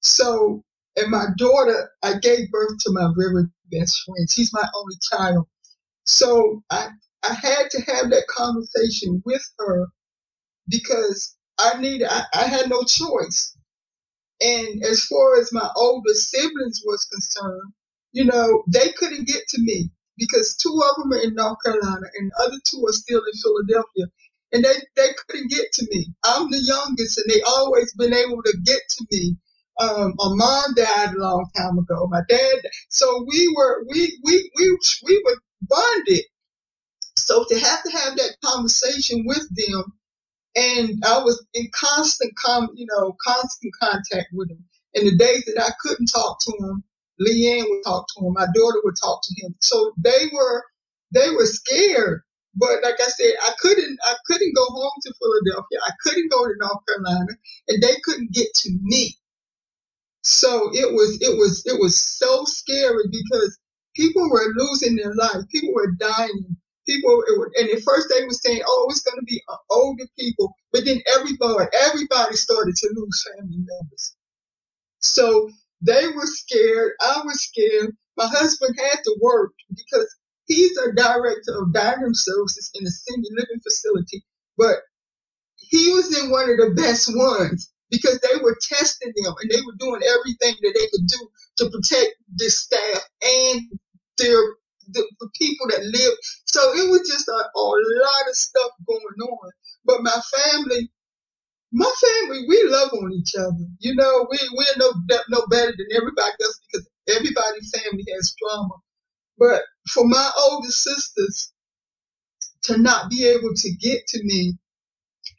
So, 0.02 0.62
and 0.96 1.10
my 1.10 1.26
daughter, 1.38 1.90
I 2.02 2.18
gave 2.20 2.50
birth 2.50 2.78
to 2.80 2.92
my 2.92 3.10
very 3.16 3.44
best 3.72 4.02
friend. 4.06 4.28
She's 4.30 4.52
my 4.52 4.68
only 4.76 4.96
child. 5.12 5.46
So 6.04 6.62
I 6.70 6.88
I 7.24 7.34
had 7.34 7.70
to 7.72 7.82
have 7.82 8.10
that 8.10 8.26
conversation 8.28 9.22
with 9.26 9.42
her 9.58 9.88
because 10.68 11.36
I 11.60 11.80
needed 11.80 12.08
I, 12.10 12.24
I 12.34 12.44
had 12.44 12.70
no 12.70 12.82
choice. 12.84 13.56
And 14.42 14.84
as 14.84 15.04
far 15.06 15.40
as 15.40 15.52
my 15.52 15.70
older 15.76 16.14
siblings 16.14 16.82
was 16.86 17.06
concerned, 17.06 17.72
you 18.12 18.24
know, 18.24 18.64
they 18.68 18.92
couldn't 18.98 19.28
get 19.28 19.42
to 19.50 19.62
me 19.62 19.90
because 20.28 20.56
two 20.56 20.80
of 20.90 21.02
them 21.02 21.12
are 21.12 21.22
in 21.22 21.34
North 21.34 21.58
Carolina 21.64 22.06
and 22.16 22.30
the 22.30 22.44
other 22.44 22.58
two 22.70 22.84
are 22.86 22.92
still 22.92 23.20
in 23.20 23.34
Philadelphia. 23.42 24.06
And 24.52 24.64
they, 24.64 24.74
they 24.96 25.08
couldn't 25.28 25.50
get 25.50 25.72
to 25.74 25.86
me. 25.90 26.08
I'm 26.24 26.50
the 26.50 26.60
youngest 26.60 27.18
and 27.18 27.30
they 27.30 27.42
always 27.42 27.94
been 27.94 28.14
able 28.14 28.42
to 28.42 28.58
get 28.64 28.80
to 28.98 29.06
me. 29.12 29.36
Um, 29.80 30.14
my 30.16 30.30
mom 30.34 30.74
died 30.76 31.14
a 31.14 31.20
long 31.20 31.48
time 31.56 31.78
ago. 31.78 32.06
My 32.10 32.22
dad, 32.28 32.58
so 32.90 33.26
we 33.28 33.52
were, 33.56 33.84
we, 33.90 34.18
we, 34.24 34.50
we, 34.56 34.78
we 35.04 35.22
were 35.26 35.38
bonded. 35.62 36.24
So 37.16 37.44
to 37.48 37.58
have 37.58 37.82
to 37.84 37.90
have 37.90 38.16
that 38.16 38.36
conversation 38.44 39.24
with 39.26 39.46
them 39.56 39.84
and 40.56 41.02
I 41.06 41.20
was 41.24 41.44
in 41.54 41.70
constant, 41.74 42.34
com, 42.36 42.70
you 42.74 42.86
know, 42.90 43.16
constant 43.26 43.74
contact 43.80 44.28
with 44.34 44.50
them. 44.50 44.64
And 44.94 45.08
the 45.08 45.16
days 45.16 45.44
that 45.46 45.62
I 45.62 45.72
couldn't 45.80 46.08
talk 46.08 46.38
to 46.42 46.52
him, 46.60 46.84
Leanne 47.26 47.64
would 47.68 47.84
talk 47.84 48.06
to 48.16 48.26
him. 48.26 48.34
My 48.34 48.46
daughter 48.54 48.80
would 48.84 48.96
talk 49.02 49.22
to 49.24 49.34
him. 49.46 49.54
So 49.60 49.92
they 49.98 50.30
were, 50.32 50.64
they 51.14 51.30
were 51.30 51.46
scared. 51.46 52.22
But 52.56 52.82
like 52.82 53.00
I 53.00 53.06
said, 53.08 53.34
I 53.42 53.52
couldn't, 53.60 53.98
I 54.04 54.14
couldn't 54.26 54.54
go 54.56 54.64
home 54.66 54.92
to 55.04 55.14
Philadelphia. 55.20 55.78
I 55.86 55.92
couldn't 56.02 56.30
go 56.32 56.46
to 56.46 56.54
North 56.58 56.82
Carolina, 56.88 57.32
and 57.68 57.82
they 57.82 57.94
couldn't 58.04 58.32
get 58.32 58.48
to 58.64 58.70
me. 58.82 59.16
So 60.22 60.70
it 60.72 60.92
was, 60.94 61.18
it 61.22 61.38
was, 61.38 61.64
it 61.66 61.80
was 61.80 62.00
so 62.00 62.44
scary 62.46 63.04
because 63.10 63.58
people 63.96 64.30
were 64.30 64.54
losing 64.56 64.96
their 64.96 65.14
life. 65.14 65.48
People 65.50 65.74
were 65.74 65.92
dying 65.92 66.56
people, 66.86 67.22
and 67.56 67.70
at 67.70 67.82
first 67.82 68.08
they 68.10 68.24
were 68.24 68.32
saying, 68.32 68.62
"Oh, 68.66 68.86
it's 68.90 69.02
going 69.02 69.18
to 69.18 69.24
be 69.26 69.42
uh, 69.48 69.56
older 69.70 70.04
people," 70.18 70.54
but 70.72 70.84
then 70.84 71.00
everybody, 71.14 71.66
everybody 71.86 72.36
started 72.36 72.74
to 72.76 72.90
lose 72.94 73.24
family 73.36 73.58
members. 73.58 74.16
So 75.00 75.50
they 75.82 76.08
were 76.08 76.26
scared. 76.26 76.92
I 77.00 77.22
was 77.24 77.42
scared. 77.42 77.96
My 78.16 78.26
husband 78.28 78.76
had 78.78 79.00
to 79.04 79.18
work 79.22 79.52
because 79.70 80.14
he's 80.46 80.76
a 80.78 80.92
director 80.92 81.62
of 81.62 81.74
dining 81.74 82.14
services 82.14 82.70
in 82.74 82.86
a 82.86 82.90
senior 82.90 83.30
living 83.32 83.60
facility, 83.62 84.24
but 84.58 84.76
he 85.56 85.92
was 85.92 86.16
in 86.22 86.30
one 86.30 86.50
of 86.50 86.58
the 86.58 86.74
best 86.76 87.10
ones 87.16 87.72
because 87.90 88.20
they 88.20 88.38
were 88.42 88.56
testing 88.62 89.12
them 89.16 89.34
and 89.42 89.50
they 89.50 89.60
were 89.66 89.76
doing 89.78 90.02
everything 90.02 90.56
that 90.62 90.74
they 90.74 90.86
could 90.92 91.06
do 91.08 91.28
to 91.58 91.70
protect 91.70 92.16
the 92.36 92.48
staff 92.50 93.02
and 93.22 93.62
their 94.18 94.40
the, 94.88 95.06
the 95.20 95.30
people 95.38 95.68
that 95.68 95.82
live. 95.84 96.14
So 96.46 96.60
it 96.74 96.90
was 96.90 97.08
just 97.08 97.28
a, 97.28 97.32
a 97.32 97.62
lot 97.62 98.28
of 98.28 98.34
stuff 98.36 98.72
going 98.86 99.30
on. 99.30 99.50
But 99.84 100.02
my 100.02 100.20
family, 100.36 100.90
my 101.72 101.90
family, 102.02 102.44
we 102.48 102.64
love 102.68 102.90
on 102.92 103.12
each 103.12 103.34
other. 103.38 103.66
You 103.80 103.94
know, 103.96 104.26
we 104.30 104.38
we're 104.56 104.78
no 104.78 104.92
no 105.30 105.46
better 105.50 105.72
than 105.76 105.88
everybody 105.96 106.32
else 106.42 106.60
because 106.70 106.88
everybody's 107.08 107.72
family 107.76 108.04
has 108.14 108.34
trauma. 108.38 108.74
But 109.38 109.62
for 109.92 110.06
my 110.06 110.30
older 110.38 110.70
sisters 110.70 111.52
to 112.64 112.78
not 112.78 113.10
be 113.10 113.26
able 113.26 113.52
to 113.54 113.70
get 113.80 114.06
to 114.08 114.24
me, 114.24 114.58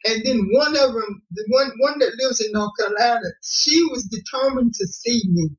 and 0.06 0.24
then 0.24 0.48
one 0.52 0.76
of 0.76 0.92
them, 0.94 1.22
the 1.32 1.44
one 1.48 1.72
one 1.78 1.98
that 2.00 2.16
lives 2.20 2.40
in 2.40 2.52
North 2.52 2.72
Carolina, 2.78 3.26
she 3.42 3.82
was 3.90 4.04
determined 4.04 4.74
to 4.74 4.86
see 4.88 5.22
me. 5.30 5.50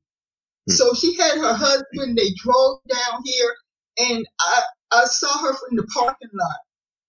Hmm. 0.68 0.72
So 0.74 0.94
she 0.94 1.16
had 1.16 1.38
her 1.38 1.54
husband. 1.54 2.18
They 2.18 2.30
drove 2.36 2.80
down 2.88 3.22
here 3.24 3.54
and 3.98 4.26
I, 4.40 4.62
I 4.92 5.04
saw 5.06 5.38
her 5.40 5.54
from 5.54 5.76
the 5.76 5.86
parking 5.94 6.30
lot 6.34 6.58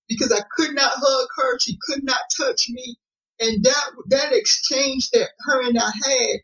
because 0.08 0.32
I 0.32 0.42
could 0.56 0.76
not 0.76 0.92
hug 0.96 1.28
her. 1.38 1.60
She 1.60 1.78
could 1.82 2.04
not 2.04 2.22
touch 2.38 2.68
me. 2.70 2.98
And 3.40 3.64
that, 3.64 3.86
that 4.10 4.34
exchange 4.34 5.10
that 5.12 5.30
her 5.46 5.68
and 5.68 5.78
I 5.80 5.92
had, 6.06 6.38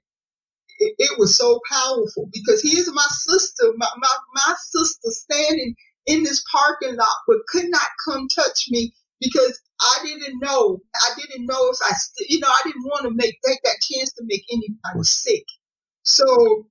it, 0.80 0.96
it 1.00 1.20
was 1.20 1.38
so 1.38 1.60
powerful 1.72 2.30
because 2.34 2.62
here's 2.64 2.92
my 2.94 3.06
sister, 3.10 3.74
my, 3.78 3.88
my, 3.98 4.16
my 4.36 4.56
sister 4.60 5.10
standing 5.10 5.76
in 6.08 6.24
this 6.24 6.44
parking 6.52 6.96
lot, 6.96 7.18
but 7.28 7.38
could 7.50 7.70
not 7.70 7.88
come 8.08 8.28
touch 8.36 8.68
me 8.70 8.94
because 9.22 9.60
I 9.82 10.00
didn't 10.06 10.40
know. 10.42 10.80
I 10.96 11.10
didn't 11.20 11.46
know 11.48 11.70
if 11.72 11.78
I, 11.84 11.96
you 12.30 12.40
know, 12.40 12.50
I 12.50 12.62
didn't 12.66 12.84
want 12.86 13.06
to 13.06 13.14
make 13.14 13.38
take 13.46 13.62
that 13.64 13.82
chance 13.82 14.14
to 14.14 14.24
make 14.26 14.44
anybody 14.52 15.04
sick. 15.04 15.46
So 16.04 16.68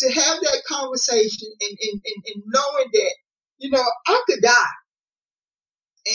to 0.00 0.12
have 0.12 0.40
that 0.42 0.62
conversation 0.68 1.48
and, 1.60 1.78
and, 1.82 2.02
and, 2.04 2.24
and 2.34 2.44
knowing 2.46 2.88
that, 2.92 3.14
you 3.58 3.70
know, 3.70 3.82
I 4.08 4.22
could 4.26 4.42
die. 4.42 4.74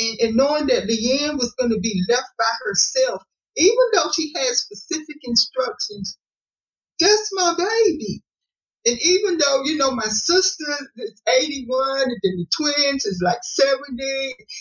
And, 0.02 0.20
and 0.22 0.36
knowing 0.36 0.68
that 0.68 0.84
Leanne 0.88 1.38
was 1.38 1.54
going 1.60 1.72
to 1.72 1.80
be 1.80 2.04
left 2.10 2.30
by 2.38 2.46
herself, 2.66 3.24
even 3.58 3.86
though 3.94 4.10
she 4.16 4.34
had 4.36 4.56
specific 4.56 5.18
instructions, 5.24 6.18
that's 7.00 7.30
my 7.34 7.56
baby. 7.58 8.24
And 8.86 8.98
even 9.00 9.38
though, 9.38 9.62
you 9.66 9.78
know, 9.78 9.92
my 9.92 10.08
sister 10.08 10.66
is 10.98 11.22
81 11.28 12.02
and 12.04 12.20
then 12.24 12.38
the 12.38 12.48
twins 12.58 13.06
is 13.06 13.22
like 13.24 13.38
70, 13.44 14.04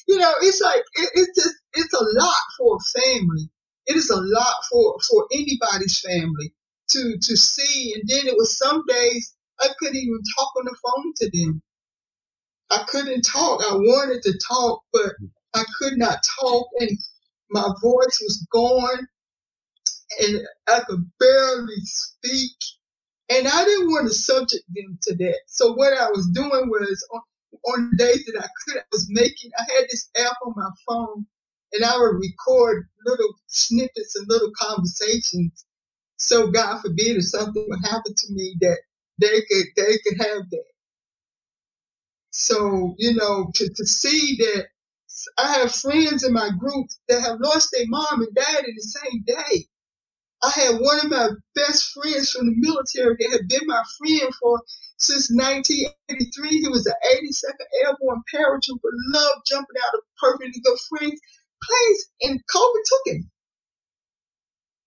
you 0.09 0.19
know, 0.19 0.33
it's 0.43 0.61
like, 0.61 0.83
it, 0.97 1.11
it's 1.15 1.43
just, 1.43 1.55
it's 1.75 1.95
a 1.95 2.05
lot 2.05 2.43
for 2.59 2.77
a 2.77 3.01
family. 3.01 3.49
It 3.87 3.97
is 3.97 4.11
a 4.11 4.21
lot 4.21 4.55
for, 4.71 4.97
for 5.09 5.27
anybody's 5.33 6.01
family 6.01 6.53
to 6.91 7.17
to 7.21 7.37
see. 7.37 7.95
And 7.95 8.05
then 8.09 8.27
it 8.29 8.37
was 8.37 8.59
some 8.59 8.85
days 8.89 9.35
I 9.61 9.69
couldn't 9.79 9.97
even 9.97 10.21
talk 10.39 10.53
on 10.59 10.65
the 10.67 10.77
phone 10.85 11.13
to 11.17 11.31
them. 11.33 11.63
I 12.71 12.85
couldn't 12.89 13.23
talk. 13.23 13.63
I 13.63 13.75
wanted 13.75 14.23
to 14.23 14.39
talk, 14.49 14.83
but 14.93 15.13
I 15.55 15.65
could 15.79 15.99
not 15.99 16.19
talk, 16.41 16.69
and 16.81 16.91
my 17.53 17.69
voice 17.83 18.19
was 18.23 18.47
gone, 18.53 19.09
and 20.23 20.43
I 20.69 20.81
could 20.89 21.05
barely 21.21 21.81
speak. 21.85 22.53
And 23.31 23.49
I 23.49 23.65
didn't 23.65 23.89
want 23.89 24.09
to 24.09 24.15
subject 24.15 24.65
them 24.75 24.99
to 25.05 25.17
that. 25.17 25.41
So 25.49 25.75
what 25.75 25.93
I 25.99 26.09
was 26.11 26.29
doing 26.35 26.69
was 26.71 27.09
on, 27.15 27.23
on 27.75 27.93
days 27.99 28.25
that 28.27 28.39
I 28.45 28.49
could, 28.67 28.79
I 28.81 28.85
was 28.93 29.09
making. 29.11 29.51
I 29.59 29.63
had 29.63 29.87
this 29.91 30.11
app 30.19 30.37
on 30.47 30.55
my 30.57 30.71
phone, 30.89 31.27
and 31.73 31.85
I 31.85 31.97
would 31.99 32.21
record 32.21 32.89
little 33.07 33.35
snippets 33.49 34.17
and 34.17 34.29
little 34.29 34.53
conversations 34.61 35.53
so 36.19 36.51
God 36.53 36.83
forbid 36.83 37.19
if 37.19 37.27
something 37.27 37.67
would 37.69 37.85
happen 37.85 38.15
to 38.17 38.35
me 38.35 38.57
that 38.63 38.79
they 39.21 39.43
could 39.43 39.67
they 39.77 39.99
could 40.07 40.19
have 40.21 40.51
that. 40.51 40.65
So, 42.31 42.95
you 42.99 43.15
know, 43.15 43.51
to, 43.57 43.69
to 43.69 43.87
see 43.87 44.37
that 44.39 44.67
I 45.39 45.59
have 45.59 45.75
friends 45.75 46.25
in 46.25 46.33
my 46.33 46.51
group 46.59 46.89
that 47.09 47.23
have 47.23 47.41
lost 47.41 47.71
their 47.73 47.87
mom 47.87 48.23
and 48.23 48.35
dad 48.35 48.65
in 48.65 48.75
the 48.75 48.83
same 48.83 49.25
day. 49.27 49.67
I 50.43 50.51
had 50.51 50.81
one 50.81 50.99
of 50.99 51.11
my 51.11 51.29
best 51.55 51.93
friends 51.93 52.31
from 52.31 52.47
the 52.47 52.55
military 52.57 53.17
that 53.19 53.31
had 53.31 53.49
been 53.49 53.67
my 53.67 53.83
friend 53.99 54.35
for 54.41 54.61
since 54.97 55.31
1983. 55.31 56.49
He 56.49 56.69
was 56.69 56.87
an 56.87 56.95
82nd 57.07 57.67
Airborne 57.85 58.23
paratrooper, 58.33 58.91
loved 59.13 59.47
jumping 59.47 59.77
out 59.85 59.95
of 59.95 60.01
perfectly 60.21 60.61
good 60.65 60.79
friends. 60.89 61.21
Plays 61.63 62.09
and 62.23 62.41
COVID 62.53 62.83
took 62.85 63.15
him. 63.15 63.31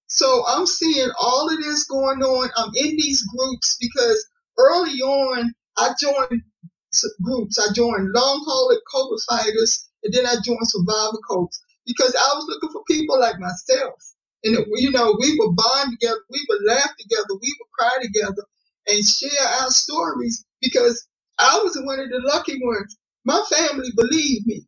So 0.07 0.43
I'm 0.47 0.65
seeing 0.65 1.09
all 1.19 1.49
of 1.49 1.57
this 1.57 1.85
going 1.85 2.21
on. 2.21 2.49
I'm 2.57 2.71
in 2.75 2.95
these 2.97 3.25
groups 3.27 3.77
because 3.79 4.27
early 4.57 4.99
on 4.99 5.53
I 5.77 5.93
joined 5.99 6.41
groups. 7.21 7.59
I 7.59 7.73
joined 7.73 8.11
long 8.13 8.43
haul 8.45 8.77
COVID 8.93 9.19
fighters, 9.29 9.89
and 10.05 10.13
then 10.13 10.27
I 10.27 10.35
joined 10.45 10.59
Survivor 10.69 11.17
Corps 11.27 11.49
because 11.85 12.13
I 12.15 12.35
was 12.35 12.45
looking 12.47 12.69
for 12.69 12.83
people 12.87 13.19
like 13.19 13.39
myself. 13.39 13.95
And 14.43 14.55
it, 14.55 14.67
you 14.75 14.91
know, 14.91 15.17
we 15.19 15.35
would 15.39 15.55
bond 15.55 15.91
together, 15.91 16.21
we 16.29 16.45
would 16.47 16.63
laugh 16.63 16.91
together, 16.99 17.33
we 17.41 17.55
would 17.59 17.71
cry 17.73 17.97
together, 18.03 18.45
and 18.87 19.03
share 19.03 19.47
our 19.61 19.71
stories 19.71 20.45
because 20.61 21.07
I 21.39 21.59
was 21.63 21.75
one 21.83 21.99
of 21.99 22.09
the 22.09 22.21
lucky 22.23 22.59
ones. 22.63 22.95
My 23.25 23.43
family 23.49 23.89
believed 23.95 24.45
me. 24.45 24.67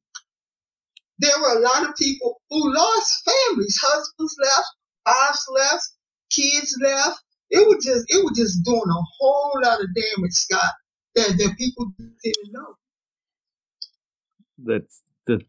There 1.20 1.40
were 1.40 1.60
a 1.60 1.62
lot 1.62 1.88
of 1.88 1.96
people 1.96 2.42
who 2.50 2.74
lost 2.74 3.24
families, 3.24 3.80
husbands 3.80 4.36
left, 4.42 4.68
wives 5.06 5.48
left, 5.54 5.90
kids 6.32 6.76
left. 6.82 7.22
It 7.52 7.68
was 7.68 7.86
just 7.86 8.06
it 8.10 8.24
was 8.24 8.38
just 8.38 8.66
doing 8.66 8.82
a 8.90 9.02
whole 9.20 9.60
lot 9.64 9.82
of 9.82 9.88
damage, 9.94 10.34
Scott, 10.34 10.74
that, 11.16 11.38
that 11.38 11.56
people 11.58 11.94
didn't 11.98 12.52
know. 12.52 12.76
That's 14.58 15.04
the 15.28 15.42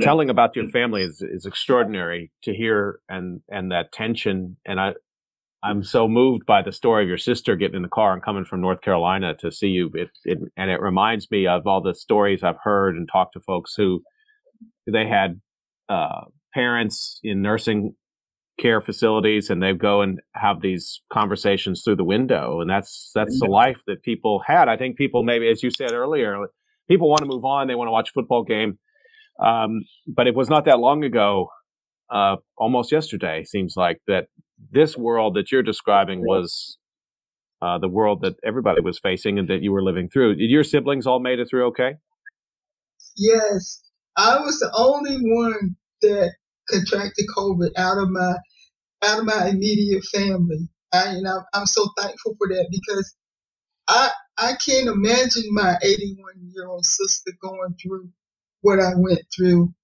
telling 0.00 0.28
about 0.28 0.56
your 0.56 0.68
family 0.68 1.02
is, 1.02 1.22
is 1.22 1.46
extraordinary 1.46 2.30
to 2.42 2.54
hear 2.54 3.00
and 3.08 3.40
and 3.48 3.70
that 3.70 3.92
tension. 3.92 4.56
And 4.66 4.80
I 4.80 4.94
I'm 5.62 5.82
so 5.82 6.08
moved 6.08 6.44
by 6.44 6.60
the 6.62 6.72
story 6.72 7.04
of 7.04 7.08
your 7.08 7.18
sister 7.18 7.56
getting 7.56 7.76
in 7.76 7.82
the 7.82 7.88
car 7.88 8.12
and 8.12 8.22
coming 8.22 8.44
from 8.44 8.60
North 8.60 8.82
Carolina 8.82 9.34
to 9.36 9.50
see 9.50 9.68
you. 9.68 9.90
It, 9.94 10.10
it, 10.24 10.38
and 10.58 10.70
it 10.70 10.80
reminds 10.82 11.30
me 11.30 11.46
of 11.46 11.66
all 11.66 11.80
the 11.80 11.94
stories 11.94 12.42
I've 12.42 12.58
heard 12.62 12.96
and 12.96 13.08
talked 13.10 13.32
to 13.32 13.40
folks 13.40 13.74
who 13.74 14.02
they 14.86 15.06
had 15.06 15.40
uh, 15.88 16.26
parents 16.52 17.18
in 17.22 17.40
nursing 17.40 17.94
care 18.60 18.82
facilities 18.82 19.48
and 19.48 19.62
they 19.62 19.72
go 19.72 20.02
and 20.02 20.20
have 20.34 20.60
these 20.60 21.00
conversations 21.10 21.82
through 21.82 21.96
the 21.96 22.04
window. 22.04 22.60
And 22.60 22.68
that's 22.68 23.10
that's 23.14 23.40
the 23.40 23.46
life 23.46 23.80
that 23.86 24.02
people 24.02 24.42
had. 24.46 24.68
I 24.68 24.76
think 24.76 24.96
people 24.96 25.22
maybe 25.22 25.48
as 25.48 25.62
you 25.62 25.70
said 25.70 25.92
earlier 25.92 26.46
people 26.88 27.08
want 27.08 27.20
to 27.20 27.26
move 27.26 27.44
on. 27.44 27.66
They 27.66 27.74
want 27.74 27.88
to 27.88 27.92
watch 27.92 28.10
a 28.10 28.12
football 28.12 28.44
game 28.44 28.78
um, 29.42 29.82
but 30.06 30.26
it 30.26 30.34
was 30.34 30.48
not 30.48 30.64
that 30.66 30.78
long 30.78 31.04
ago 31.04 31.48
uh, 32.10 32.36
almost 32.56 32.92
yesterday 32.92 33.44
seems 33.44 33.74
like 33.76 34.00
that 34.06 34.26
this 34.70 34.96
world 34.96 35.34
that 35.34 35.50
you're 35.50 35.62
describing 35.62 36.20
was 36.20 36.78
uh, 37.62 37.78
the 37.78 37.88
world 37.88 38.20
that 38.22 38.34
everybody 38.44 38.80
was 38.80 38.98
facing 38.98 39.38
and 39.38 39.48
that 39.48 39.62
you 39.62 39.72
were 39.72 39.82
living 39.82 40.08
through. 40.08 40.36
Did 40.36 40.50
your 40.50 40.64
siblings 40.64 41.06
all 41.06 41.20
made 41.20 41.38
it 41.38 41.48
through 41.48 41.66
okay? 41.68 41.94
Yes. 43.16 43.82
I 44.16 44.38
was 44.40 44.58
the 44.58 44.70
only 44.76 45.16
one 45.16 45.76
that 46.02 46.34
contracted 46.68 47.26
COVID 47.36 47.70
out 47.76 47.98
of 47.98 48.10
my 48.10 48.34
out 49.02 49.18
of 49.18 49.24
my 49.24 49.48
immediate 49.48 50.04
family. 50.04 50.68
I, 50.92 51.08
and 51.08 51.26
I'm, 51.28 51.42
I'm 51.52 51.66
so 51.66 51.88
thankful 51.98 52.36
for 52.38 52.48
that 52.48 52.68
because 52.70 53.14
I 53.88 54.10
I 54.38 54.52
can't 54.64 54.88
imagine 54.88 55.44
my 55.50 55.76
81 55.82 56.16
year 56.54 56.66
old 56.68 56.84
sister 56.84 57.32
going 57.42 57.74
through 57.82 58.08
what 58.64 58.80
I 58.80 58.94
went 58.96 59.22
through, 59.36 59.74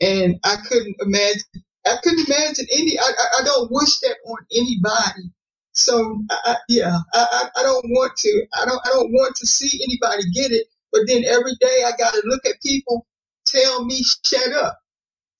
and 0.00 0.36
I 0.44 0.56
couldn't 0.68 0.96
imagine. 1.00 1.42
I 1.86 1.96
couldn't 2.02 2.26
imagine 2.28 2.66
any. 2.72 2.98
I, 2.98 3.04
I, 3.04 3.42
I 3.42 3.44
don't 3.44 3.70
wish 3.72 3.98
that 4.00 4.16
on 4.26 4.38
anybody. 4.54 5.30
So 5.72 6.22
I, 6.30 6.56
yeah, 6.68 6.98
I, 7.14 7.48
I 7.56 7.62
don't 7.64 7.86
want 7.90 8.16
to. 8.18 8.46
I 8.60 8.66
don't 8.66 8.80
I 8.86 8.90
don't 8.90 9.12
want 9.12 9.36
to 9.36 9.46
see 9.46 9.80
anybody 9.84 10.24
get 10.34 10.52
it. 10.52 10.66
But 10.92 11.02
then 11.08 11.24
every 11.24 11.54
day 11.60 11.84
I 11.86 11.92
got 11.98 12.14
to 12.14 12.22
look 12.26 12.46
at 12.46 12.62
people 12.64 13.06
tell 13.46 13.84
me 13.86 14.02
shut 14.24 14.52
up. 14.54 14.66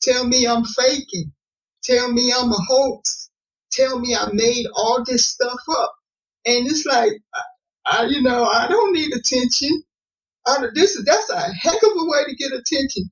Tell 0.03 0.27
me 0.27 0.47
I'm 0.47 0.65
faking. 0.65 1.33
Tell 1.85 2.13
me 2.13 2.33
I'm 2.37 2.51
a 2.53 2.59
hoax. 2.69 3.31
Tell 3.73 3.99
me 4.01 4.15
I 4.17 4.29
made 4.33 4.67
all 4.75 5.05
this 5.05 5.27
stuff 5.27 5.59
up. 5.71 5.95
And 6.47 6.67
it's 6.67 6.87
like, 6.87 7.13
I, 7.35 7.43
I 7.87 8.05
you 8.07 8.23
know, 8.23 8.45
I 8.45 8.69
don't 8.69 8.93
need 8.95 9.13
attention. 9.15 9.83
I, 10.47 10.67
this 10.75 10.97
is 10.97 11.05
that's 11.05 11.31
a 11.31 11.41
heck 11.55 11.83
of 11.83 11.93
a 11.97 12.05
way 12.07 12.25
to 12.27 12.37
get 12.37 12.53
attention. 12.53 13.11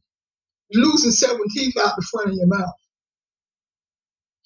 Losing 0.74 1.12
seven 1.12 1.42
teeth 1.54 1.74
out 1.78 1.96
the 1.96 2.06
front 2.10 2.30
of 2.30 2.36
your 2.36 2.46
mouth, 2.46 2.74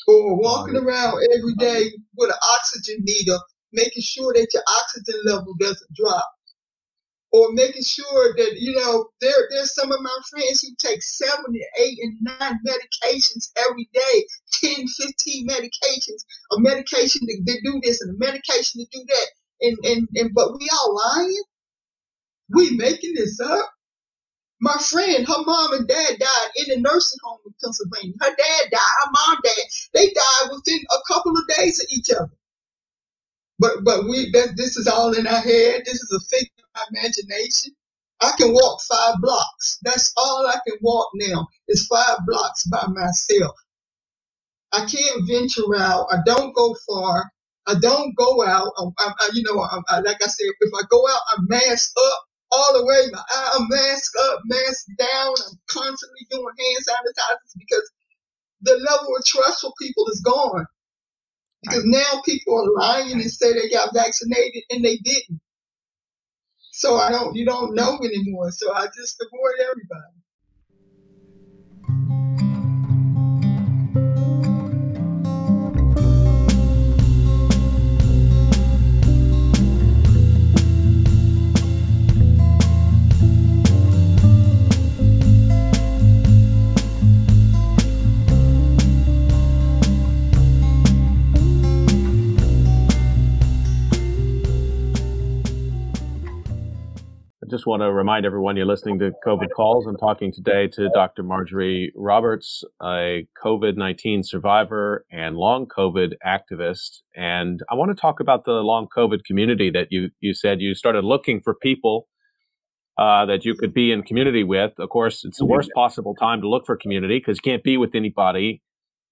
or 0.08 0.36
walking 0.40 0.76
around 0.76 1.20
every 1.36 1.54
day 1.58 1.90
with 2.16 2.30
an 2.30 2.36
oxygen 2.56 3.02
meter, 3.04 3.38
making 3.72 4.02
sure 4.02 4.32
that 4.34 4.48
your 4.54 4.62
oxygen 4.82 5.20
level 5.26 5.54
doesn't 5.60 5.94
drop. 5.94 6.28
Or 7.32 7.52
making 7.52 7.82
sure 7.84 8.34
that 8.36 8.54
you 8.58 8.74
know 8.76 9.08
there 9.20 9.48
there's 9.50 9.74
some 9.74 9.92
of 9.92 10.00
my 10.02 10.18
friends 10.30 10.62
who 10.62 10.74
take 10.78 11.02
seven 11.02 11.44
and 11.46 11.64
eight 11.80 11.98
and 12.02 12.16
nine 12.22 12.58
medications 12.66 13.50
every 13.58 13.88
day 13.92 14.26
10 14.64 14.86
15 14.86 15.46
medications 15.48 16.24
a 16.52 16.60
medication 16.60 17.22
to, 17.26 17.36
to 17.46 17.60
do 17.64 17.80
this 17.84 18.00
and 18.02 18.16
a 18.16 18.18
medication 18.18 18.80
to 18.80 18.86
do 18.92 19.04
that. 19.08 19.26
And 19.60 19.78
and 19.84 20.08
and 20.14 20.30
but 20.34 20.58
we 20.58 20.68
all 20.72 20.96
lying 21.16 21.44
we 22.50 22.72
making 22.76 23.14
this 23.16 23.40
up 23.40 23.60
my 24.60 24.76
friend, 24.90 25.26
her 25.26 25.42
mom 25.44 25.74
and 25.74 25.86
dad 25.86 26.18
died 26.18 26.50
in 26.56 26.78
a 26.78 26.80
nursing 26.80 27.18
home 27.22 27.38
in 27.44 27.52
Pennsylvania. 27.62 28.14
Her 28.20 28.30
dad 28.30 28.70
died, 28.70 28.80
her 29.04 29.10
mom 29.12 29.38
died. 29.44 29.66
They 29.92 30.06
died 30.06 30.50
within 30.50 30.80
a 30.90 31.12
couple 31.12 31.32
of 31.32 31.46
days 31.58 31.78
of 31.80 31.86
each 31.90 32.10
other. 32.10 32.30
But 33.60 33.84
but 33.84 34.04
we 34.04 34.30
that 34.32 34.56
this 34.56 34.76
is 34.76 34.88
all 34.88 35.14
in 35.14 35.26
our 35.26 35.40
head. 35.40 35.82
This 35.86 35.96
is 36.02 36.12
a 36.12 36.36
fake 36.36 36.52
imagination. 36.92 37.74
I 38.22 38.32
can 38.38 38.52
walk 38.52 38.80
five 38.82 39.16
blocks. 39.22 39.78
That's 39.82 40.12
all 40.16 40.46
I 40.46 40.58
can 40.66 40.78
walk 40.82 41.10
now 41.16 41.46
is 41.68 41.86
five 41.88 42.18
blocks 42.26 42.66
by 42.66 42.86
myself. 42.88 43.56
I 44.72 44.86
can't 44.86 45.26
venture 45.28 45.76
out. 45.78 46.08
I 46.12 46.18
don't 46.26 46.54
go 46.54 46.76
far. 46.88 47.24
I 47.66 47.74
don't 47.80 48.14
go 48.16 48.44
out. 48.46 48.72
I, 48.98 49.12
I, 49.20 49.30
you 49.34 49.42
know, 49.44 49.60
I, 49.60 50.00
like 50.00 50.18
I 50.22 50.26
said, 50.26 50.46
if 50.60 50.72
I 50.74 50.82
go 50.90 51.04
out, 51.08 51.20
I'm 51.36 51.46
masked 51.48 51.98
up 51.98 52.20
all 52.52 52.78
the 52.78 52.86
way. 52.86 53.02
I'm 53.56 53.68
masked 53.68 54.16
up, 54.30 54.40
mask 54.46 54.86
down. 54.98 55.34
I'm 55.48 55.58
constantly 55.70 56.26
doing 56.30 56.54
hand 56.58 56.84
sanitizers 56.88 57.54
because 57.58 57.90
the 58.62 58.74
level 58.90 59.16
of 59.16 59.24
trust 59.24 59.62
for 59.62 59.72
people 59.80 60.06
is 60.08 60.22
gone. 60.24 60.66
Because 61.62 61.84
now 61.86 62.22
people 62.24 62.58
are 62.58 62.80
lying 62.80 63.12
and 63.12 63.30
say 63.30 63.52
they 63.54 63.68
got 63.70 63.94
vaccinated 63.94 64.64
and 64.70 64.84
they 64.84 64.98
didn't. 64.98 65.40
So 66.72 66.96
I 66.96 67.10
don't, 67.10 67.36
you 67.36 67.46
don't 67.46 67.74
know 67.74 67.98
anymore. 68.04 68.50
So 68.52 68.72
I 68.74 68.86
just 68.86 69.22
avoid 69.22 69.60
everybody. 69.60 70.25
Just 97.56 97.66
want 97.66 97.80
to 97.80 97.90
remind 97.90 98.26
everyone 98.26 98.54
you're 98.54 98.66
listening 98.66 98.98
to 98.98 99.12
COVID 99.26 99.48
Calls. 99.56 99.86
I'm 99.86 99.96
talking 99.96 100.30
today 100.30 100.68
to 100.74 100.90
Dr. 100.90 101.22
Marjorie 101.22 101.90
Roberts, 101.96 102.62
a 102.82 103.26
COVID 103.42 103.78
19 103.78 104.24
survivor 104.24 105.06
and 105.10 105.38
long 105.38 105.64
COVID 105.66 106.16
activist. 106.22 107.00
And 107.16 107.62
I 107.70 107.74
want 107.74 107.92
to 107.92 107.98
talk 107.98 108.20
about 108.20 108.44
the 108.44 108.60
long 108.60 108.88
COVID 108.94 109.24
community 109.24 109.70
that 109.70 109.86
you, 109.88 110.10
you 110.20 110.34
said 110.34 110.60
you 110.60 110.74
started 110.74 111.02
looking 111.02 111.40
for 111.40 111.54
people 111.54 112.08
uh, 112.98 113.24
that 113.24 113.46
you 113.46 113.54
could 113.54 113.72
be 113.72 113.90
in 113.90 114.02
community 114.02 114.44
with. 114.44 114.72
Of 114.78 114.90
course, 114.90 115.24
it's 115.24 115.38
the 115.38 115.46
worst 115.46 115.70
possible 115.74 116.14
time 116.14 116.42
to 116.42 116.48
look 116.50 116.66
for 116.66 116.76
community 116.76 117.18
because 117.18 117.38
you 117.38 117.50
can't 117.50 117.64
be 117.64 117.78
with 117.78 117.94
anybody 117.94 118.60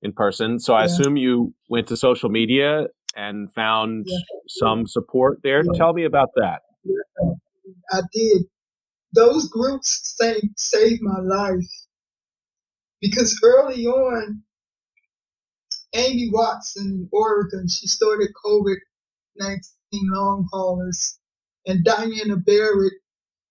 in 0.03 0.13
person. 0.13 0.59
So 0.59 0.75
I 0.75 0.81
yeah. 0.81 0.85
assume 0.85 1.17
you 1.17 1.55
went 1.71 1.89
to 1.89 1.97
social 1.97 2.29
media 2.29 2.89
and 3.17 3.51
found 3.55 4.05
yeah. 4.07 4.19
some 4.49 4.87
support 4.87 5.39
there. 5.43 5.63
Yeah. 5.65 5.73
Tell 5.79 5.95
me 5.95 6.05
about 6.05 6.29
that. 6.37 6.61
I 7.93 8.03
did. 8.13 8.45
Those 9.15 9.49
groups 9.49 10.15
saved, 10.17 10.59
saved 10.59 11.03
my 11.03 11.21
life 11.21 11.69
because 13.01 13.39
early 13.45 13.87
on, 13.87 14.43
Amy 15.95 16.31
Watson 16.33 16.87
in 16.87 17.09
Oregon, 17.13 17.69
she 17.69 17.87
started 17.89 18.31
COVID 18.45 18.77
19 19.39 19.61
long 20.13 20.49
haulers, 20.53 21.19
and 21.67 21.85
Diana 21.85 22.37
Berrent 22.37 22.93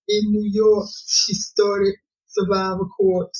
in 0.09 0.31
New 0.31 0.49
York, 0.51 0.87
she 1.07 1.33
started 1.33 1.95
Survivor 2.27 2.85
Corps. 2.85 3.31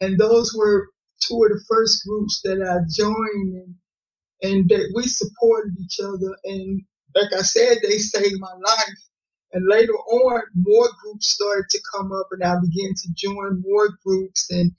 And 0.00 0.18
those 0.18 0.54
were 0.56 0.88
two 1.20 1.44
of 1.44 1.50
the 1.50 1.64
first 1.68 2.04
groups 2.06 2.40
that 2.44 2.62
I 2.62 2.84
joined 2.94 3.54
and, 3.56 3.74
and 4.42 4.70
that 4.70 4.92
we 4.94 5.04
supported 5.04 5.74
each 5.80 6.00
other. 6.02 6.36
And 6.44 6.82
like 7.14 7.32
I 7.34 7.42
said, 7.42 7.78
they 7.82 7.98
saved 7.98 8.40
my 8.40 8.52
life. 8.64 9.09
And 9.52 9.66
later 9.68 9.94
on, 9.94 10.42
more 10.54 10.88
groups 11.02 11.28
started 11.28 11.64
to 11.70 11.80
come 11.92 12.12
up, 12.12 12.28
and 12.32 12.44
I 12.44 12.54
began 12.60 12.94
to 12.94 13.08
join 13.16 13.62
more 13.66 13.88
groups, 14.04 14.50
and 14.50 14.72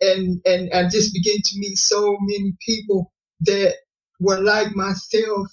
and 0.00 0.40
and 0.46 0.72
I 0.72 0.88
just 0.88 1.12
began 1.12 1.38
to 1.42 1.58
meet 1.58 1.76
so 1.76 2.16
many 2.20 2.54
people 2.64 3.12
that 3.40 3.74
were 4.20 4.40
like 4.40 4.74
myself, 4.76 5.48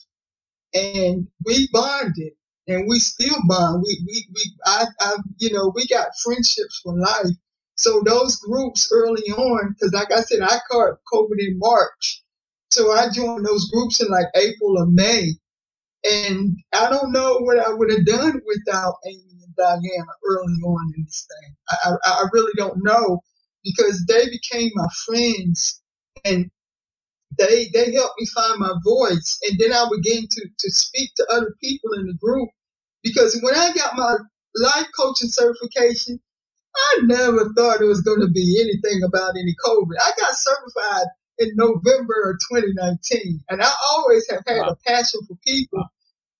and 0.73 1.27
we 1.45 1.67
bonded, 1.71 2.33
and 2.67 2.87
we 2.87 2.99
still 2.99 3.37
bond. 3.47 3.83
We 3.85 4.03
we 4.05 4.27
we 4.33 4.55
I, 4.65 4.85
I 4.99 5.15
you 5.37 5.51
know 5.51 5.71
we 5.75 5.87
got 5.87 6.15
friendships 6.23 6.81
for 6.83 6.97
life. 6.97 7.35
So 7.75 8.01
those 8.05 8.35
groups 8.37 8.87
early 8.93 9.23
on, 9.31 9.73
because 9.73 9.93
like 9.93 10.11
I 10.11 10.21
said, 10.21 10.41
I 10.43 10.59
caught 10.69 10.99
COVID 11.11 11.39
in 11.39 11.57
March, 11.57 12.23
so 12.69 12.91
I 12.91 13.09
joined 13.09 13.45
those 13.45 13.69
groups 13.71 13.99
in 13.99 14.09
like 14.09 14.27
April 14.35 14.77
or 14.77 14.85
May, 14.85 15.33
and 16.03 16.57
I 16.73 16.89
don't 16.89 17.11
know 17.11 17.39
what 17.39 17.59
I 17.59 17.73
would 17.73 17.91
have 17.91 18.05
done 18.05 18.41
without 18.45 18.95
Amy 19.07 19.43
and 19.43 19.55
Diana 19.57 20.05
early 20.29 20.55
on 20.65 20.93
in 20.97 21.03
this 21.05 21.27
thing. 21.29 21.55
I, 21.69 21.91
I, 22.05 22.11
I 22.11 22.25
really 22.33 22.53
don't 22.57 22.83
know 22.83 23.21
because 23.63 24.05
they 24.07 24.25
became 24.29 24.71
my 24.75 24.87
friends 25.05 25.81
and 26.25 26.49
they 27.37 27.69
they 27.73 27.93
helped 27.93 28.19
me 28.19 28.27
find 28.35 28.59
my 28.59 28.73
voice. 28.83 29.39
And 29.49 29.59
then 29.59 29.73
I 29.73 29.87
began 29.91 30.23
to, 30.23 30.49
to 30.59 30.71
speak 30.71 31.11
to 31.17 31.27
other 31.31 31.55
people 31.61 31.93
in 31.93 32.07
the 32.07 32.17
group 32.21 32.49
because 33.03 33.39
when 33.41 33.55
I 33.55 33.73
got 33.73 33.95
my 33.97 34.17
life 34.55 34.87
coaching 34.99 35.29
certification, 35.29 36.19
I 36.75 36.99
never 37.03 37.51
thought 37.55 37.81
it 37.81 37.85
was 37.85 38.01
going 38.01 38.21
to 38.21 38.31
be 38.31 38.59
anything 38.61 39.03
about 39.03 39.35
any 39.37 39.55
COVID. 39.65 39.95
I 40.03 40.11
got 40.19 40.35
certified 40.35 41.07
in 41.39 41.51
November 41.55 42.31
of 42.31 42.37
2019. 42.55 43.39
And 43.49 43.61
I 43.61 43.71
always 43.91 44.25
have 44.29 44.43
had 44.47 44.61
wow. 44.61 44.69
a 44.69 44.75
passion 44.87 45.21
for 45.27 45.35
people. 45.45 45.83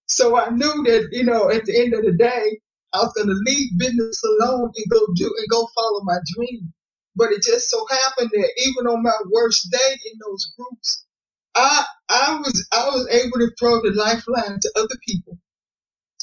So 0.05 0.37
I 0.37 0.49
knew 0.49 0.83
that, 0.85 1.09
you 1.11 1.23
know, 1.23 1.49
at 1.49 1.65
the 1.65 1.79
end 1.79 1.93
of 1.93 2.03
the 2.03 2.13
day, 2.13 2.59
I 2.93 2.99
was 2.99 3.13
going 3.13 3.27
to 3.27 3.41
leave 3.45 3.77
business 3.77 4.21
alone 4.23 4.71
and 4.75 4.85
go 4.91 4.99
do 5.15 5.25
and 5.25 5.49
go 5.49 5.67
follow 5.75 6.01
my 6.03 6.17
dream. 6.35 6.73
But 7.15 7.31
it 7.31 7.43
just 7.43 7.69
so 7.69 7.85
happened 7.89 8.31
that 8.33 8.51
even 8.65 8.87
on 8.87 9.03
my 9.03 9.15
worst 9.31 9.69
day 9.71 9.91
in 10.11 10.19
those 10.25 10.53
groups, 10.57 11.05
I 11.55 11.85
I 12.09 12.37
was 12.37 12.67
I 12.71 12.85
was 12.89 13.07
able 13.09 13.39
to 13.39 13.51
throw 13.59 13.81
the 13.81 13.93
lifeline 13.95 14.59
to 14.59 14.71
other 14.75 14.97
people. 15.07 15.37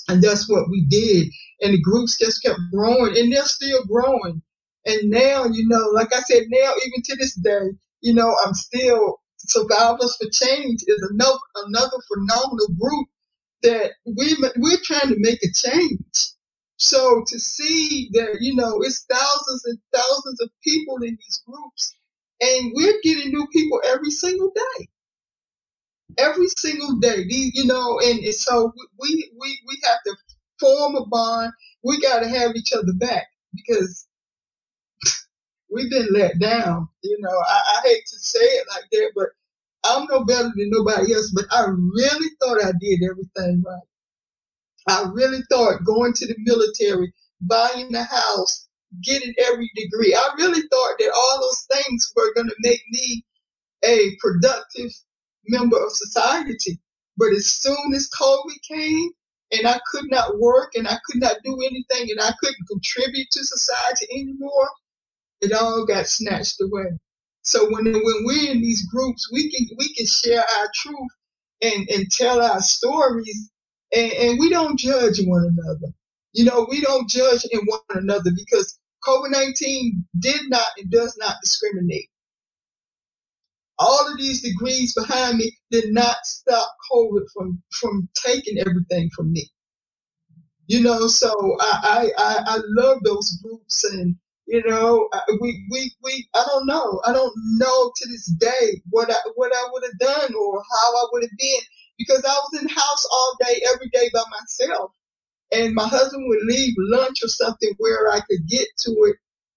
And 0.08 0.22
that's 0.22 0.48
what 0.48 0.68
we 0.68 0.84
did. 0.86 1.28
And 1.60 1.74
the 1.74 1.80
groups 1.80 2.18
just 2.18 2.42
kept 2.42 2.58
growing 2.72 3.16
and 3.16 3.32
they're 3.32 3.44
still 3.44 3.84
growing. 3.86 4.42
And 4.86 5.10
now, 5.10 5.44
you 5.44 5.68
know, 5.68 5.90
like 5.92 6.12
I 6.12 6.20
said, 6.20 6.44
now 6.48 6.72
even 6.86 7.02
to 7.04 7.16
this 7.16 7.34
day, 7.34 7.70
you 8.02 8.14
know, 8.14 8.34
I'm 8.46 8.54
still 8.54 9.20
Survivors 9.38 10.16
for 10.16 10.28
Change 10.32 10.80
is 10.86 11.08
another 11.10 11.38
another 11.66 11.98
phenomenal 12.12 12.68
group 12.80 13.08
that 13.62 13.92
we 14.06 14.36
we're 14.58 14.78
trying 14.84 15.10
to 15.10 15.16
make 15.18 15.40
a 15.42 15.52
change. 15.54 16.32
So 16.78 17.24
to 17.26 17.38
see 17.38 18.10
that, 18.14 18.38
you 18.40 18.54
know, 18.54 18.80
it's 18.82 19.04
thousands 19.10 19.64
and 19.66 19.78
thousands 19.92 20.40
of 20.42 20.50
people 20.64 20.96
in 21.02 21.10
these 21.18 21.42
groups, 21.46 21.96
and 22.40 22.72
we're 22.74 23.00
getting 23.02 23.32
new 23.32 23.46
people 23.52 23.80
every 23.86 24.10
single 24.10 24.52
day. 24.54 24.88
Every 26.18 26.48
single 26.58 26.98
day, 27.00 27.24
these, 27.28 27.52
you 27.54 27.66
know, 27.66 28.00
and, 28.00 28.20
and 28.20 28.34
so 28.34 28.72
we 29.00 29.30
we 29.40 29.60
we 29.68 29.78
have 29.84 29.98
to 30.06 30.16
form 30.60 30.96
a 30.96 31.06
bond. 31.06 31.52
We 31.84 32.00
got 32.00 32.20
to 32.20 32.28
have 32.28 32.56
each 32.56 32.72
other 32.74 32.92
back 32.98 33.26
because 33.54 34.06
we've 35.70 35.90
been 35.90 36.08
let 36.12 36.38
down. 36.38 36.88
You 37.02 37.16
know, 37.20 37.30
I, 37.48 37.60
I 37.76 37.88
hate 37.88 38.04
to 38.06 38.18
say 38.18 38.40
it 38.40 38.66
like 38.74 38.84
that, 38.92 39.12
but 39.14 39.28
I'm 39.84 40.06
no 40.10 40.24
better 40.24 40.50
than 40.56 40.70
nobody 40.70 41.14
else. 41.14 41.32
But 41.34 41.46
I 41.50 41.66
really 41.68 42.28
thought 42.40 42.64
I 42.64 42.72
did 42.80 43.00
everything 43.08 43.62
right. 43.66 43.88
I 44.88 45.08
really 45.12 45.40
thought 45.50 45.84
going 45.84 46.12
to 46.14 46.26
the 46.26 46.36
military, 46.38 47.12
buying 47.42 47.94
a 47.94 48.02
house, 48.02 48.68
getting 49.04 49.34
every 49.38 49.70
degree. 49.76 50.14
I 50.14 50.30
really 50.38 50.62
thought 50.62 50.96
that 50.98 51.12
all 51.14 51.40
those 51.40 51.82
things 51.82 52.12
were 52.16 52.34
going 52.34 52.48
to 52.48 52.56
make 52.60 52.82
me 52.90 53.24
a 53.84 54.16
productive 54.20 54.90
member 55.48 55.76
of 55.76 55.92
society. 55.92 56.80
But 57.16 57.32
as 57.32 57.50
soon 57.50 57.94
as 57.94 58.10
COVID 58.20 58.56
came 58.68 59.10
and 59.52 59.66
I 59.66 59.80
could 59.90 60.10
not 60.10 60.38
work 60.38 60.72
and 60.74 60.88
I 60.88 60.98
could 61.06 61.20
not 61.20 61.36
do 61.44 61.58
anything 61.62 62.10
and 62.10 62.20
I 62.20 62.32
couldn't 62.40 62.68
contribute 62.68 63.28
to 63.32 63.44
society 63.44 64.06
anymore, 64.12 64.70
it 65.40 65.52
all 65.52 65.86
got 65.86 66.06
snatched 66.06 66.60
away. 66.60 66.86
So 67.42 67.70
when 67.70 67.84
when 67.86 68.24
we're 68.24 68.50
in 68.50 68.60
these 68.60 68.86
groups, 68.88 69.28
we 69.32 69.50
can 69.50 69.76
we 69.78 69.94
can 69.94 70.06
share 70.06 70.40
our 70.40 70.70
truth 70.74 71.10
and 71.62 71.88
and 71.90 72.10
tell 72.10 72.42
our 72.42 72.60
stories 72.60 73.50
and, 73.92 74.12
and 74.12 74.38
we 74.38 74.50
don't 74.50 74.78
judge 74.78 75.18
one 75.24 75.44
another. 75.44 75.92
You 76.32 76.44
know, 76.44 76.66
we 76.70 76.80
don't 76.80 77.08
judge 77.08 77.44
in 77.50 77.60
one 77.66 77.80
another 77.90 78.30
because 78.34 78.78
COVID 79.04 79.30
19 79.30 80.06
did 80.20 80.40
not 80.48 80.66
and 80.78 80.90
does 80.90 81.16
not 81.18 81.36
discriminate. 81.42 82.08
All 83.78 84.10
of 84.12 84.18
these 84.18 84.42
degrees 84.42 84.94
behind 84.94 85.38
me 85.38 85.56
did 85.70 85.92
not 85.92 86.16
stop 86.24 86.68
COVID 86.92 87.24
from, 87.34 87.62
from 87.80 88.08
taking 88.26 88.58
everything 88.58 89.10
from 89.16 89.32
me. 89.32 89.48
You 90.66 90.82
know, 90.82 91.06
so 91.08 91.56
I, 91.60 91.80
I, 91.82 92.22
I, 92.22 92.36
I 92.46 92.60
love 92.76 92.98
those 93.04 93.38
groups 93.42 93.84
and, 93.92 94.14
you 94.50 94.64
know, 94.66 95.08
we, 95.40 95.64
we, 95.70 95.92
we, 96.02 96.28
I 96.34 96.44
don't 96.48 96.66
know. 96.66 97.00
I 97.06 97.12
don't 97.12 97.32
know 97.56 97.92
to 97.94 98.08
this 98.08 98.26
day 98.26 98.82
what 98.90 99.08
I, 99.08 99.14
what 99.36 99.52
I 99.54 99.68
would 99.72 99.84
have 99.84 99.98
done 99.98 100.34
or 100.34 100.62
how 100.72 100.96
I 100.96 101.04
would 101.12 101.22
have 101.22 101.38
been 101.38 101.60
because 101.98 102.24
I 102.24 102.34
was 102.34 102.60
in 102.60 102.66
the 102.66 102.74
house 102.74 103.06
all 103.12 103.36
day, 103.46 103.62
every 103.72 103.88
day 103.90 104.10
by 104.12 104.22
myself. 104.28 104.90
And 105.52 105.74
my 105.74 105.86
husband 105.86 106.24
would 106.26 106.42
leave 106.46 106.74
lunch 106.78 107.18
or 107.22 107.28
something 107.28 107.74
where 107.78 108.10
I 108.10 108.20
could 108.20 108.48
get 108.48 108.66
to 108.86 108.90
it. 109.04 109.16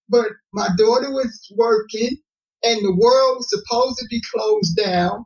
But 0.10 0.28
my 0.54 0.70
daughter 0.78 1.10
was 1.10 1.52
working 1.56 2.18
and 2.64 2.86
the 2.86 2.96
world 2.96 3.38
was 3.38 3.50
supposed 3.50 3.98
to 3.98 4.06
be 4.10 4.22
closed 4.32 4.78
down. 4.78 5.26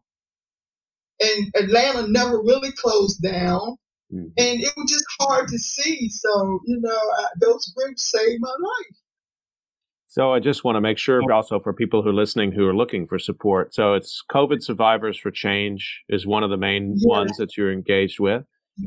And 1.20 1.52
Atlanta 1.56 2.08
never 2.08 2.38
really 2.38 2.72
closed 2.72 3.22
down. 3.22 3.76
Mm-hmm. 4.14 4.28
And 4.38 4.62
it 4.62 4.72
was 4.78 4.90
just 4.90 5.06
hard 5.20 5.50
to 5.50 5.60
see. 5.60 6.08
So, 6.08 6.62
you 6.66 6.80
know, 6.80 7.02
I, 7.20 7.26
those 7.42 7.74
groups 7.76 8.10
saved 8.10 8.40
my 8.40 8.50
life. 8.50 8.98
So 10.10 10.34
I 10.34 10.39
just 10.39 10.63
want 10.63 10.78
to 10.78 10.82
make 10.82 10.98
sure 10.98 11.22
also 11.32 11.60
for 11.60 11.74
people 11.74 12.02
who 12.02 12.10
are 12.10 12.13
listening 12.13 12.54
who 12.54 12.65
are 12.65 12.76
looking 12.76 13.08
for 13.08 13.20
support. 13.20 13.76
So 13.76 13.93
it's 13.93 14.24
COVID 14.32 14.63
Survivors 14.63 15.17
for 15.17 15.32
Change 15.32 16.04
is 16.08 16.26
one 16.26 16.43
of 16.43 16.50
the 16.50 16.58
main 16.58 16.93
yes. 16.96 17.06
ones 17.06 17.38
that 17.38 17.58
you're 17.58 17.74
engaged 17.74 18.17
with. 18.17 18.43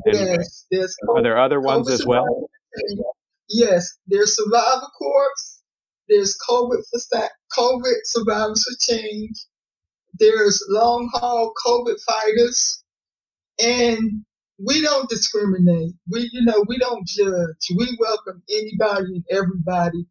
Yes, 0.07 0.65
yes. 0.71 0.95
Are 1.09 1.21
there 1.21 1.39
other 1.39 1.61
ones 1.61 1.91
as 1.91 2.05
well? 2.07 2.49
Yes, 3.49 3.87
there's 4.07 4.35
Survivor 4.35 4.87
Corps. 4.97 5.61
There's 6.09 6.35
COVID 6.49 6.81
for 6.89 7.29
COVID 7.55 7.99
Survivors 8.05 8.63
for 8.63 8.93
Change. 8.93 9.45
There's 10.19 10.63
long 10.69 11.07
haul 11.13 11.53
COVID 11.65 11.97
fighters, 12.01 12.83
and 13.63 14.25
we 14.57 14.81
don't 14.81 15.07
discriminate. 15.07 15.93
We, 16.09 16.29
you 16.33 16.45
know, 16.45 16.65
we 16.67 16.79
don't 16.79 17.07
judge. 17.07 17.77
We 17.77 17.95
welcome 17.99 18.41
anybody 18.49 19.15
and 19.15 19.25
everybody 19.29 20.07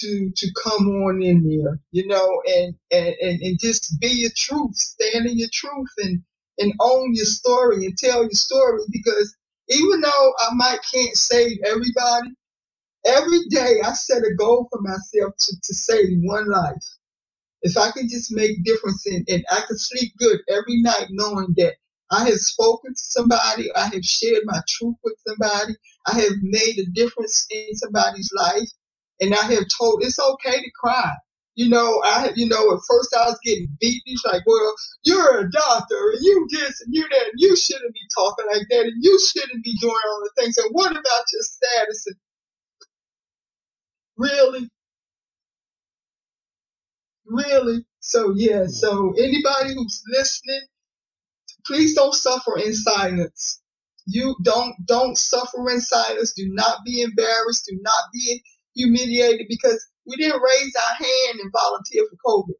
to 0.00 0.30
to 0.36 0.48
come 0.62 0.88
on 1.04 1.22
in 1.22 1.44
there, 1.44 1.80
you 1.92 2.06
know, 2.06 2.42
and 2.48 2.74
and 2.92 3.14
and, 3.22 3.40
and 3.42 3.58
just 3.60 4.00
be 4.00 4.08
your 4.08 4.30
truth, 4.36 4.76
stand 4.76 5.26
in 5.26 5.38
your 5.38 5.48
truth, 5.52 5.88
and 5.98 6.22
and 6.58 6.74
own 6.80 7.14
your 7.14 7.26
story 7.26 7.86
and 7.86 7.96
tell 7.98 8.22
your 8.22 8.30
story. 8.32 8.82
Because 8.90 9.36
even 9.68 10.00
though 10.02 10.34
I 10.40 10.54
might 10.54 10.80
can't 10.94 11.16
save 11.16 11.58
everybody, 11.66 12.30
every 13.06 13.40
day 13.50 13.80
I 13.84 13.92
set 13.94 14.22
a 14.24 14.34
goal 14.38 14.68
for 14.72 14.80
myself 14.82 15.34
to, 15.38 15.56
to 15.62 15.74
save 15.74 16.18
one 16.22 16.48
life. 16.50 16.84
If 17.62 17.76
I 17.76 17.90
can 17.90 18.08
just 18.08 18.32
make 18.32 18.64
difference 18.64 19.06
in, 19.06 19.24
and 19.28 19.44
I 19.50 19.62
can 19.66 19.76
sleep 19.78 20.12
good 20.18 20.40
every 20.48 20.80
night 20.82 21.08
knowing 21.10 21.54
that 21.56 21.74
I 22.10 22.24
have 22.26 22.38
spoken 22.38 22.94
to 22.94 23.00
somebody, 23.02 23.70
I 23.74 23.86
have 23.86 24.04
shared 24.04 24.44
my 24.46 24.60
truth 24.68 24.96
with 25.04 25.14
somebody, 25.26 25.74
I 26.06 26.20
have 26.20 26.32
made 26.42 26.78
a 26.78 26.86
difference 26.92 27.46
in 27.50 27.74
somebody's 27.74 28.30
life, 28.34 28.68
and 29.20 29.34
I 29.34 29.42
have 29.54 29.64
told 29.78 30.04
it's 30.04 30.18
okay 30.20 30.60
to 30.60 30.70
cry. 30.82 31.12
You 31.56 31.68
know, 31.70 32.02
I 32.04 32.32
you 32.36 32.48
know 32.48 32.72
at 32.74 32.80
first 32.88 33.14
I 33.16 33.26
was 33.28 33.38
getting 33.44 33.68
beaten. 33.80 34.02
He's 34.06 34.22
like, 34.26 34.42
"Well, 34.46 34.74
you're 35.04 35.40
a 35.40 35.50
doctor, 35.50 36.10
and 36.12 36.20
you 36.22 36.46
this 36.50 36.80
and 36.82 36.94
you 36.94 37.02
that, 37.02 37.24
and 37.26 37.34
you 37.36 37.56
shouldn't 37.56 37.94
be 37.94 38.00
talking 38.16 38.46
like 38.52 38.66
that, 38.70 38.86
and 38.86 39.04
you 39.04 39.20
shouldn't 39.20 39.64
be 39.64 39.76
doing 39.80 39.94
all 40.08 40.22
the 40.24 40.42
things. 40.42 40.58
And 40.58 40.70
what 40.72 40.92
about 40.92 41.24
your 41.32 41.42
status?" 41.42 42.06
And 42.08 42.16
really, 44.18 44.70
really. 47.26 47.84
So 48.00 48.34
yeah. 48.36 48.64
Hmm. 48.64 48.68
So 48.68 49.14
anybody 49.18 49.74
who's 49.74 50.02
listening, 50.12 50.62
please 51.66 51.94
don't 51.94 52.14
suffer 52.14 52.58
in 52.58 52.74
silence. 52.74 53.62
You 54.06 54.36
don't 54.44 54.74
don't 54.86 55.16
suffer 55.18 55.70
in 55.70 55.80
silence. 55.80 56.32
Do 56.34 56.48
not 56.54 56.80
be 56.86 57.02
embarrassed. 57.02 57.66
Do 57.70 57.78
not 57.82 58.04
be 58.12 58.42
humiliated 58.74 59.46
because 59.48 59.86
we 60.06 60.16
didn't 60.16 60.42
raise 60.42 60.74
our 60.76 60.94
hand 60.94 61.40
and 61.40 61.52
volunteer 61.52 62.04
for 62.10 62.16
COVID. 62.26 62.54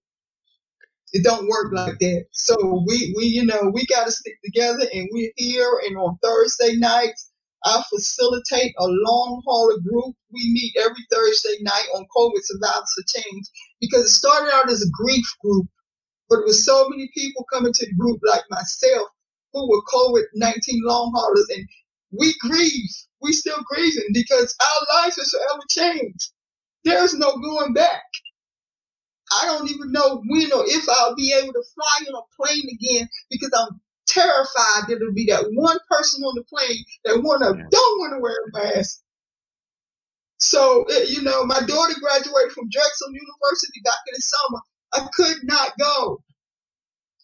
It 1.12 1.24
don't 1.24 1.48
work 1.48 1.72
like 1.72 1.98
that. 2.00 2.26
So 2.32 2.56
we, 2.86 3.14
we 3.16 3.24
you 3.26 3.44
know, 3.44 3.70
we 3.72 3.86
got 3.86 4.06
to 4.06 4.12
stick 4.12 4.34
together 4.44 4.86
and 4.92 5.08
we're 5.12 5.32
here 5.36 5.80
and 5.86 5.96
on 5.96 6.18
Thursday 6.22 6.76
nights, 6.76 7.30
I 7.64 7.82
facilitate 7.90 8.74
a 8.78 8.86
long 8.86 9.42
hauler 9.46 9.78
group. 9.80 10.14
We 10.32 10.52
meet 10.52 10.74
every 10.80 11.04
Thursday 11.12 11.62
night 11.62 11.88
on 11.94 12.06
COVID 12.16 12.40
Survivors 12.42 12.94
for 12.94 13.20
Change 13.20 13.46
because 13.80 14.04
it 14.04 14.08
started 14.10 14.54
out 14.54 14.70
as 14.70 14.82
a 14.82 14.90
grief 14.92 15.26
group, 15.42 15.66
but 16.28 16.40
it 16.40 16.46
was 16.46 16.64
so 16.64 16.88
many 16.88 17.10
people 17.14 17.44
coming 17.52 17.72
to 17.72 17.86
the 17.86 17.94
group 17.94 18.20
like 18.24 18.44
myself 18.50 19.08
who 19.52 19.68
were 19.68 19.82
COVID 19.92 20.24
19 20.34 20.80
long 20.84 21.12
haulers 21.14 21.46
and 21.50 21.66
we 22.12 22.34
grieve 22.40 22.90
we 23.20 23.32
still 23.32 23.62
grieving 23.66 24.08
because 24.12 24.54
our 24.60 25.02
lives 25.02 25.18
is 25.18 25.30
forever 25.30 25.62
changed. 25.68 26.32
There's 26.84 27.14
no 27.14 27.36
going 27.36 27.74
back. 27.74 28.02
I 29.42 29.46
don't 29.46 29.70
even 29.70 29.92
know 29.92 30.22
when 30.26 30.52
or 30.52 30.64
if 30.66 30.88
I'll 30.88 31.14
be 31.14 31.32
able 31.40 31.52
to 31.52 31.62
fly 31.74 32.06
on 32.08 32.22
a 32.22 32.42
plane 32.42 32.66
again 32.72 33.08
because 33.30 33.50
I'm 33.56 33.80
terrified 34.08 34.88
that 34.88 34.96
it'll 35.00 35.14
be 35.14 35.26
that 35.26 35.46
one 35.52 35.78
person 35.88 36.24
on 36.24 36.34
the 36.34 36.44
plane 36.44 36.84
that 37.04 37.22
wanna 37.22 37.52
don't 37.70 37.98
want 38.00 38.14
to 38.14 38.20
wear 38.20 38.34
a 38.34 38.76
mask. 38.76 39.00
So 40.38 40.84
eh, 40.84 41.04
you 41.08 41.22
know, 41.22 41.44
my 41.44 41.60
daughter 41.60 41.94
graduated 42.00 42.52
from 42.52 42.70
Drexel 42.70 43.08
University 43.08 43.80
back 43.84 44.00
in 44.08 44.14
the 44.14 44.22
summer. 44.22 44.60
I 44.94 45.08
could 45.12 45.44
not 45.44 45.72
go. 45.78 46.22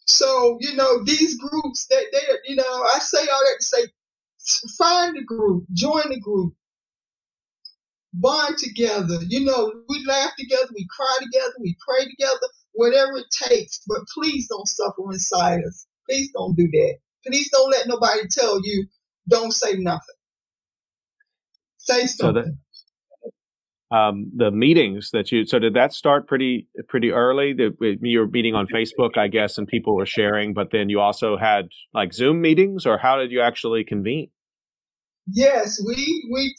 So 0.07 0.59
you 0.61 0.76
know, 0.76 1.03
these 1.03 1.37
groups 1.39 1.87
that 1.91 2.05
they, 2.12 2.22
you 2.45 2.57
know, 2.57 2.84
I 2.95 2.99
say 3.01 3.26
all 3.26 3.41
that 3.41 3.57
to 3.59 3.64
say 3.64 3.82
find 4.79 5.17
a 5.17 5.23
group, 5.23 5.65
join 5.73 6.13
a 6.13 6.19
group, 6.19 6.55
bond 8.13 8.57
together. 8.59 9.19
You 9.27 9.45
know, 9.45 9.73
we 9.89 10.05
laugh 10.07 10.33
together, 10.39 10.69
we 10.75 10.87
cry 10.95 11.19
together, 11.21 11.55
we 11.61 11.77
pray 11.87 12.05
together. 12.05 12.47
whatever 12.73 13.17
it 13.17 13.27
takes, 13.49 13.81
but 13.87 14.01
please 14.15 14.49
don't 14.49 14.69
suffer 14.69 15.11
inside 15.11 15.61
us. 15.67 15.87
Please 16.09 16.31
don't 16.33 16.55
do 16.57 16.69
that. 16.71 16.97
Please 17.27 17.51
don't 17.51 17.71
let 17.71 17.89
nobody 17.89 18.21
tell 18.31 18.61
you, 18.63 18.87
don't 19.29 19.53
say 19.53 19.77
nothing. 19.77 20.15
Say 21.79 22.07
something. 22.07 22.45
So 22.45 22.51
that, 22.51 22.55
um, 23.91 24.31
the 24.35 24.51
meetings 24.51 25.11
that 25.13 25.31
you 25.31 25.47
so 25.47 25.59
did 25.59 25.75
that 25.75 25.93
start 25.93 26.27
pretty 26.27 26.67
pretty 26.89 27.13
early 27.13 27.53
the, 27.53 27.99
you 28.03 28.19
were 28.19 28.27
meeting 28.27 28.55
on 28.55 28.67
facebook 28.67 29.17
i 29.17 29.29
guess 29.29 29.59
and 29.59 29.69
people 29.69 29.95
were 29.95 30.07
sharing 30.07 30.53
but 30.55 30.73
then 30.73 30.89
you 30.89 30.99
also 30.99 31.37
had 31.37 31.69
like 31.95 32.13
zoom 32.13 32.41
meetings 32.41 32.85
or 32.85 32.99
how 32.99 33.17
did 33.17 33.31
you 33.31 33.41
actually 33.41 33.85
convene 33.85 34.29
yes 35.33 35.83
we 35.87 36.29
we 36.33 36.55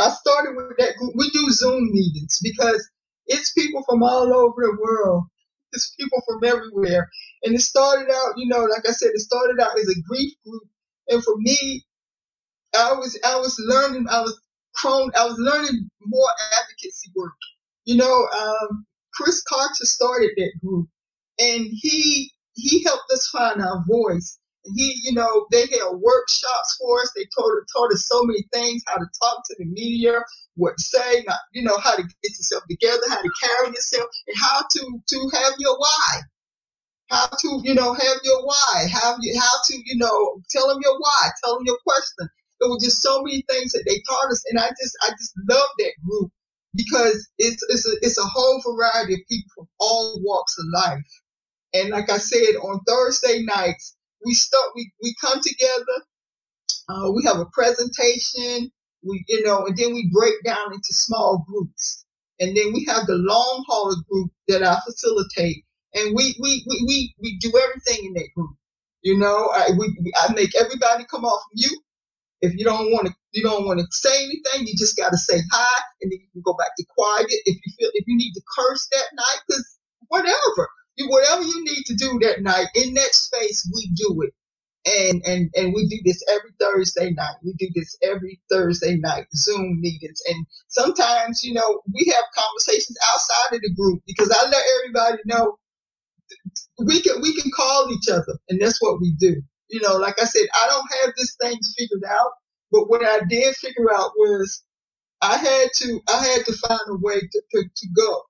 i 0.00 0.10
started 0.10 0.56
with 0.56 0.76
that 0.78 0.96
group. 0.96 1.14
We 1.16 1.30
do 1.30 1.50
zoom 1.50 1.90
meetings 1.92 2.38
because 2.42 2.88
it's 3.26 3.52
people 3.54 3.84
from 3.88 4.02
all 4.02 4.32
over 4.34 4.62
the 4.62 4.78
world. 4.80 5.24
It's 5.72 5.94
people 5.98 6.22
from 6.28 6.44
everywhere. 6.44 7.08
And 7.44 7.54
it 7.54 7.60
started 7.62 8.10
out 8.12 8.34
you 8.36 8.48
know 8.48 8.64
like 8.64 8.88
i 8.88 8.92
said 8.92 9.10
it 9.14 9.20
started 9.20 9.60
out 9.60 9.78
as 9.78 9.88
a 9.88 10.02
grief 10.08 10.34
group. 10.46 10.64
And 11.08 11.24
for 11.24 11.34
me 11.38 11.84
i 12.78 12.92
was 12.94 13.18
i 13.24 13.36
was 13.36 13.56
learning 13.68 14.06
i 14.10 14.20
was 14.20 14.30
prone, 14.74 15.10
I 15.16 15.24
was 15.26 15.38
learning 15.38 15.90
more 16.06 16.28
advocacy 16.60 17.10
work. 17.16 17.32
You 17.84 17.96
know, 17.96 18.28
um, 18.38 18.86
Chris 19.14 19.42
Carter 19.48 19.72
started 19.84 20.30
that 20.36 20.52
group. 20.64 20.88
And 21.40 21.66
he, 21.72 22.32
he 22.54 22.84
helped 22.84 23.10
us 23.12 23.28
find 23.28 23.62
our 23.62 23.84
voice. 23.88 24.38
He, 24.76 25.00
you 25.04 25.12
know, 25.14 25.46
they 25.50 25.62
had 25.62 25.92
workshops 25.94 26.76
for 26.80 27.00
us. 27.02 27.12
They 27.16 27.26
taught, 27.36 27.52
taught 27.76 27.92
us 27.92 28.06
so 28.10 28.22
many 28.24 28.44
things, 28.52 28.82
how 28.86 28.96
to 28.96 29.06
talk 29.22 29.42
to 29.46 29.56
the 29.58 29.66
media, 29.66 30.20
what 30.56 30.76
to 30.78 30.82
say, 30.84 31.24
not, 31.26 31.38
you 31.52 31.62
know, 31.64 31.78
how 31.78 31.96
to 31.96 32.02
get 32.02 32.30
yourself 32.30 32.64
together, 32.70 33.02
how 33.10 33.22
to 33.22 33.30
carry 33.42 33.68
yourself, 33.74 34.08
and 34.28 34.36
how 34.42 34.62
to, 34.62 35.00
to 35.08 35.30
have 35.34 35.54
your 35.58 35.76
why 35.78 36.20
how 37.10 37.26
to, 37.26 37.60
you 37.64 37.74
know, 37.74 37.94
have 37.94 38.18
your 38.24 38.44
why, 38.44 38.86
how 38.92 39.16
you, 39.20 39.38
how 39.40 39.56
to, 39.66 39.76
you 39.84 39.96
know, 39.98 40.42
tell 40.50 40.68
them 40.68 40.78
your 40.82 40.98
why, 40.98 41.30
tell 41.44 41.56
them 41.56 41.64
your 41.66 41.78
question, 41.86 42.28
there 42.60 42.70
were 42.70 42.80
just 42.80 43.02
so 43.02 43.22
many 43.22 43.44
things 43.50 43.72
that 43.72 43.84
they 43.86 44.00
taught 44.08 44.30
us, 44.32 44.42
and 44.50 44.58
I 44.60 44.68
just 44.70 44.96
I 45.02 45.10
just 45.10 45.34
love 45.48 45.68
that 45.78 45.92
group 46.08 46.32
because 46.74 47.28
it's 47.38 47.64
it's 47.68 47.86
a 47.86 47.92
it's 48.02 48.18
a 48.18 48.24
whole 48.24 48.62
variety 48.62 49.14
of 49.14 49.20
people 49.30 49.50
from 49.54 49.68
all 49.80 50.20
walks 50.22 50.56
of 50.58 50.66
life. 50.74 51.04
And 51.74 51.90
like 51.90 52.10
I 52.10 52.18
said, 52.18 52.56
on 52.62 52.80
Thursday 52.88 53.42
nights 53.42 53.96
we 54.24 54.34
start 54.34 54.70
we 54.76 54.92
we 55.02 55.14
come 55.20 55.40
together. 55.42 55.98
Uh, 56.88 57.10
we 57.12 57.24
have 57.24 57.38
a 57.38 57.46
presentation. 57.52 58.70
We 59.04 59.24
you 59.28 59.44
know, 59.44 59.66
and 59.66 59.76
then 59.76 59.94
we 59.94 60.10
break 60.12 60.34
down 60.44 60.72
into 60.74 60.92
small 60.92 61.44
groups, 61.48 62.04
and 62.40 62.56
then 62.56 62.72
we 62.72 62.86
have 62.88 63.06
the 63.06 63.16
long 63.16 63.64
hauler 63.68 63.96
group 64.10 64.30
that 64.48 64.62
I 64.64 64.78
facilitate, 64.86 65.64
and 65.94 66.14
we 66.16 66.36
we 66.40 66.64
we 66.68 66.84
we, 66.88 67.14
we 67.22 67.38
do 67.38 67.52
everything 67.62 68.06
in 68.06 68.14
that 68.14 68.28
group. 68.36 68.52
You 69.02 69.18
know, 69.18 69.50
I 69.54 69.70
we 69.78 70.12
I 70.16 70.32
make 70.34 70.56
everybody 70.56 71.04
come 71.10 71.24
off 71.24 71.42
mute. 71.54 71.72
If 72.40 72.54
you 72.54 72.64
don't 72.64 72.92
want 72.92 73.08
to, 73.08 73.14
you 73.32 73.42
don't 73.42 73.66
want 73.66 73.80
to 73.80 73.86
say 73.90 74.14
anything. 74.24 74.68
You 74.68 74.74
just 74.78 74.96
got 74.96 75.10
to 75.10 75.18
say 75.18 75.40
hi, 75.52 75.82
and 76.02 76.12
then 76.12 76.20
you 76.20 76.28
can 76.32 76.42
go 76.46 76.54
back 76.54 76.70
to 76.78 76.86
quiet. 76.96 77.26
If 77.30 77.56
you 77.56 77.72
feel, 77.78 77.90
if 77.94 78.04
you 78.06 78.16
need 78.16 78.32
to 78.34 78.42
curse 78.56 78.88
that 78.92 79.08
night, 79.14 79.40
because 79.48 79.78
whatever, 80.08 80.70
you 80.96 81.08
whatever 81.08 81.42
you 81.42 81.64
need 81.64 81.84
to 81.86 81.94
do 81.96 82.18
that 82.22 82.42
night 82.42 82.68
in 82.76 82.94
that 82.94 83.14
space, 83.14 83.70
we 83.74 83.90
do 83.94 84.22
it. 84.22 84.34
And 84.86 85.22
and 85.26 85.50
and 85.56 85.74
we 85.74 85.88
do 85.88 85.98
this 86.04 86.22
every 86.30 86.50
Thursday 86.60 87.10
night. 87.12 87.36
We 87.44 87.54
do 87.54 87.68
this 87.74 87.96
every 88.02 88.40
Thursday 88.50 88.96
night 88.96 89.26
Zoom 89.36 89.80
meetings, 89.80 90.20
and 90.28 90.46
sometimes 90.68 91.42
you 91.44 91.54
know 91.54 91.82
we 91.94 92.10
have 92.14 92.24
conversations 92.36 92.96
outside 93.14 93.56
of 93.56 93.62
the 93.62 93.74
group 93.74 94.02
because 94.06 94.30
I 94.30 94.48
let 94.48 94.64
everybody 94.80 95.22
know 95.26 95.58
we 96.86 97.02
can 97.02 97.22
we 97.22 97.34
can 97.40 97.50
call 97.56 97.90
each 97.92 98.08
other, 98.12 98.38
and 98.48 98.60
that's 98.60 98.82
what 98.82 99.00
we 99.00 99.14
do 99.18 99.42
you 99.70 99.80
know, 99.82 99.96
like 99.96 100.20
I 100.22 100.26
said, 100.26 100.46
I 100.54 100.68
don't 100.68 100.88
have 101.02 101.14
this 101.18 101.36
thing 101.42 101.58
figured 101.78 102.04
out, 102.08 102.32
but 102.72 102.90
what 102.90 103.04
I 103.04 103.20
did 103.28 103.56
figure 103.56 103.92
out 103.94 104.12
was 104.16 104.62
I 105.22 105.36
had 105.36 105.68
to 105.78 106.00
I 106.08 106.24
had 106.26 106.46
to 106.46 106.52
find 106.54 106.80
a 106.88 106.96
way 107.00 107.20
to, 107.20 107.42
to, 107.52 107.64
to 107.64 107.88
go. 107.96 108.22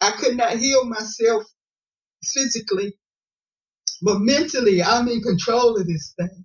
I 0.00 0.12
could 0.12 0.36
not 0.36 0.54
heal 0.58 0.84
myself 0.86 1.44
physically, 2.24 2.94
but 4.02 4.20
mentally 4.20 4.82
I'm 4.82 5.08
in 5.08 5.20
control 5.20 5.76
of 5.76 5.86
this 5.86 6.14
thing. 6.18 6.44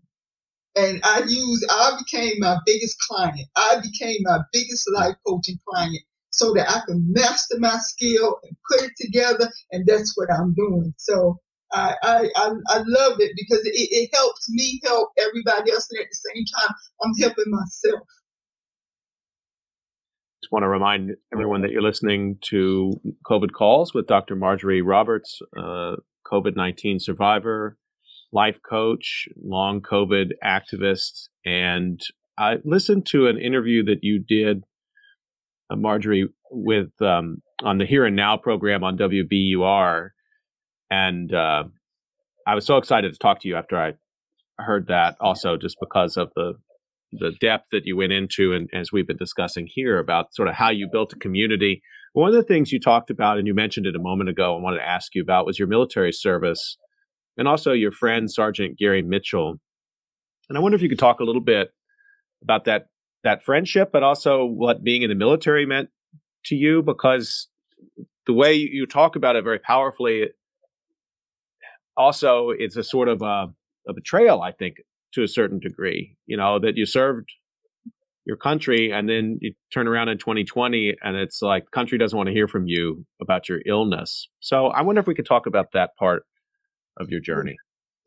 And 0.78 0.99
I 1.05 1.23
use 1.26 1.65
I 1.69 1.97
became 1.99 2.34
my 2.39 2.57
biggest 2.65 2.97
client. 3.07 3.47
I 3.55 3.80
became 3.82 4.19
my 4.23 4.39
biggest 4.51 4.89
life 4.91 5.15
coaching 5.26 5.57
client 5.67 6.03
so 6.32 6.53
that 6.53 6.69
I 6.69 6.82
can 6.86 7.05
master 7.13 7.55
my 7.59 7.78
skill 7.78 8.38
and 8.43 8.57
put 8.69 8.84
it 8.84 8.91
together. 8.99 9.49
And 9.71 9.86
that's 9.86 10.17
what 10.17 10.30
I'm 10.32 10.53
doing. 10.53 10.93
So 10.97 11.39
I, 11.71 11.95
I, 12.03 12.30
I, 12.67 12.78
love 12.86 13.19
it 13.19 13.32
because 13.36 13.65
it, 13.65 13.73
it 13.73 14.09
helps 14.13 14.49
me 14.49 14.80
help 14.84 15.09
everybody 15.17 15.71
else. 15.71 15.88
And 15.91 16.01
at 16.01 16.07
the 16.09 16.32
same 16.34 16.43
time, 16.57 16.76
I'm 17.03 17.13
helping 17.19 17.51
myself. 17.51 18.07
Just 20.45 20.51
want 20.51 20.61
to 20.61 20.69
remind 20.69 21.15
everyone 21.33 21.63
that 21.63 21.71
you're 21.71 21.81
listening 21.81 22.37
to 22.49 23.01
COVID 23.25 23.51
Calls 23.51 23.95
with 23.95 24.05
Dr. 24.05 24.35
Marjorie 24.35 24.83
Roberts, 24.83 25.41
uh, 25.57 25.95
COVID 26.31 26.55
19 26.55 26.99
survivor, 26.99 27.79
life 28.31 28.59
coach, 28.61 29.27
long 29.43 29.81
COVID 29.81 30.33
activist. 30.43 31.29
And 31.43 31.99
I 32.37 32.57
listened 32.63 33.07
to 33.07 33.25
an 33.25 33.39
interview 33.39 33.83
that 33.85 34.03
you 34.03 34.19
did, 34.19 34.65
uh, 35.71 35.77
Marjorie, 35.77 36.29
with 36.51 36.91
um, 37.01 37.41
on 37.63 37.79
the 37.79 37.87
Here 37.87 38.05
and 38.05 38.15
Now 38.15 38.37
program 38.37 38.83
on 38.83 38.99
WBUR 38.99 40.09
and 40.91 41.33
uh, 41.33 41.63
I 42.45 42.53
was 42.53 42.67
so 42.67 42.77
excited 42.77 43.11
to 43.11 43.17
talk 43.17 43.39
to 43.39 43.47
you 43.47 43.55
after 43.55 43.79
I 43.79 43.93
heard 44.61 44.89
that. 44.89 45.17
Also, 45.19 45.57
just 45.57 45.77
because 45.79 46.17
of 46.17 46.29
the 46.35 46.53
the 47.20 47.32
depth 47.39 47.68
that 47.72 47.86
you 47.86 47.97
went 47.97 48.11
into, 48.11 48.53
and 48.53 48.70
as 48.74 48.91
we've 48.91 49.07
been 49.07 49.18
discussing 49.18 49.68
here 49.70 49.99
about 49.99 50.34
sort 50.34 50.47
of 50.47 50.55
how 50.55 50.70
you 50.70 50.88
built 50.91 51.13
a 51.13 51.18
community. 51.18 51.82
One 52.13 52.30
of 52.30 52.36
the 52.36 52.43
things 52.43 52.72
you 52.72 52.80
talked 52.80 53.09
about, 53.09 53.38
and 53.38 53.47
you 53.47 53.53
mentioned 53.53 53.86
it 53.86 53.95
a 53.95 53.99
moment 53.99 54.30
ago, 54.30 54.55
I 54.55 54.61
wanted 54.61 54.78
to 54.78 54.88
ask 54.88 55.13
you 55.16 55.22
about 55.22 55.45
was 55.45 55.59
your 55.59 55.68
military 55.68 56.11
service, 56.11 56.78
and 57.38 57.47
also 57.47 57.74
your 57.74 57.91
friend 57.91 58.32
Sergeant 58.32 58.78
Gary 58.78 59.01
Mitchell. 59.01 59.59
And 60.47 60.57
I 60.57 60.61
wonder 60.61 60.76
if 60.76 60.82
you 60.82 60.89
could 60.89 60.99
talk 60.99 61.20
a 61.20 61.26
little 61.26 61.41
bit 61.41 61.70
about 62.41 62.66
that 62.66 62.88
that 63.24 63.43
friendship, 63.43 63.89
but 63.91 64.03
also 64.03 64.45
what 64.45 64.84
being 64.84 65.01
in 65.01 65.09
the 65.09 65.16
military 65.16 65.66
meant 65.66 65.89
to 66.45 66.55
you, 66.55 66.84
because 66.84 67.47
the 68.28 68.34
way 68.34 68.53
you 68.53 68.86
talk 68.86 69.16
about 69.16 69.36
it 69.36 69.43
very 69.43 69.59
powerfully 69.59 70.28
also 71.97 72.49
it's 72.49 72.76
a 72.76 72.84
sort 72.84 73.07
of 73.07 73.22
a, 73.22 73.47
a 73.88 73.93
betrayal, 73.93 74.41
I 74.41 74.51
think, 74.51 74.78
to 75.16 75.24
a 75.24 75.28
certain 75.28 75.59
degree. 75.59 76.16
You 76.26 76.38
know 76.38 76.59
that 76.59 76.76
you 76.76 76.86
served 76.86 77.30
your 78.26 78.38
country 78.38 78.91
and 78.91 79.07
then 79.07 79.38
you 79.41 79.53
turn 79.72 79.88
around 79.88 80.09
in 80.09 80.18
2020 80.18 80.95
and 81.03 81.16
it's 81.16 81.43
like 81.43 81.70
country 81.70 81.97
doesn't 81.97 82.18
want 82.18 82.26
to 82.28 82.34
hear 82.34 82.47
from 82.47 82.66
you 82.66 83.05
about 83.22 83.47
your 83.47 83.59
illness. 83.68 84.28
So 84.39 84.68
I 84.68 84.82
wonder 84.82 84.99
if 84.99 85.05
we 85.05 85.13
could 85.13 85.28
talk 85.28 85.45
about 85.45 85.68
that 85.74 85.91
part 85.99 86.24
of 86.99 87.09
your 87.09 87.20
journey. 87.20 87.55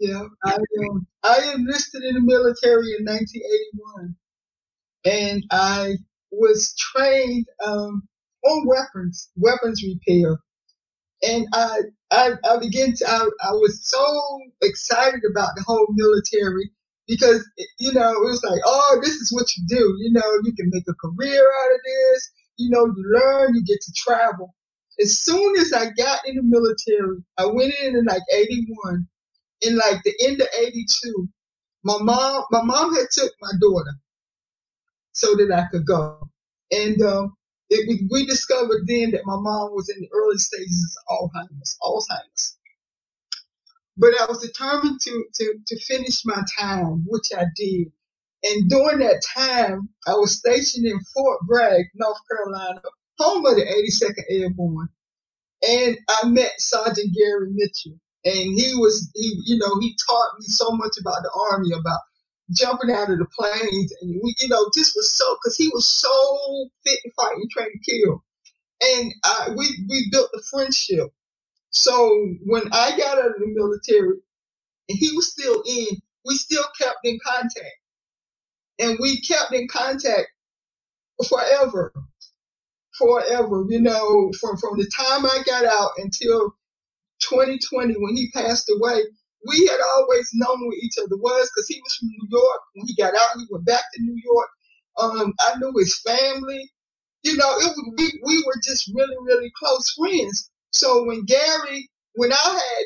Yeah, 0.01 0.25
I 0.45 0.55
um, 0.55 1.07
I 1.25 1.53
enlisted 1.55 2.03
in 2.05 2.15
the 2.15 2.21
military 2.21 2.95
in 2.99 3.05
1981, 3.05 4.17
and 5.05 5.45
I 5.51 5.95
was 6.31 6.75
trained 6.79 7.47
um, 7.65 8.03
on 8.45 8.67
weapons, 8.67 9.31
weapons 9.37 9.83
repair 9.83 10.39
and 11.23 11.47
I, 11.53 11.81
I, 12.11 12.33
I 12.45 12.59
began 12.59 12.95
to, 12.95 13.09
I, 13.09 13.29
I 13.43 13.53
was 13.53 13.81
so 13.83 14.41
excited 14.63 15.21
about 15.31 15.51
the 15.57 15.65
whole 15.67 15.87
military 15.91 16.71
because, 17.09 17.49
you 17.81 17.93
know, 17.93 18.13
it 18.13 18.21
was 18.25 18.45
like, 18.45 18.61
oh, 18.67 19.01
this 19.03 19.15
is 19.15 19.33
what 19.33 19.49
you 19.57 19.65
do. 19.69 19.97
You 20.01 20.13
know, 20.13 20.41
you 20.45 20.55
can 20.55 20.71
make 20.73 20.85
a 20.89 20.95
career 20.95 21.43
out 21.43 21.75
of 21.75 21.81
this. 21.85 22.33
You 22.59 22.71
know, 22.71 22.87
you 22.87 23.05
learn, 23.15 23.55
you 23.57 23.65
get 23.65 23.81
to 23.83 23.93
travel. 23.97 24.55
As 25.03 25.21
soon 25.23 25.57
as 25.59 25.73
I 25.75 25.87
got 25.99 26.21
in 26.27 26.37
the 26.37 26.43
military, 26.45 27.19
I 27.39 27.47
went 27.47 27.75
in 27.83 27.97
in 27.97 28.07
like 28.07 28.23
81. 28.35 29.09
In 29.63 29.77
like 29.77 30.03
the 30.05 30.15
end 30.27 30.41
of 30.41 30.49
82, 30.59 31.29
my 31.85 31.99
mom, 32.01 32.45
my 32.53 32.63
mom 32.63 32.95
had 32.95 33.07
took 33.13 33.33
my 33.43 33.53
daughter 33.61 33.93
so 35.13 35.37
that 35.37 35.53
I 35.53 35.69
could 35.73 35.87
go. 35.87 36.29
And 36.73 37.01
um, 37.03 37.37
it, 37.71 38.09
we 38.13 38.27
discovered 38.27 38.85
then 38.89 39.13
that 39.13 39.27
my 39.27 39.37
mom 39.39 39.73
was 39.75 39.91
in 39.95 40.03
the 40.03 40.11
early 40.15 40.39
stages 40.39 40.99
of 41.11 41.31
Alzheimer's. 41.31 41.79
Alzheimer's. 41.83 42.58
But 43.99 44.11
I 44.21 44.27
was 44.27 44.41
determined 44.41 45.01
to, 45.03 45.25
to, 45.35 45.55
to 45.67 45.81
finish 45.87 46.25
my 46.25 46.43
time, 46.59 47.05
which 47.09 47.27
I 47.37 47.45
did. 47.57 47.89
And 48.45 48.71
during 48.71 49.01
that 49.01 49.23
time, 49.37 49.91
I 50.07 50.15
was 50.15 50.39
stationed 50.39 50.87
in 50.87 51.01
Fort 51.15 51.41
Bragg, 51.49 51.87
North 51.97 52.19
Carolina, 52.31 52.83
home 53.19 53.47
of 53.47 53.57
the 53.57 53.63
82nd 53.63 54.25
Airborne. 54.43 54.89
And 55.69 55.99
I 56.09 56.29
met 56.29 56.53
Sergeant 56.59 57.15
Gary 57.15 57.51
Mitchell. 57.53 57.99
And 58.25 58.59
he 58.59 58.75
was, 58.77 59.11
he, 59.15 59.43
you 59.47 59.59
know, 59.59 59.81
he 59.81 59.97
taught 60.09 60.39
me 60.39 60.47
so 60.47 60.71
much 60.73 60.97
about 61.01 61.23
the 61.23 61.31
Army, 61.51 61.71
about 61.73 62.01
jumping 62.53 62.91
out 62.91 63.11
of 63.11 63.19
the 63.19 63.27
planes, 63.39 63.93
and 64.01 64.21
we, 64.23 64.35
you 64.41 64.49
know, 64.49 64.71
just 64.75 64.93
was 64.97 65.17
so 65.17 65.37
because 65.37 65.57
he 65.57 65.69
was 65.69 65.87
so 65.87 66.71
fit 66.85 67.01
and 67.05 67.13
fight 67.15 67.35
and 67.35 67.51
trained 67.51 67.73
to 67.73 67.91
kill, 67.91 68.25
and 68.83 69.13
uh, 69.25 69.55
we 69.57 69.67
we 69.89 70.09
built 70.11 70.31
a 70.35 70.43
friendship, 70.51 71.09
So 71.71 72.29
when 72.47 72.65
I 72.73 72.97
got 72.97 73.19
out 73.19 73.27
of 73.27 73.35
the 73.39 73.47
military 73.47 74.19
and 74.89 74.99
he 74.99 75.13
was 75.15 75.33
still 75.33 75.63
in, 75.67 76.01
we 76.25 76.37
still 76.37 76.65
kept 76.81 76.99
in 77.05 77.19
contact. 77.25 77.77
And 78.79 78.99
we 79.01 79.21
kept 79.21 79.53
in 79.53 79.69
contact 79.69 80.29
forever. 81.29 81.93
Forever. 82.99 83.65
You 83.69 83.81
know, 83.81 84.33
from, 84.41 84.57
from 84.57 84.79
the 84.79 84.91
time 84.97 85.27
I 85.27 85.43
got 85.47 85.65
out 85.65 85.93
until 85.99 86.55
2020 87.21 87.95
when 87.99 88.17
he 88.17 88.31
passed 88.33 88.71
away, 88.71 89.03
we 89.47 89.67
had 89.67 89.81
always 89.97 90.31
known 90.35 90.67
where 90.67 90.79
each 90.83 90.99
other 90.99 91.17
was 91.17 91.51
because 91.51 91.69
he 91.69 91.81
was 91.83 91.95
from 91.97 92.09
New 92.09 92.29
York. 92.31 92.61
When 92.75 92.87
he 92.87 92.95
got 92.97 93.15
out, 93.15 93.39
he 93.39 93.47
went 93.51 93.67
back 93.67 93.85
to 93.95 94.03
New 94.03 94.21
York. 94.25 94.49
Um, 94.99 95.35
I 95.41 95.59
knew 95.59 95.73
his 95.77 95.99
family. 96.01 96.71
You 97.23 97.37
know, 97.37 97.51
it 97.59 97.65
was, 97.77 97.95
we, 97.99 98.21
we 98.25 98.45
were 98.47 98.61
just 98.65 98.91
really, 98.95 99.17
really 99.23 99.53
close 99.59 99.91
friends. 99.93 100.51
So 100.79 101.03
when 101.03 101.25
Gary, 101.25 101.91
when 102.15 102.33
I 102.33 102.37
had 102.37 102.85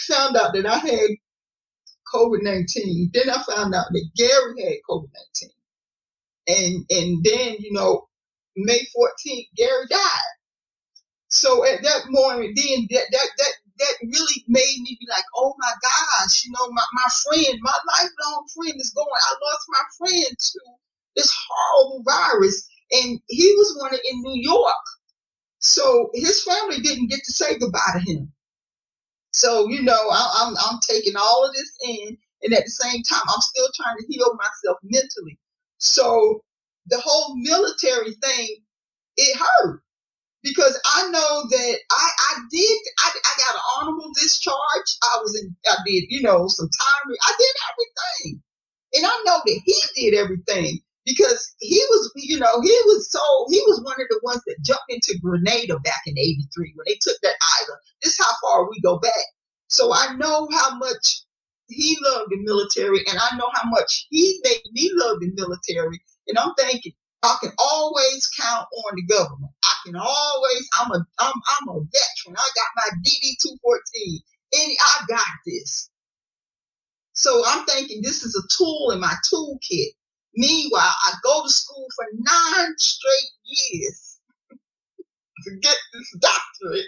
found 0.00 0.34
out 0.34 0.54
that 0.54 0.64
I 0.64 0.78
had 0.78 1.10
COVID 2.14 2.40
19, 2.42 3.10
then 3.12 3.28
I 3.28 3.42
found 3.42 3.74
out 3.74 3.86
that 3.90 4.10
Gary 4.16 4.62
had 4.64 4.78
COVID 4.88 5.10
19. 5.36 5.50
And, 6.48 6.86
and 6.88 7.22
then, 7.22 7.56
you 7.58 7.72
know, 7.72 8.08
May 8.56 8.80
14th, 8.96 9.48
Gary 9.54 9.86
died. 9.90 10.32
So 11.28 11.66
at 11.66 11.82
that 11.82 12.04
moment, 12.08 12.56
then 12.56 12.88
that, 12.90 13.04
that, 13.12 13.28
that, 13.36 13.52
that 13.78 13.94
really 14.02 14.44
made 14.48 14.80
me 14.80 14.96
be 14.98 15.06
like, 15.10 15.24
oh 15.36 15.54
my 15.58 15.72
gosh, 15.82 16.46
you 16.46 16.52
know, 16.52 16.70
my, 16.70 16.84
my 16.94 17.08
friend, 17.24 17.58
my 17.60 17.76
lifelong 17.88 18.46
friend 18.56 18.74
is 18.80 18.90
going. 18.96 19.06
I 19.12 19.34
lost 19.34 19.66
my 19.68 19.84
friend 19.98 20.36
to 20.38 20.60
this 21.16 21.30
horrible 21.46 22.04
virus. 22.04 22.66
And 22.90 23.20
he 23.28 23.54
was 23.58 23.76
one 23.78 23.92
in 23.92 24.22
New 24.22 24.40
York. 24.40 24.84
So 25.62 26.10
his 26.14 26.44
family 26.44 26.80
didn't 26.80 27.08
get 27.10 27.20
to 27.24 27.32
say 27.32 27.58
goodbye 27.58 27.94
to 27.94 28.00
him. 28.00 28.32
So, 29.32 29.68
you 29.68 29.82
know, 29.82 30.08
I, 30.10 30.44
I'm, 30.46 30.54
I'm 30.58 30.80
taking 30.88 31.16
all 31.16 31.46
of 31.46 31.54
this 31.54 31.72
in. 31.84 32.18
And 32.42 32.54
at 32.54 32.64
the 32.64 32.70
same 32.70 33.02
time, 33.04 33.22
I'm 33.28 33.40
still 33.40 33.68
trying 33.76 33.96
to 33.98 34.06
heal 34.08 34.34
myself 34.34 34.78
mentally. 34.84 35.38
So 35.78 36.42
the 36.88 37.00
whole 37.00 37.36
military 37.36 38.14
thing, 38.14 38.56
it 39.16 39.38
hurt 39.38 39.82
because 40.42 40.78
I 40.84 41.10
know 41.10 41.44
that 41.50 41.78
I, 41.92 42.08
I 42.32 42.40
did, 42.50 42.78
I, 42.98 43.10
I 43.24 43.32
got 43.38 43.54
an 43.56 43.62
honorable 43.78 44.12
discharge. 44.20 44.56
I 45.02 45.18
was 45.22 45.40
in, 45.40 45.56
I 45.66 45.76
did, 45.86 46.04
you 46.08 46.22
know, 46.22 46.48
some 46.48 46.68
time. 46.68 47.14
I 47.22 47.32
did 47.38 47.54
everything. 47.72 48.42
And 48.94 49.06
I 49.06 49.22
know 49.24 49.40
that 49.44 49.60
he 49.64 50.10
did 50.10 50.18
everything 50.18 50.80
because 51.04 51.54
he 51.60 51.78
was, 51.90 52.12
you 52.16 52.38
know, 52.38 52.60
he 52.60 52.80
was 52.86 53.10
so, 53.10 53.20
he 53.50 53.60
was 53.66 53.80
one 53.82 54.00
of 54.00 54.06
the 54.08 54.20
ones 54.22 54.42
that 54.46 54.62
jumped 54.64 54.84
into 54.88 55.18
Grenada 55.22 55.78
back 55.80 56.02
in 56.06 56.18
83 56.18 56.72
when 56.76 56.84
they 56.86 56.98
took 57.00 57.16
that 57.22 57.36
island. 57.60 57.80
This 58.02 58.18
is 58.18 58.24
how 58.24 58.32
far 58.42 58.68
we 58.68 58.80
go 58.80 58.98
back. 58.98 59.26
So 59.68 59.92
I 59.92 60.14
know 60.16 60.48
how 60.52 60.76
much 60.76 61.22
he 61.68 61.96
loved 62.02 62.30
the 62.30 62.38
military 62.38 63.00
and 63.08 63.18
I 63.18 63.36
know 63.36 63.50
how 63.54 63.68
much 63.70 64.06
he 64.10 64.40
made 64.44 64.62
me 64.72 64.90
love 64.94 65.20
the 65.20 65.32
military. 65.34 66.00
And 66.28 66.38
I'm 66.38 66.54
thinking, 66.54 66.92
I 67.22 67.36
can 67.40 67.52
always 67.58 68.28
count 68.38 68.66
on 68.72 68.92
the 68.96 69.02
government. 69.04 69.52
I 69.64 69.74
can 69.86 69.96
always, 69.96 70.68
I'm 70.80 70.90
a, 70.92 71.06
I'm, 71.18 71.34
I'm 71.34 71.68
a 71.68 71.80
veteran. 71.80 72.36
I 72.36 72.48
got 72.54 72.68
my 72.76 72.88
DD 73.04 73.34
214. 73.42 74.20
And 74.54 74.72
I 74.78 75.04
got 75.08 75.26
this. 75.46 75.90
So 77.14 77.42
I'm 77.46 77.64
thinking 77.66 78.02
this 78.02 78.22
is 78.22 78.36
a 78.36 78.46
tool 78.56 78.90
in 78.92 79.00
my 79.00 79.14
toolkit. 79.32 79.92
Meanwhile, 80.34 80.94
I 81.06 81.12
go 81.22 81.42
to 81.42 81.50
school 81.50 81.86
for 81.94 82.06
nine 82.12 82.74
straight 82.78 83.30
years 83.44 84.18
to 85.44 85.50
get 85.60 85.76
this 85.92 86.16
doctorate. 86.20 86.86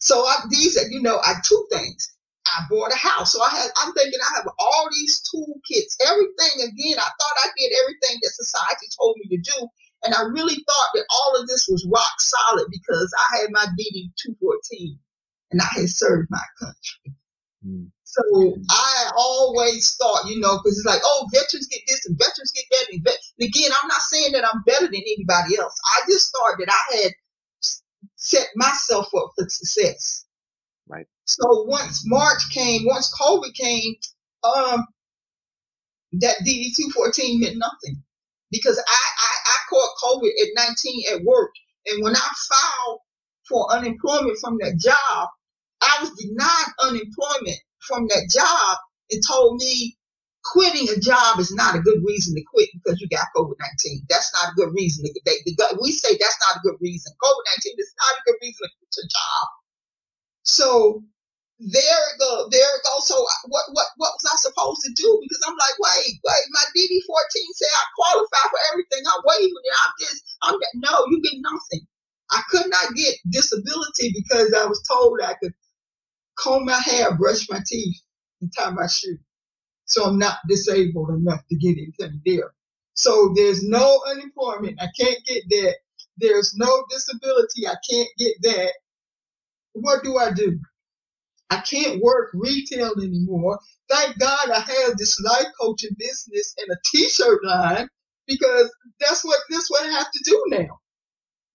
So 0.00 0.20
I, 0.20 0.36
these 0.50 0.76
are, 0.76 0.88
you 0.88 1.00
know, 1.00 1.18
I 1.22 1.34
two 1.46 1.66
things. 1.70 2.12
I 2.46 2.64
bought 2.70 2.92
a 2.92 2.96
house. 2.96 3.32
So 3.32 3.42
I 3.42 3.50
had, 3.50 3.70
I'm 3.82 3.92
thinking 3.94 4.20
I 4.22 4.36
have 4.36 4.46
all 4.58 4.88
these 4.92 5.20
toolkits, 5.32 5.96
everything 6.06 6.62
again. 6.62 6.98
I 6.98 7.10
thought 7.10 7.42
I 7.44 7.48
did 7.56 7.72
everything 7.82 8.18
that 8.22 8.30
society 8.30 8.86
told 8.98 9.16
me 9.18 9.36
to 9.36 9.42
do. 9.42 9.68
And 10.04 10.14
I 10.14 10.22
really 10.22 10.54
thought 10.54 10.90
that 10.94 11.06
all 11.10 11.40
of 11.40 11.48
this 11.48 11.66
was 11.68 11.86
rock 11.92 12.20
solid 12.20 12.66
because 12.70 13.12
I 13.30 13.38
had 13.38 13.50
my 13.50 13.66
DD 13.78 14.12
214 14.22 14.98
and 15.50 15.60
I 15.60 15.68
had 15.74 15.88
served 15.88 16.28
my 16.30 16.42
country. 16.60 17.14
Mm. 17.66 17.90
So 18.16 18.56
I 18.70 19.10
always 19.18 19.96
thought, 20.00 20.28
you 20.28 20.40
know, 20.40 20.58
because 20.58 20.78
it's 20.78 20.86
like, 20.86 21.02
oh, 21.04 21.28
veterans 21.34 21.68
get 21.68 21.82
this 21.88 22.06
and 22.06 22.18
veterans 22.18 22.52
get 22.54 22.64
that. 22.72 22.86
And, 22.94 23.04
vet- 23.04 23.18
and 23.40 23.48
again, 23.48 23.72
I'm 23.82 23.88
not 23.88 24.02
saying 24.02 24.32
that 24.32 24.44
I'm 24.44 24.62
better 24.66 24.86
than 24.86 24.96
anybody 25.02 25.58
else. 25.58 25.74
I 25.96 26.06
just 26.10 26.32
thought 26.32 26.56
that 26.60 26.70
I 26.72 26.96
had 27.04 27.12
set 28.16 28.48
myself 28.56 29.06
up 29.16 29.32
for 29.36 29.46
success. 29.48 30.26
Right. 30.88 31.06
So 31.26 31.64
once 31.64 32.02
March 32.06 32.42
came, 32.52 32.82
once 32.86 33.12
COVID 33.20 33.54
came, 33.54 33.96
um, 34.44 34.86
that 36.14 36.36
DD 36.46 36.70
two 36.76 36.90
fourteen 36.94 37.40
meant 37.40 37.58
nothing 37.58 38.02
because 38.50 38.78
I, 38.78 38.82
I 38.82 39.32
I 39.46 39.58
caught 39.70 39.90
COVID 40.04 40.28
at 40.30 40.48
nineteen 40.56 41.04
at 41.14 41.22
work, 41.24 41.52
and 41.86 42.02
when 42.04 42.16
I 42.16 42.20
filed 42.50 43.00
for 43.48 43.72
unemployment 43.72 44.38
from 44.40 44.58
that 44.60 44.78
job, 44.80 45.28
I 45.82 45.98
was 46.02 46.10
denied 46.12 46.72
unemployment 46.80 47.58
from 47.86 48.06
that 48.08 48.28
job 48.30 48.78
and 49.10 49.22
told 49.26 49.56
me 49.56 49.96
quitting 50.44 50.88
a 50.90 50.98
job 51.00 51.38
is 51.40 51.52
not 51.54 51.74
a 51.74 51.80
good 51.80 51.98
reason 52.06 52.34
to 52.34 52.42
quit 52.54 52.70
because 52.74 53.00
you 53.00 53.08
got 53.08 53.26
COVID 53.36 53.56
19. 53.58 54.06
That's 54.08 54.32
not 54.34 54.52
a 54.52 54.56
good 54.56 54.72
reason. 54.74 55.04
To, 55.04 55.20
they, 55.26 55.38
we 55.82 55.92
say 55.92 56.16
that's 56.20 56.38
not 56.40 56.58
a 56.58 56.64
good 56.64 56.78
reason. 56.80 57.12
COVID 57.22 57.44
19 57.66 57.74
is 57.78 57.94
not 57.98 58.18
a 58.18 58.22
good 58.26 58.38
reason 58.42 58.68
to 58.68 58.74
quit 58.78 59.04
a 59.04 59.08
job. 59.08 59.46
So 60.44 61.02
there 61.58 62.02
it 62.12 62.18
go, 62.20 62.48
there 62.50 62.68
it 62.76 62.82
goes. 62.84 63.08
So 63.08 63.16
uh, 63.16 63.42
what 63.48 63.64
what 63.72 63.88
what 63.96 64.12
was 64.12 64.26
I 64.28 64.36
supposed 64.36 64.82
to 64.84 64.92
do? 64.92 65.08
Because 65.22 65.42
I'm 65.46 65.56
like, 65.56 65.76
wait, 65.80 66.20
wait, 66.20 66.44
my 66.52 66.64
DD 66.76 66.94
14 67.06 67.56
said 67.56 67.72
I 67.72 67.84
qualify 67.96 68.44
for 68.52 68.60
everything. 68.72 69.02
I'm 69.08 69.24
waiting 69.24 69.54
I'm 69.56 69.94
just 70.00 70.20
I'm 70.42 70.56
no, 70.84 70.94
you 71.10 71.22
get 71.22 71.40
nothing. 71.40 71.86
I 72.30 72.42
could 72.50 72.68
not 72.68 72.94
get 72.96 73.16
disability 73.30 74.12
because 74.12 74.52
I 74.52 74.66
was 74.66 74.82
told 74.84 75.20
I 75.22 75.34
could 75.42 75.54
comb 76.38 76.66
my 76.66 76.80
hair, 76.80 77.16
brush 77.16 77.48
my 77.50 77.60
teeth, 77.66 78.00
and 78.40 78.52
tie 78.56 78.70
my 78.70 78.86
shoe. 78.88 79.18
So 79.86 80.04
I'm 80.04 80.18
not 80.18 80.38
disabled 80.48 81.10
enough 81.10 81.42
to 81.48 81.56
get 81.56 81.76
anything 81.78 82.20
there. 82.24 82.52
So 82.94 83.32
there's 83.36 83.62
no 83.64 84.02
unemployment. 84.10 84.80
I 84.80 84.88
can't 84.98 85.18
get 85.26 85.44
that. 85.50 85.76
There's 86.18 86.54
no 86.56 86.84
disability. 86.90 87.66
I 87.66 87.76
can't 87.90 88.08
get 88.18 88.34
that. 88.42 88.72
What 89.74 90.04
do 90.04 90.18
I 90.18 90.32
do? 90.32 90.60
I 91.50 91.58
can't 91.60 92.02
work 92.02 92.30
retail 92.34 92.92
anymore. 93.00 93.58
Thank 93.88 94.18
God 94.18 94.50
I 94.50 94.60
have 94.60 94.96
this 94.96 95.20
life 95.20 95.46
coaching 95.60 95.94
business 95.98 96.54
and 96.58 96.70
a 96.70 96.76
t-shirt 96.92 97.44
line 97.44 97.88
because 98.26 98.74
that's 99.00 99.24
what 99.24 99.38
that's 99.50 99.70
what 99.70 99.84
I 99.86 99.92
have 99.92 100.10
to 100.10 100.20
do 100.24 100.44
now. 100.48 100.80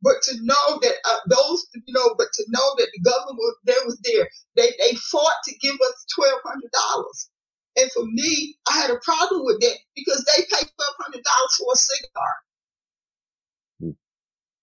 But 0.03 0.21
to 0.23 0.37
know 0.43 0.79
that 0.81 0.95
uh, 1.05 1.19
those, 1.29 1.67
you 1.73 1.93
know, 1.93 2.15
but 2.17 2.27
to 2.33 2.43
know 2.49 2.67
that 2.77 2.89
the 2.93 3.01
government 3.09 3.37
was, 3.39 3.55
they 3.65 3.79
was 3.85 3.99
there, 4.03 4.29
they 4.55 4.71
they 4.79 4.95
fought 5.11 5.39
to 5.45 5.55
give 5.59 5.75
us 5.75 6.05
twelve 6.15 6.41
hundred 6.45 6.71
dollars, 6.71 7.29
and 7.77 7.91
for 7.91 8.05
me, 8.05 8.57
I 8.69 8.77
had 8.81 8.91
a 8.91 8.99
problem 9.03 9.45
with 9.45 9.61
that 9.61 9.77
because 9.95 10.25
they 10.25 10.43
paid 10.43 10.69
twelve 10.69 10.97
hundred 10.99 11.23
dollars 11.23 11.55
for 11.57 11.73
a 11.73 11.77
cigar. 11.77 12.33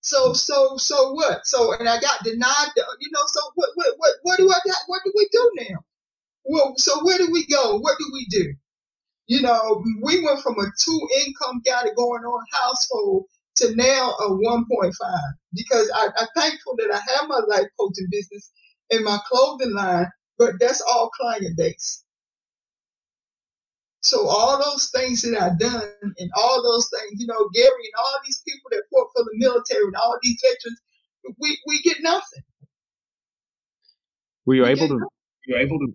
So 0.03 0.33
so 0.35 0.77
so 0.79 1.13
what? 1.15 1.47
So 1.47 1.75
and 1.75 1.89
I 1.89 2.01
got 2.01 2.25
denied. 2.25 2.71
The, 2.77 2.85
you 3.01 3.11
know. 3.13 3.23
So 3.29 3.41
what 3.57 3.71
what 3.77 3.95
what 3.99 4.13
what 4.23 4.39
do 4.39 4.51
I 4.51 4.61
got? 4.67 4.79
What 4.89 5.03
do 5.05 5.13
we 5.17 5.29
do 5.33 5.53
now? 5.71 5.79
Well, 6.45 6.75
so 6.79 7.05
where 7.05 7.19
do 7.19 7.31
we 7.33 7.47
go? 7.47 7.79
What 7.79 7.99
do 7.99 8.07
we 8.13 8.27
do? 8.31 8.55
You 9.29 9.43
know, 9.43 9.85
we 10.03 10.23
went 10.25 10.41
from 10.43 10.59
a 10.61 10.67
two 10.85 11.09
income 11.27 11.63
guy 11.67 11.85
going 11.97 12.25
on 12.25 12.45
household 12.63 13.27
to 13.59 13.77
now 13.77 14.13
a 14.21 14.31
1.5 14.31 14.93
because 15.55 15.91
I, 15.95 16.09
I'm 16.19 16.29
thankful 16.37 16.77
that 16.79 16.91
I 16.95 17.01
have 17.19 17.29
my 17.29 17.41
life 17.49 17.69
coaching 17.81 18.09
business 18.11 18.51
and 18.93 19.05
my 19.05 19.19
clothing 19.31 19.75
line, 19.75 20.09
but 20.39 20.55
that's 20.61 20.83
all 20.83 21.11
client 21.11 21.57
based. 21.59 22.05
So 24.03 24.29
all 24.29 24.59
those 24.63 24.91
things 24.95 25.23
that 25.23 25.41
I've 25.41 25.59
done 25.59 25.93
and 26.19 26.31
all 26.37 26.63
those 26.63 26.91
things, 26.91 27.21
you 27.21 27.27
know, 27.27 27.49
Gary 27.55 27.69
and 27.71 27.99
all 27.99 28.21
these 28.27 28.43
people 28.47 28.71
that 28.73 28.85
fought 28.93 29.09
for 29.17 29.25
the 29.25 29.33
military 29.35 29.85
and 29.85 29.97
all 29.97 30.19
these 30.23 30.41
veterans, 30.43 30.81
we, 31.41 31.59
we 31.67 31.83
get 31.83 31.99
nothing. 32.03 32.45
Were 34.47 34.57
you 34.57 34.65
we 34.65 34.71
able 34.71 34.89
to? 34.89 34.95
Were 34.97 35.09
You 35.47 35.57
able 35.59 35.79
to 35.81 35.95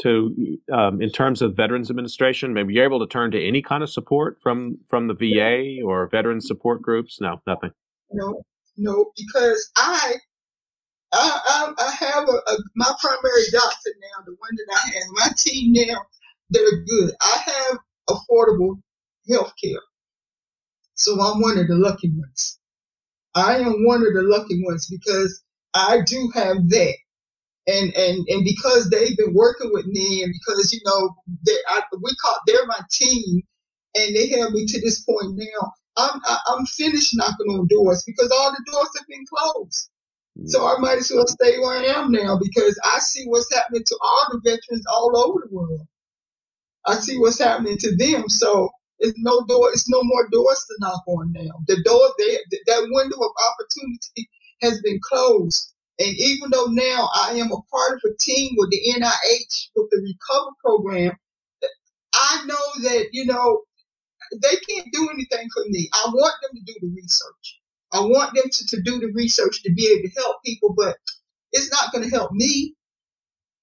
to 0.00 0.58
um, 0.72 1.02
in 1.02 1.10
terms 1.10 1.42
of 1.42 1.56
Veterans 1.56 1.90
Administration, 1.90 2.54
maybe 2.54 2.74
you're 2.74 2.84
able 2.84 3.00
to 3.00 3.06
turn 3.06 3.30
to 3.32 3.46
any 3.46 3.62
kind 3.62 3.82
of 3.82 3.90
support 3.90 4.38
from 4.42 4.78
from 4.88 5.08
the 5.08 5.14
VA 5.14 5.84
or 5.84 6.08
veteran 6.08 6.40
support 6.40 6.82
groups? 6.82 7.20
No, 7.20 7.40
nothing. 7.46 7.70
No, 8.10 8.42
no, 8.76 9.12
because 9.16 9.70
I 9.76 10.14
I, 11.12 11.40
I, 11.46 11.72
I 11.78 11.90
have 11.90 12.28
a, 12.28 12.32
a, 12.32 12.58
my 12.74 12.90
primary 13.00 13.42
doctor 13.52 13.90
now, 14.00 14.24
the 14.24 14.36
one 14.38 14.56
that 14.56 14.74
I 14.74 14.88
have, 14.94 15.04
my 15.12 15.28
team 15.36 15.72
now 15.72 16.00
they're 16.52 16.84
good. 16.84 17.14
I 17.20 17.42
have 17.46 17.78
affordable 18.10 18.80
health 19.28 19.52
care. 19.62 19.80
So 20.94 21.20
I'm 21.20 21.40
one 21.40 21.58
of 21.58 21.66
the 21.66 21.74
lucky 21.74 22.10
ones. 22.10 22.58
I 23.34 23.56
am 23.58 23.86
one 23.86 24.06
of 24.06 24.12
the 24.12 24.22
lucky 24.22 24.62
ones 24.62 24.86
because 24.90 25.42
I 25.74 26.00
do 26.06 26.30
have 26.34 26.68
that. 26.68 26.94
And 27.68 27.94
and 27.96 28.26
and 28.28 28.44
because 28.44 28.90
they've 28.90 29.16
been 29.16 29.34
working 29.34 29.70
with 29.72 29.86
me, 29.86 30.22
and 30.22 30.32
because 30.32 30.72
you 30.72 30.80
know 30.86 31.14
they 31.46 31.56
we 32.02 32.14
call 32.22 32.36
they're 32.46 32.66
my 32.66 32.80
team, 32.92 33.42
and 33.96 34.16
they 34.16 34.28
have 34.40 34.52
me 34.52 34.66
to 34.66 34.80
this 34.80 35.02
point 35.02 35.34
now. 35.36 35.72
I'm 35.98 36.20
I, 36.26 36.32
am 36.32 36.38
i 36.48 36.58
am 36.60 36.66
finished 36.66 37.12
knocking 37.14 37.48
on 37.50 37.68
doors 37.68 38.02
because 38.06 38.30
all 38.32 38.52
the 38.52 38.72
doors 38.72 38.90
have 38.98 39.06
been 39.08 39.24
closed. 39.26 39.90
So 40.46 40.66
I 40.66 40.78
might 40.80 40.98
as 40.98 41.12
well 41.14 41.26
stay 41.28 41.58
where 41.60 41.78
I 41.78 41.84
am 41.86 42.12
now 42.12 42.38
because 42.42 42.80
I 42.84 42.98
see 43.00 43.24
what's 43.26 43.54
happening 43.54 43.84
to 43.86 43.98
all 44.02 44.26
the 44.32 44.40
veterans 44.44 44.84
all 44.92 45.16
over 45.16 45.46
the 45.48 45.54
world. 45.54 45.80
I 46.86 46.96
see 46.96 47.18
what's 47.18 47.40
happening 47.40 47.78
to 47.78 47.96
them. 47.96 48.28
So 48.28 48.70
it's 49.00 49.18
no 49.18 49.44
door. 49.46 49.70
It's 49.72 49.88
no 49.90 50.02
more 50.04 50.28
doors 50.30 50.64
to 50.68 50.76
knock 50.80 51.02
on 51.08 51.32
now. 51.32 51.52
The 51.68 51.82
door, 51.84 52.10
they, 52.18 52.38
that 52.66 52.88
window 52.90 53.16
of 53.18 53.32
opportunity 53.50 54.30
has 54.62 54.80
been 54.82 55.00
closed. 55.02 55.71
And 56.00 56.14
even 56.18 56.50
though 56.50 56.66
now 56.66 57.08
I 57.14 57.34
am 57.34 57.52
a 57.52 57.62
part 57.72 57.94
of 57.94 58.02
a 58.04 58.14
team 58.20 58.52
with 58.56 58.70
the 58.70 58.80
NIH 58.98 59.68
with 59.76 59.90
the 59.90 60.02
Recover 60.02 60.50
program, 60.64 61.12
I 62.14 62.44
know 62.46 62.84
that 62.90 63.08
you 63.12 63.26
know 63.26 63.62
they 64.42 64.56
can't 64.68 64.88
do 64.92 65.10
anything 65.12 65.48
for 65.54 65.64
me. 65.68 65.88
I 65.94 66.08
want 66.12 66.34
them 66.42 66.52
to 66.56 66.62
do 66.72 66.74
the 66.80 66.94
research. 66.94 67.60
I 67.92 68.00
want 68.00 68.34
them 68.34 68.44
to, 68.50 68.66
to 68.76 68.82
do 68.82 69.00
the 69.00 69.12
research 69.14 69.62
to 69.64 69.72
be 69.74 69.88
able 69.88 70.08
to 70.08 70.20
help 70.20 70.36
people, 70.44 70.74
but 70.76 70.96
it's 71.52 71.70
not 71.72 71.92
going 71.92 72.04
to 72.04 72.10
help 72.16 72.32
me. 72.32 72.76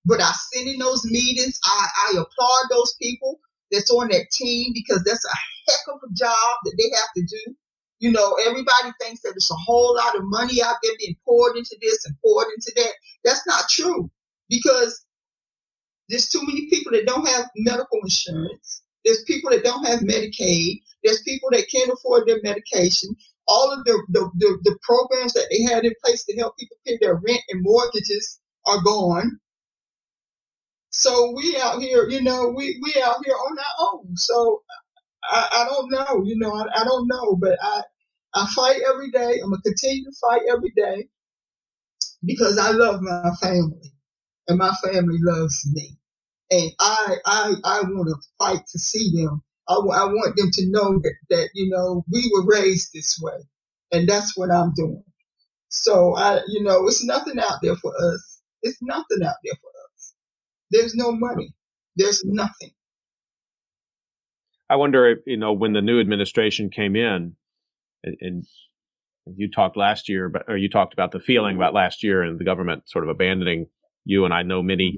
But 0.05 0.21
I 0.21 0.32
sit 0.53 0.67
in 0.67 0.80
those 0.80 1.05
meetings. 1.05 1.59
I, 1.65 1.88
I 2.07 2.11
applaud 2.11 2.65
those 2.71 2.95
people 3.01 3.39
that's 3.71 3.91
on 3.91 4.09
that 4.09 4.27
team 4.32 4.71
because 4.73 5.03
that's 5.05 5.25
a 5.25 5.71
heck 5.71 5.95
of 5.95 6.01
a 6.09 6.13
job 6.15 6.57
that 6.65 6.75
they 6.77 6.95
have 6.97 7.09
to 7.17 7.23
do. 7.23 7.55
You 7.99 8.11
know, 8.11 8.35
everybody 8.47 8.91
thinks 9.01 9.21
that 9.23 9.33
it's 9.35 9.51
a 9.51 9.55
whole 9.55 9.95
lot 9.95 10.15
of 10.15 10.23
money 10.25 10.61
out 10.63 10.77
there 10.83 10.93
being 10.99 11.15
poured 11.25 11.57
into 11.57 11.77
this 11.81 12.05
and 12.05 12.15
poured 12.25 12.47
into 12.55 12.73
that. 12.77 12.93
That's 13.25 13.45
not 13.47 13.69
true 13.69 14.09
because 14.49 15.05
there's 16.09 16.29
too 16.29 16.41
many 16.47 16.67
people 16.69 16.93
that 16.93 17.07
don't 17.07 17.27
have 17.27 17.47
medical 17.57 17.99
insurance. 18.03 18.83
There's 19.05 19.23
people 19.25 19.51
that 19.51 19.65
don't 19.65 19.85
have 19.85 20.01
Medicaid. 20.01 20.81
There's 21.03 21.23
people 21.23 21.49
that 21.53 21.67
can't 21.73 21.91
afford 21.91 22.27
their 22.27 22.41
medication. 22.43 23.15
All 23.47 23.73
of 23.73 23.85
the, 23.85 24.03
the, 24.09 24.31
the, 24.37 24.59
the 24.63 24.79
programs 24.83 25.33
that 25.33 25.47
they 25.51 25.63
had 25.63 25.85
in 25.85 25.93
place 26.05 26.25
to 26.25 26.37
help 26.37 26.57
people 26.57 26.77
pay 26.87 26.97
their 27.01 27.15
rent 27.15 27.41
and 27.49 27.63
mortgages 27.63 28.39
are 28.67 28.81
gone. 28.83 29.39
So 30.91 31.33
we 31.35 31.57
out 31.57 31.81
here, 31.81 32.09
you 32.09 32.21
know, 32.21 32.49
we, 32.55 32.79
we 32.83 33.01
out 33.01 33.17
here 33.25 33.35
on 33.35 33.57
our 33.59 33.93
own. 33.93 34.17
So 34.17 34.63
I, 35.24 35.49
I 35.53 35.65
don't 35.65 35.91
know, 35.91 36.24
you 36.26 36.38
know, 36.38 36.53
I, 36.53 36.82
I 36.82 36.84
don't 36.84 37.07
know, 37.07 37.38
but 37.41 37.57
I, 37.61 37.84
I 38.36 38.47
fight 38.55 38.82
every 38.88 39.11
day. 39.11 39.39
I'm 39.43 39.51
gonna 39.51 39.61
continue 39.63 40.05
to 40.05 40.11
fight 40.22 40.41
every 40.51 40.72
day 40.76 41.09
because 42.26 42.57
I 42.59 42.72
love 42.72 43.01
my 43.01 43.32
family 43.41 43.93
and 44.47 44.57
my 44.59 44.74
family 44.84 45.17
loves 45.22 45.70
me. 45.74 45.97
And 46.51 46.72
I, 46.80 47.15
I, 47.26 47.53
I 47.65 47.82
want 47.84 48.09
to 48.09 48.15
fight 48.39 48.61
to 48.72 48.80
see 48.80 49.11
them. 49.15 49.43
I, 49.70 49.76
I 49.76 50.05
want 50.05 50.36
them 50.38 50.49
to 50.51 50.67
know 50.72 50.99
that, 50.99 51.15
that, 51.32 51.49
you 51.55 51.70
know, 51.70 52.05
we 52.11 52.32
were 52.34 52.45
raised 52.47 52.91
this 52.93 53.20
way 53.22 53.39
and 53.91 54.07
that's 54.09 54.38
what 54.38 54.51
I'm 54.51 54.74
doing. 54.76 55.03
So 55.70 56.15
I, 56.15 56.41
you 56.47 56.63
know, 56.63 56.88
it's 56.88 57.03
nothing 57.05 57.39
out 57.39 57.59
there 57.63 57.76
for 57.78 57.93
us. 58.13 58.41
It's 58.63 58.80
nothing 58.82 59.24
out 59.26 59.36
there 59.43 59.55
for 59.61 59.72
us. 59.95 60.13
There's 60.72 60.95
no 60.95 61.11
money. 61.13 61.53
There's 61.97 62.24
nothing. 62.26 62.72
I 64.70 64.76
wonder 64.76 65.09
if, 65.09 65.20
you 65.26 65.38
know, 65.38 65.53
when 65.53 65.74
the 65.74 65.82
new 65.82 65.99
administration 65.99 66.70
came 66.70 66.95
in 66.95 67.36
and, 68.03 68.15
and 68.22 68.45
you 69.36 69.49
talked 69.49 69.78
last 69.78 70.09
year, 70.09 70.30
but, 70.30 70.43
or 70.47 70.57
you 70.57 70.70
talked 70.70 70.93
about 70.93 71.11
the 71.11 71.20
feeling 71.20 71.55
about 71.55 71.74
last 71.74 72.03
year 72.03 72.22
and 72.22 72.39
the 72.39 72.45
government 72.45 72.89
sort 72.89 73.03
of 73.03 73.09
abandoning 73.09 73.67
you. 74.05 74.26
And 74.26 74.34
I 74.34 74.43
know 74.43 74.61
many 74.61 74.97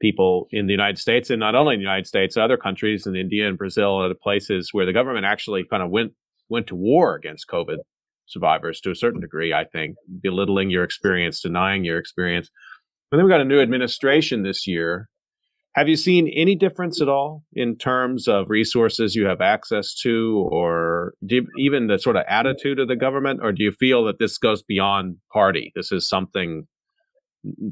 people 0.00 0.46
in 0.50 0.66
the 0.66 0.72
United 0.72 0.98
States 0.98 1.30
and 1.30 1.40
not 1.40 1.54
only 1.54 1.74
in 1.74 1.80
the 1.80 1.84
United 1.84 2.06
States, 2.06 2.36
other 2.36 2.56
countries 2.56 3.06
in 3.06 3.16
India 3.16 3.48
and 3.48 3.56
Brazil, 3.56 4.00
other 4.00 4.14
places 4.20 4.70
where 4.72 4.86
the 4.86 4.92
government 4.92 5.24
actually 5.24 5.64
kind 5.64 5.82
of 5.82 5.90
went, 5.90 6.12
went 6.48 6.66
to 6.66 6.74
war 6.74 7.14
against 7.14 7.48
COVID 7.48 7.78
survivors 8.26 8.80
to 8.80 8.90
a 8.90 8.96
certain 8.96 9.20
degree, 9.20 9.52
I 9.52 9.64
think, 9.64 9.96
belittling 10.22 10.70
your 10.70 10.84
experience, 10.84 11.40
denying 11.40 11.84
your 11.84 11.98
experience. 11.98 12.50
But 13.10 13.16
then 13.18 13.26
we 13.26 13.30
got 13.30 13.40
a 13.40 13.44
new 13.44 13.60
administration 13.60 14.42
this 14.42 14.66
year 14.66 15.08
have 15.74 15.88
you 15.88 15.96
seen 15.96 16.28
any 16.28 16.54
difference 16.54 17.00
at 17.00 17.08
all 17.08 17.44
in 17.54 17.76
terms 17.76 18.28
of 18.28 18.50
resources 18.50 19.14
you 19.14 19.26
have 19.26 19.40
access 19.40 19.94
to, 20.02 20.46
or 20.50 21.14
you, 21.22 21.46
even 21.58 21.86
the 21.86 21.98
sort 21.98 22.16
of 22.16 22.24
attitude 22.28 22.78
of 22.78 22.88
the 22.88 22.96
government? 22.96 23.40
Or 23.42 23.52
do 23.52 23.62
you 23.62 23.72
feel 23.72 24.04
that 24.04 24.18
this 24.18 24.36
goes 24.36 24.62
beyond 24.62 25.16
party? 25.32 25.72
This 25.74 25.90
is 25.90 26.06
something 26.06 26.66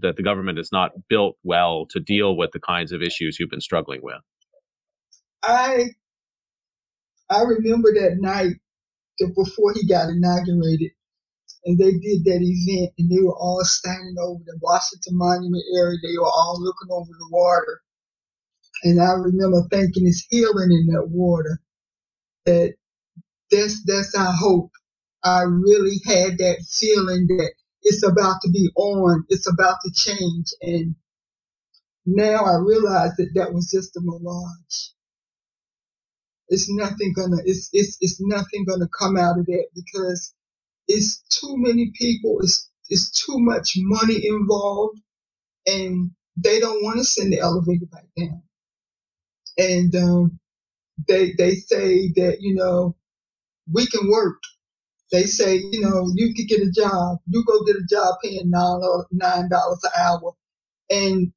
that 0.01 0.17
the 0.17 0.23
government 0.23 0.59
is 0.59 0.71
not 0.73 0.93
built 1.09 1.37
well 1.45 1.87
to 1.91 2.01
deal 2.01 2.37
with 2.37 2.51
the 2.53 2.61
kinds 2.61 2.91
of 2.91 3.03
issues 3.03 3.39
you've 3.39 3.51
been 3.51 3.61
struggling 3.61 4.01
with? 4.03 4.21
I 5.43 5.91
I 7.31 7.43
remember 7.43 7.93
that 7.95 8.17
night 8.19 8.57
before 9.19 9.75
he 9.75 9.87
got 9.87 10.09
inaugurated, 10.09 10.91
and 11.65 11.79
they 11.79 11.93
did 11.93 12.25
that 12.25 12.41
event, 12.41 12.93
and 12.99 13.11
they 13.11 13.23
were 13.23 13.37
all 13.37 13.63
standing 13.65 14.17
over 14.19 14.41
the 14.45 14.59
Washington 14.63 15.17
Monument 15.17 15.65
area. 15.77 15.99
They 16.03 16.19
were 16.19 16.27
all 16.27 16.57
looking 16.59 16.89
over 16.91 17.11
the 17.11 17.29
water, 17.31 17.83
and 18.85 19.03
I 19.03 19.13
remember 19.13 19.63
thinking 19.71 20.07
it's 20.09 20.27
healing 20.31 20.73
in 20.73 20.89
that 20.95 21.09
water. 21.09 21.61
That 22.47 22.75
that's 23.51 23.85
that's 23.85 24.15
our 24.17 24.33
hope. 24.33 24.71
I 25.25 25.43
really 25.43 26.01
had 26.07 26.39
that 26.39 26.65
feeling 26.71 27.27
that 27.39 27.53
it's 27.83 28.07
about 28.07 28.37
to 28.43 28.51
be 28.51 28.71
on, 28.77 29.25
it's 29.29 29.49
about 29.51 29.77
to 29.85 29.93
change, 29.95 30.49
and 30.63 30.97
now 32.07 32.45
I 32.45 32.57
realize 32.57 33.17
that 33.19 33.31
that 33.37 33.53
was 33.55 33.71
just 33.71 33.97
a 33.97 34.01
mirage. 34.03 34.91
It's 36.49 36.71
nothing 36.71 37.15
gonna, 37.17 37.39
it's 37.45 37.71
it's 37.73 37.99
it's 38.01 38.21
nothing 38.21 38.67
gonna 38.69 38.89
come 38.99 39.17
out 39.19 39.39
of 39.39 39.47
that 39.47 39.67
because 39.75 40.35
it's 40.89 41.23
too 41.31 41.55
many 41.59 41.93
people, 41.95 42.39
it's 42.43 42.71
it's 42.91 43.11
too 43.27 43.37
much 43.39 43.75
money 43.79 44.27
involved, 44.27 45.01
and 45.67 46.13
they 46.37 46.61
don't 46.61 46.85
want 46.85 46.99
to 46.99 47.05
send 47.05 47.33
the 47.33 47.41
elevator 47.41 47.87
back 47.93 48.07
down 48.19 48.43
and 49.61 49.95
um, 49.95 50.39
they 51.07 51.33
they 51.37 51.55
say 51.55 52.09
that 52.17 52.39
you 52.41 52.55
know 52.55 52.97
we 53.73 53.87
can 53.87 54.11
work. 54.11 54.41
They 55.13 55.25
say 55.25 55.57
you 55.57 55.81
know 55.81 56.11
you 56.15 56.35
could 56.35 56.49
get 56.49 56.67
a 56.67 56.71
job. 56.71 57.19
You 57.27 57.45
go 57.45 57.65
get 57.65 57.77
a 57.77 57.87
job 57.89 58.17
paying 58.23 58.51
nine 58.51 58.81
nine 59.13 59.49
dollars 59.51 59.81
an 59.85 59.91
hour, 59.99 60.33
and 60.89 61.33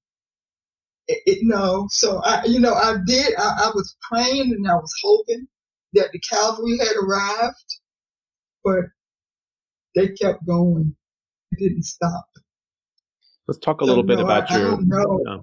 it, 1.08 1.22
it, 1.26 1.40
no. 1.42 1.88
So 1.90 2.22
I 2.24 2.46
you 2.46 2.60
know 2.60 2.74
I 2.74 2.98
did. 3.06 3.36
I, 3.38 3.66
I 3.66 3.72
was 3.76 3.96
praying 4.10 4.54
and 4.54 4.68
I 4.70 4.76
was 4.76 4.94
hoping 5.04 5.48
that 5.94 6.12
the 6.14 6.20
cavalry 6.20 6.78
had 6.78 6.96
arrived, 7.02 7.80
but 8.64 8.86
they 9.96 10.10
kept 10.10 10.46
going. 10.46 10.96
It 11.52 11.60
didn't 11.60 11.84
stop. 11.84 12.26
Let's 13.48 13.60
talk 13.60 13.82
a 13.82 13.86
little 13.86 14.04
so, 14.04 14.08
bit 14.08 14.20
no, 14.20 14.26
about 14.26 14.50
I, 14.50 14.58
your. 14.58 14.74
I 14.74 14.78
Mm-hmm. 14.78 15.42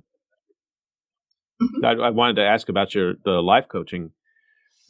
I, 1.85 1.91
I, 1.91 2.11
wanted 2.11 2.37
to 2.37 2.45
ask 2.45 2.69
about 2.69 2.95
your 2.95 3.15
the 3.25 3.43
life 3.43 3.67
coaching 3.69 4.11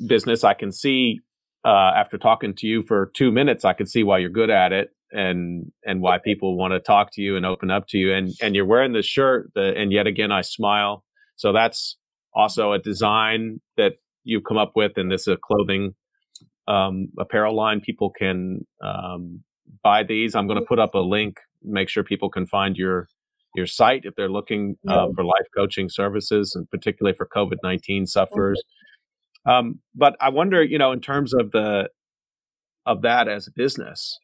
business. 0.06 0.44
I 0.44 0.54
can 0.54 0.72
see 0.72 1.20
uh, 1.64 1.92
after 1.96 2.18
talking 2.18 2.54
to 2.56 2.66
you 2.66 2.82
for 2.82 3.10
two 3.14 3.30
minutes, 3.30 3.64
I 3.64 3.72
can 3.72 3.86
see 3.86 4.02
why 4.02 4.18
you're 4.18 4.30
good 4.30 4.50
at 4.50 4.72
it 4.72 4.90
and 5.12 5.72
and 5.84 6.00
why 6.00 6.18
people 6.18 6.56
want 6.56 6.72
to 6.72 6.80
talk 6.80 7.12
to 7.14 7.22
you 7.22 7.36
and 7.36 7.44
open 7.44 7.70
up 7.70 7.86
to 7.88 7.98
you. 7.98 8.14
And 8.14 8.32
and 8.40 8.54
you're 8.54 8.66
wearing 8.66 8.92
this 8.92 9.06
shirt, 9.06 9.50
that, 9.54 9.76
and 9.76 9.92
yet 9.92 10.06
again, 10.06 10.32
I 10.32 10.42
smile. 10.42 11.04
So 11.36 11.52
that's 11.52 11.96
also 12.34 12.72
a 12.72 12.78
design 12.78 13.60
that 13.76 13.94
you've 14.24 14.44
come 14.44 14.58
up 14.58 14.72
with, 14.76 14.92
and 14.96 15.10
this 15.10 15.22
is 15.22 15.34
a 15.34 15.36
clothing 15.36 15.94
um, 16.68 17.08
apparel 17.18 17.56
line. 17.56 17.80
People 17.80 18.10
can 18.10 18.66
um, 18.82 19.42
buy 19.82 20.02
these. 20.02 20.34
I'm 20.34 20.46
going 20.46 20.60
to 20.60 20.66
put 20.66 20.78
up 20.78 20.94
a 20.94 20.98
link. 20.98 21.38
Make 21.62 21.88
sure 21.88 22.04
people 22.04 22.30
can 22.30 22.46
find 22.46 22.76
your 22.76 23.08
your 23.54 23.66
site 23.66 24.02
if 24.04 24.14
they're 24.16 24.30
looking 24.30 24.76
uh, 24.88 25.06
for 25.14 25.24
life 25.24 25.46
coaching 25.56 25.88
services, 25.88 26.54
and 26.54 26.70
particularly 26.70 27.16
for 27.16 27.28
COVID 27.34 27.56
nineteen 27.62 28.06
sufferers. 28.06 28.62
Um, 29.46 29.80
but 29.94 30.16
I 30.20 30.28
wonder, 30.28 30.62
you 30.62 30.78
know, 30.78 30.92
in 30.92 31.00
terms 31.00 31.32
of 31.34 31.50
the 31.50 31.88
of 32.86 33.02
that 33.02 33.28
as 33.28 33.46
a 33.46 33.50
business, 33.54 34.18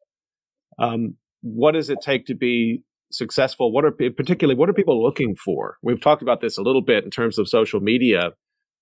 um, 0.79 1.16
what 1.43 1.72
does 1.72 1.91
it 1.91 1.99
take 2.03 2.27
to 2.27 2.35
be 2.35 2.83
successful? 3.11 3.72
What 3.72 3.85
are 3.85 3.93
particularly 3.93 4.59
what 4.59 4.68
are 4.68 4.74
people 4.74 5.03
looking 5.03 5.35
for? 5.45 5.77
We've 5.83 6.01
talked 6.01 6.22
about 6.22 6.41
this 6.41 6.59
a 6.59 6.62
little 6.62 6.83
bit 6.83 7.05
in 7.05 7.11
terms 7.11 7.39
of 7.39 7.49
social 7.49 7.81
media, 7.81 8.33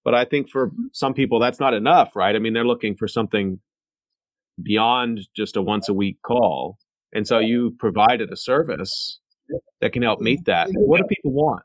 but 0.04 0.14
I 0.14 0.24
think 0.24 0.50
for 0.50 0.68
mm-hmm. 0.68 0.86
some 0.92 1.14
people 1.14 1.38
that's 1.38 1.60
not 1.60 1.74
enough, 1.74 2.16
right? 2.16 2.34
I 2.34 2.38
mean, 2.38 2.52
they're 2.52 2.66
looking 2.66 2.96
for 2.96 3.08
something 3.08 3.60
beyond 4.62 5.20
just 5.36 5.56
a 5.56 5.62
once 5.62 5.88
a 5.88 5.94
week 5.94 6.18
call, 6.24 6.78
and 7.12 7.26
so 7.26 7.38
you 7.38 7.74
provided 7.78 8.32
a 8.32 8.36
service 8.36 9.20
that 9.80 9.92
can 9.92 10.02
help 10.02 10.20
meet 10.20 10.46
that. 10.46 10.70
What 10.72 10.98
do 10.98 11.04
people 11.04 11.32
want? 11.32 11.62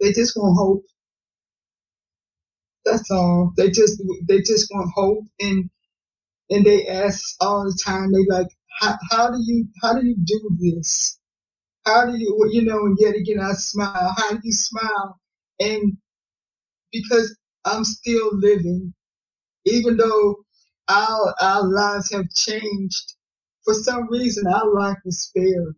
They 0.00 0.12
just 0.12 0.36
want 0.36 0.56
hope. 0.58 0.84
That's 2.84 3.10
all. 3.10 3.52
They 3.56 3.70
just 3.70 4.02
they 4.28 4.38
just 4.40 4.68
want 4.72 4.90
hope 4.94 5.24
and 5.40 5.70
and 6.50 6.64
they 6.66 6.86
ask 6.86 7.36
all 7.40 7.64
the 7.64 7.78
time, 7.84 8.12
they 8.12 8.24
like, 8.28 8.48
how, 8.80 8.94
how 9.10 9.30
do 9.30 9.38
you 9.40 9.66
how 9.82 9.94
do 9.94 10.06
you 10.06 10.16
do 10.24 10.50
this? 10.60 11.18
How 11.86 12.06
do 12.06 12.16
you, 12.18 12.48
you 12.52 12.64
know, 12.64 12.78
and 12.86 12.98
yet 13.00 13.16
again, 13.16 13.40
I 13.40 13.52
smile. 13.54 14.14
How 14.16 14.30
do 14.32 14.40
you 14.42 14.52
smile? 14.52 15.20
And 15.60 15.98
because 16.92 17.36
I'm 17.64 17.84
still 17.84 18.30
living, 18.38 18.94
even 19.66 19.96
though 19.98 20.36
our, 20.88 21.34
our 21.40 21.64
lives 21.64 22.12
have 22.12 22.30
changed, 22.34 23.14
for 23.64 23.74
some 23.74 24.08
reason, 24.10 24.46
our 24.48 24.72
life 24.74 24.98
was 25.04 25.22
spared. 25.22 25.76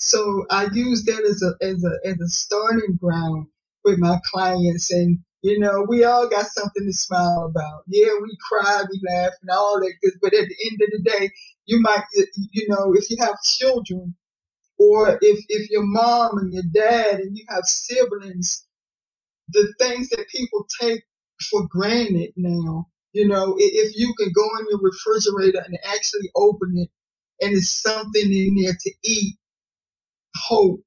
So 0.00 0.46
I 0.50 0.68
use 0.74 1.04
that 1.06 1.24
as 1.24 1.42
a, 1.42 1.66
as 1.66 1.84
a, 1.84 2.08
as 2.10 2.20
a 2.20 2.28
starting 2.28 2.98
ground 3.02 3.48
with 3.84 3.98
my 4.00 4.20
clients. 4.32 4.92
And, 4.92 5.20
you 5.42 5.60
know, 5.60 5.86
we 5.88 6.04
all 6.04 6.28
got 6.28 6.46
something 6.48 6.86
to 6.86 6.94
smile 6.94 7.52
about. 7.54 7.84
Yeah, 7.88 8.12
we 8.22 8.38
cry, 8.50 8.84
we 8.90 9.02
laugh 9.10 9.32
and 9.42 9.50
all 9.52 9.80
that 9.80 9.94
good. 10.02 10.14
But 10.22 10.34
at 10.34 10.48
the 10.48 10.56
end 10.70 10.80
of 10.82 10.90
the 10.92 11.10
day, 11.10 11.32
you 11.66 11.82
might, 11.82 12.04
you 12.52 12.68
know, 12.68 12.94
if 12.96 13.10
you 13.10 13.18
have 13.20 13.36
children 13.58 14.16
or 14.78 15.18
if, 15.22 15.44
if 15.48 15.70
your 15.70 15.84
mom 15.86 16.38
and 16.38 16.52
your 16.54 16.64
dad 16.74 17.20
and 17.20 17.36
you 17.36 17.44
have 17.50 17.64
siblings, 17.64 18.66
the 19.50 19.72
things 19.80 20.10
that 20.10 20.26
people 20.28 20.66
take 20.80 21.02
for 21.50 21.66
granted 21.68 22.32
now, 22.36 22.88
you 23.12 23.28
know, 23.28 23.56
if 23.58 23.96
you 23.96 24.14
can 24.18 24.32
go 24.34 24.48
in 24.60 24.66
your 24.70 24.80
refrigerator 24.82 25.62
and 25.66 25.78
actually 25.86 26.30
open 26.36 26.74
it 26.76 26.90
and 27.44 27.54
it's 27.56 27.82
something 27.82 28.32
in 28.32 28.56
there 28.62 28.74
to 28.80 28.92
eat, 29.04 29.36
hope, 30.48 30.82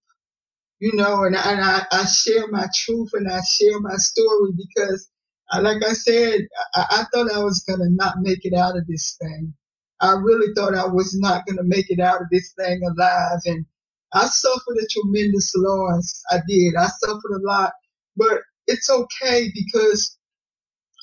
you 0.80 0.94
know, 0.96 1.24
and, 1.26 1.36
and 1.36 1.62
I, 1.62 1.86
I 1.92 2.06
share 2.06 2.48
my 2.50 2.68
truth 2.76 3.12
and 3.14 3.30
I 3.32 3.42
share 3.42 3.80
my 3.82 3.96
story 3.96 4.52
because, 4.58 5.10
uh, 5.54 5.62
like 5.62 5.84
I 5.84 5.94
said, 5.94 6.42
I, 6.76 6.86
I 6.92 7.04
thought 7.14 7.32
I 7.32 7.44
was 7.44 7.64
going 7.68 7.80
to 7.80 7.90
not 7.92 8.18
make 8.22 8.46
it 8.46 8.54
out 8.56 8.78
of 8.78 8.88
this 8.88 9.18
thing. 9.22 9.54
I 10.02 10.14
really 10.14 10.54
thought 10.56 10.76
I 10.76 10.88
was 10.88 11.18
not 11.20 11.46
going 11.48 11.58
to 11.58 11.64
make 11.66 11.90
it 11.90 12.00
out 12.02 12.22
of 12.22 12.28
this 12.32 12.54
thing 12.60 12.82
alive. 12.86 13.40
And 13.46 13.66
I 14.14 14.26
suffered 14.28 14.78
a 14.82 14.88
tremendous 14.92 15.54
loss. 15.56 16.22
I 16.32 16.40
did. 16.48 16.76
I 16.78 16.88
suffered 16.88 17.38
a 17.38 17.48
lot, 17.48 17.74
but 18.18 18.42
it's 18.68 18.90
okay 18.90 19.52
because 19.54 20.18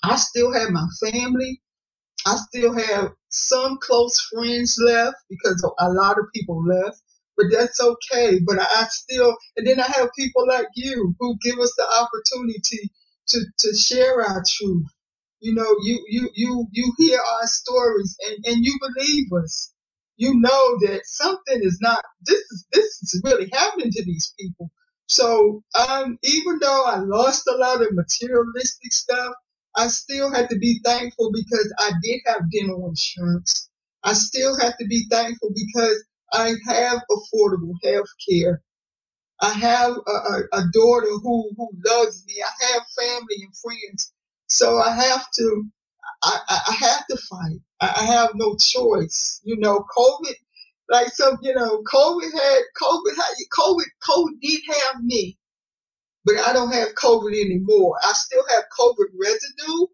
I 0.05 0.17
still 0.17 0.53
have 0.53 0.71
my 0.71 0.87
family. 1.11 1.63
I 2.27 2.37
still 2.37 2.75
have 2.75 3.13
some 3.31 3.79
close 3.83 4.21
friends 4.33 4.77
left 4.85 5.17
because 5.29 5.63
a 5.81 5.91
lot 5.91 6.19
of 6.19 6.27
people 6.35 6.65
left, 6.67 7.01
but 7.41 7.47
that's 7.59 7.81
okay. 7.81 8.41
But 8.47 8.61
I 8.61 8.87
still, 8.91 9.37
and 9.57 9.67
then 9.67 9.81
I 9.81 9.87
have 9.89 10.11
people 10.19 10.47
like 10.49 10.69
you 10.77 11.17
who 11.21 11.39
give 11.43 11.59
us 11.61 11.75
the 11.79 11.87
opportunity 11.87 12.91
to, 13.31 13.41
to 13.61 13.77
share 13.79 14.23
our 14.23 14.45
truth. 14.59 14.87
You 15.41 15.55
know, 15.55 15.77
you, 15.85 16.05
you, 16.09 16.31
you, 16.35 16.67
you 16.73 16.95
hear 16.99 17.19
our 17.19 17.47
stories 17.49 18.17
and, 18.29 18.47
and 18.47 18.65
you 18.67 18.79
believe 18.81 19.27
us. 19.45 19.73
You 20.19 20.35
know 20.41 20.79
that 20.83 21.03
something 21.07 21.61
is 21.63 21.79
not, 21.83 22.05
this 22.27 22.41
is, 22.41 22.67
this 22.73 22.87
is 23.15 23.23
really 23.25 23.51
happening 23.53 23.93
to 23.93 24.05
these 24.05 24.35
people. 24.41 24.71
So, 25.09 25.63
um, 25.89 26.19
even 26.25 26.61
though 26.61 26.85
I 26.87 26.99
lost 27.01 27.45
a 27.49 27.57
lot 27.59 27.83
of 27.83 27.89
materialistic 27.95 28.93
stuff, 28.93 29.35
I 29.77 29.89
still 29.89 30.33
had 30.33 30.51
to 30.51 30.59
be 30.59 30.81
thankful 30.85 31.33
because 31.33 31.75
I 31.81 31.93
did 32.05 32.21
have 32.27 32.51
dental 32.53 32.89
insurance. 32.89 33.71
I 34.05 34.15
still 34.15 34.59
have 34.61 34.77
to 34.79 34.87
be 34.89 35.07
thankful 35.11 35.51
because 35.55 36.05
I 36.33 36.55
have 36.67 37.03
affordable 37.11 37.75
health 37.85 38.09
care. 38.29 38.63
I 39.43 39.53
have 39.53 39.93
a, 39.93 40.11
a, 40.11 40.43
a, 40.53 40.65
daughter 40.73 41.11
who, 41.23 41.51
who 41.57 41.71
loves 41.87 42.25
me. 42.27 42.35
I 42.43 42.73
have 42.73 42.83
family 42.99 43.37
and 43.43 43.57
friends. 43.57 44.13
So 44.49 44.79
I 44.79 44.95
have 44.95 45.25
to, 45.39 45.65
I, 46.23 46.41
I 46.49 46.73
have 46.75 47.07
to 47.07 47.17
fight. 47.17 47.61
I, 47.81 48.05
have 48.05 48.33
no 48.35 48.57
choice. 48.57 49.41
You 49.43 49.57
know, 49.57 49.87
COVID, 49.97 50.35
like 50.91 51.09
some, 51.09 51.39
you 51.41 51.55
know, 51.55 51.83
COVID 51.91 52.33
had, 52.33 52.63
COVID 52.83 53.17
had, 53.17 53.35
COVID, 53.59 53.87
COVID 54.07 54.41
did 54.43 54.61
have 54.69 55.03
me 55.03 55.39
but 56.25 56.37
I 56.39 56.53
don't 56.53 56.73
have 56.73 56.95
COVID 56.95 57.33
anymore. 57.33 57.97
I 58.03 58.13
still 58.13 58.45
have 58.51 58.65
COVID 58.79 59.07
residue, 59.21 59.87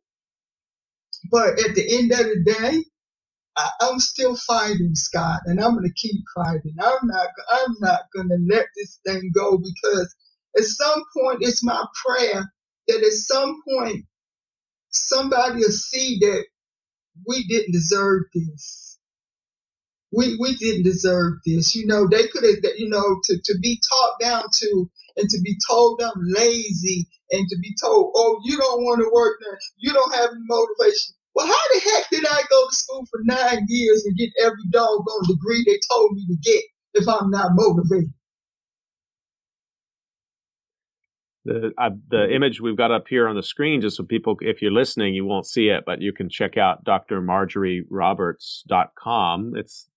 but 1.30 1.58
at 1.60 1.74
the 1.74 1.98
end 1.98 2.12
of 2.12 2.18
the 2.18 2.42
day, 2.44 2.84
I, 3.56 3.70
am 3.82 4.00
still 4.00 4.36
fighting, 4.36 4.94
Scott, 4.94 5.40
and 5.46 5.60
I'm 5.60 5.74
gonna 5.76 5.92
keep 5.96 6.22
fighting. 6.34 6.76
I'm 6.80 7.06
not, 7.06 7.28
I'm 7.50 7.76
not 7.80 8.02
gonna 8.16 8.38
let 8.50 8.66
this 8.76 9.00
thing 9.06 9.32
go 9.34 9.58
because 9.58 10.14
at 10.58 10.64
some 10.64 11.02
point, 11.16 11.38
it's 11.42 11.64
my 11.64 11.84
prayer 12.06 12.52
that 12.88 12.98
at 13.04 13.12
some 13.12 13.62
point 13.68 14.06
somebody 14.90 15.56
will 15.56 15.70
see 15.72 16.18
that 16.20 16.44
we 17.28 17.46
didn't 17.48 17.72
deserve 17.72 18.24
this 18.34 18.88
we 20.12 20.38
we 20.40 20.56
didn't 20.56 20.84
deserve 20.84 21.34
this. 21.46 21.76
You 21.76 21.86
know, 21.86 22.08
they 22.08 22.28
could 22.28 22.44
have, 22.44 22.64
you 22.78 22.90
know, 22.90 23.20
to, 23.26 23.38
to 23.44 23.58
be 23.62 23.80
talked 23.90 24.22
down 24.22 24.44
to 24.60 24.90
and 25.18 25.30
to 25.30 25.40
be 25.44 25.58
told 25.70 26.02
I'm 26.02 26.22
lazy 26.24 27.08
and 27.32 27.48
to 27.50 27.58
be 27.62 27.76
told, 27.82 28.12
oh, 28.16 28.40
you 28.46 28.58
don't 28.58 28.84
want 28.84 29.02
to 29.02 29.10
work 29.12 29.38
now, 29.42 29.58
you 29.78 29.92
don't 29.92 30.14
have 30.16 30.30
any 30.30 30.40
motivation. 30.48 31.16
Well, 31.36 31.46
how 31.46 31.52
the 31.74 31.80
heck 31.80 32.10
did 32.10 32.24
I 32.26 32.42
go 32.48 32.66
to 32.66 32.74
school 32.74 33.06
for 33.10 33.20
nine 33.24 33.66
years 33.68 34.06
and 34.06 34.16
get 34.16 34.30
every 34.42 34.64
doggone 34.70 35.28
degree 35.28 35.62
they 35.66 35.78
told 35.92 36.12
me 36.12 36.26
to 36.28 36.36
get 36.42 36.64
if 36.94 37.06
I'm 37.06 37.30
not 37.30 37.50
motivated? 37.52 38.14
The, 41.44 41.74
uh, 41.76 41.90
the 42.08 42.34
image 42.34 42.62
we've 42.62 42.78
got 42.78 42.90
up 42.90 43.08
here 43.08 43.28
on 43.28 43.36
the 43.36 43.42
screen, 43.42 43.82
just 43.82 43.98
so 43.98 44.04
people, 44.04 44.38
if 44.40 44.62
you're 44.62 44.72
listening, 44.72 45.14
you 45.14 45.26
won't 45.26 45.46
see 45.46 45.68
it, 45.68 45.84
but 45.84 46.00
you 46.00 46.14
can 46.14 46.30
check 46.30 46.56
out 46.56 46.86
drmarjorieroberts.com. 46.86 49.52
It's 49.56 49.90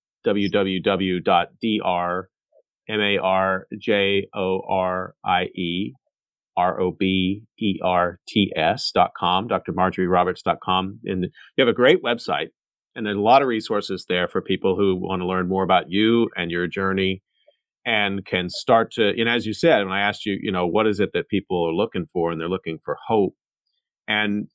www.drmarjorieroberts.com, 6.60 9.50
drmarjorieroberts.com. 9.50 11.00
And 11.06 11.24
you 11.24 11.66
have 11.66 11.68
a 11.68 11.74
great 11.74 12.04
website, 12.04 12.50
and 12.96 13.06
there's 13.06 13.18
a 13.18 13.22
lot 13.22 13.42
of 13.42 13.48
resources 13.48 14.06
there 14.08 14.28
for 14.28 14.42
people 14.42 14.76
who 14.76 14.96
want 14.96 15.22
to 15.22 15.28
learn 15.28 15.48
more 15.48 15.64
about 15.64 15.90
you 15.90 16.30
and 16.36 16.52
your 16.52 16.68
journey 16.68 17.22
and 17.86 18.26
can 18.26 18.50
start 18.50 18.92
to, 18.92 19.10
and 19.10 19.30
as 19.30 19.46
you 19.46 19.54
said, 19.54 19.84
when 19.84 19.94
I 19.94 20.02
asked 20.02 20.26
you, 20.26 20.38
you 20.42 20.52
know, 20.52 20.68
what 20.68 20.86
is 20.86 21.00
it 21.00 21.12
that 21.14 21.30
people 21.30 21.66
are 21.68 21.74
looking 21.74 22.08
for, 22.12 22.32
and 22.32 22.40
they're 22.40 22.50
looking 22.50 22.80
for 22.84 22.98
hope. 23.08 23.36
And, 24.08 24.48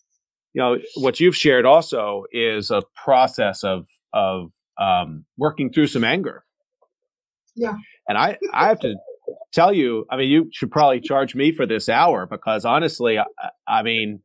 you 0.52 0.61
know, 0.61 0.78
what 0.96 1.20
you've 1.20 1.36
shared 1.36 1.64
also 1.64 2.24
is 2.32 2.70
a 2.70 2.82
process 3.02 3.64
of, 3.64 3.86
of 4.12 4.50
um, 4.78 5.24
working 5.38 5.72
through 5.72 5.86
some 5.86 6.05
anger. 6.05 6.44
Yeah. 7.57 7.74
And 8.09 8.18
I, 8.18 8.36
I 8.52 8.68
have 8.68 8.80
to 8.80 8.94
tell 9.53 9.72
you, 9.72 10.07
I 10.11 10.16
mean, 10.16 10.31
you 10.31 10.51
should 10.53 10.70
probably 10.70 11.01
charge 11.01 11.35
me 11.35 11.53
for 11.53 11.66
this 11.66 11.89
hour 11.89 12.27
because 12.27 12.64
honestly, 12.64 13.18
I, 13.18 13.25
I 13.66 13.83
mean, 13.83 14.20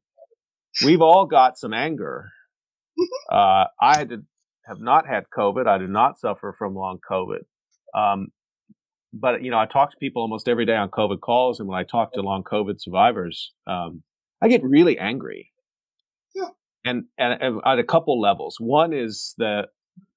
we've 0.83 1.01
all 1.01 1.25
got 1.25 1.57
some 1.57 1.73
anger. 1.73 2.31
Uh, 3.31 3.63
I 3.79 3.97
had 3.97 4.09
to, 4.09 4.23
have 4.69 4.79
not 4.79 5.07
had 5.07 5.25
COVID. 5.35 5.67
I 5.67 5.77
did 5.77 5.89
not 5.89 6.19
suffer 6.19 6.53
from 6.57 6.75
long 6.75 6.99
COVID. 7.09 7.43
Um, 7.95 8.27
but 9.13 9.41
you 9.41 9.51
know, 9.51 9.57
I 9.57 9.65
talk 9.65 9.91
to 9.91 9.97
people 9.97 10.21
almost 10.21 10.47
every 10.47 10.65
day 10.65 10.75
on 10.75 10.89
COVID 10.89 11.19
calls, 11.19 11.59
and 11.59 11.67
when 11.67 11.79
I 11.79 11.83
talk 11.83 12.13
to 12.13 12.21
long 12.21 12.43
COVID 12.43 12.79
survivors, 12.79 13.53
um, 13.65 14.03
I 14.41 14.47
get 14.47 14.63
really 14.63 14.99
angry. 14.99 15.51
Yeah. 16.35 16.49
And, 16.85 17.05
and, 17.17 17.41
and 17.41 17.61
at 17.65 17.79
a 17.79 17.83
couple 17.83 18.21
levels. 18.21 18.57
One 18.59 18.93
is 18.93 19.33
the 19.37 19.67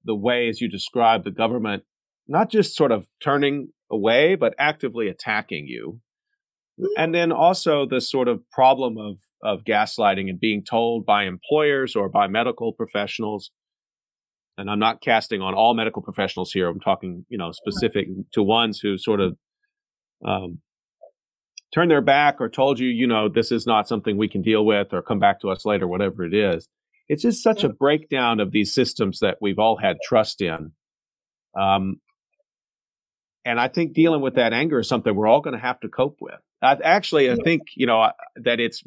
the 0.04 0.14
way, 0.14 0.48
as 0.48 0.60
you 0.60 0.68
describe, 0.68 1.24
the 1.24 1.30
government 1.30 1.84
not 2.28 2.50
just 2.50 2.74
sort 2.74 2.92
of 2.92 3.06
turning 3.22 3.68
away, 3.92 4.34
but 4.34 4.54
actively 4.58 5.08
attacking 5.08 5.66
you. 5.66 6.00
And 6.96 7.14
then 7.14 7.30
also 7.30 7.86
the 7.86 8.00
sort 8.00 8.28
of 8.28 8.40
problem 8.50 8.96
of, 8.98 9.18
of 9.42 9.64
gaslighting 9.64 10.28
and 10.30 10.40
being 10.40 10.64
told 10.64 11.04
by 11.04 11.24
employers 11.24 11.94
or 11.94 12.08
by 12.08 12.26
medical 12.26 12.72
professionals. 12.72 13.50
And 14.56 14.70
I'm 14.70 14.78
not 14.78 15.00
casting 15.02 15.42
on 15.42 15.54
all 15.54 15.74
medical 15.74 16.02
professionals 16.02 16.52
here. 16.52 16.68
I'm 16.68 16.80
talking, 16.80 17.26
you 17.28 17.38
know, 17.38 17.52
specific 17.52 18.08
to 18.32 18.42
ones 18.42 18.80
who 18.80 18.96
sort 18.96 19.20
of 19.20 19.36
um, 20.26 20.58
turn 21.74 21.88
their 21.88 22.00
back 22.00 22.40
or 22.40 22.48
told 22.48 22.78
you, 22.78 22.88
you 22.88 23.06
know, 23.06 23.28
this 23.28 23.52
is 23.52 23.66
not 23.66 23.86
something 23.86 24.16
we 24.16 24.28
can 24.28 24.42
deal 24.42 24.64
with 24.64 24.92
or 24.92 25.02
come 25.02 25.18
back 25.18 25.40
to 25.40 25.50
us 25.50 25.64
later, 25.64 25.86
whatever 25.86 26.24
it 26.24 26.34
is 26.34 26.68
it's 27.08 27.22
just 27.22 27.42
such 27.42 27.64
a 27.64 27.68
breakdown 27.68 28.40
of 28.40 28.52
these 28.52 28.72
systems 28.72 29.20
that 29.20 29.36
we've 29.40 29.58
all 29.58 29.76
had 29.76 29.98
trust 30.02 30.40
in. 30.40 30.72
Um, 31.58 31.96
and 33.44 33.60
I 33.60 33.68
think 33.68 33.92
dealing 33.92 34.20
with 34.20 34.36
that 34.36 34.52
anger 34.52 34.80
is 34.80 34.88
something 34.88 35.14
we're 35.14 35.26
all 35.26 35.40
going 35.40 35.56
to 35.56 35.60
have 35.60 35.80
to 35.80 35.88
cope 35.88 36.18
with. 36.20 36.40
I, 36.62 36.76
actually, 36.82 37.30
I 37.30 37.36
think 37.36 37.62
you 37.74 37.86
know 37.86 38.10
that 38.36 38.60
it's 38.60 38.82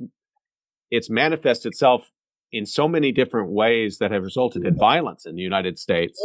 it's 0.91 1.09
manifest 1.09 1.65
itself 1.65 2.09
in 2.51 2.65
so 2.65 2.87
many 2.87 3.11
different 3.11 3.51
ways 3.51 3.97
that 3.97 4.11
have 4.11 4.23
resulted 4.23 4.65
in 4.65 4.77
violence 4.77 5.25
in 5.25 5.35
the 5.35 5.41
United 5.41 5.77
States 5.77 6.19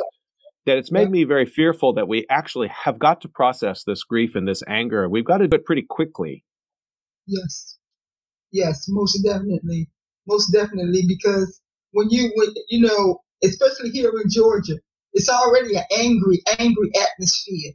that 0.67 0.77
it's 0.77 0.93
made 0.93 1.11
me 1.11 1.25
very 1.25 1.47
fearful 1.47 1.95
that 1.95 2.07
we 2.07 2.27
actually 2.31 2.69
have 2.69 2.99
got 2.99 3.21
to 3.23 3.29
process 3.29 3.83
this 3.83 4.05
grief 4.05 4.35
and 4.35 4.47
this 4.47 4.63
anger. 4.69 5.09
We've 5.09 5.25
got 5.25 5.39
to 5.39 5.49
do 5.49 5.57
it 5.57 5.65
pretty 5.65 5.85
quickly. 5.89 6.45
Yes, 7.27 7.79
yes, 8.53 8.87
most 8.89 9.21
definitely, 9.25 9.89
most 10.29 10.53
definitely, 10.53 11.03
because 11.09 11.61
when 11.93 12.11
you 12.11 12.31
when, 12.37 12.49
you 12.69 12.87
know, 12.87 13.23
especially 13.43 13.91
here 13.91 14.13
in 14.23 14.31
Georgia, 14.31 14.75
it's 15.13 15.29
already 15.29 15.75
an 15.77 15.85
angry, 15.97 16.43
angry 16.59 16.91
atmosphere. 16.95 17.73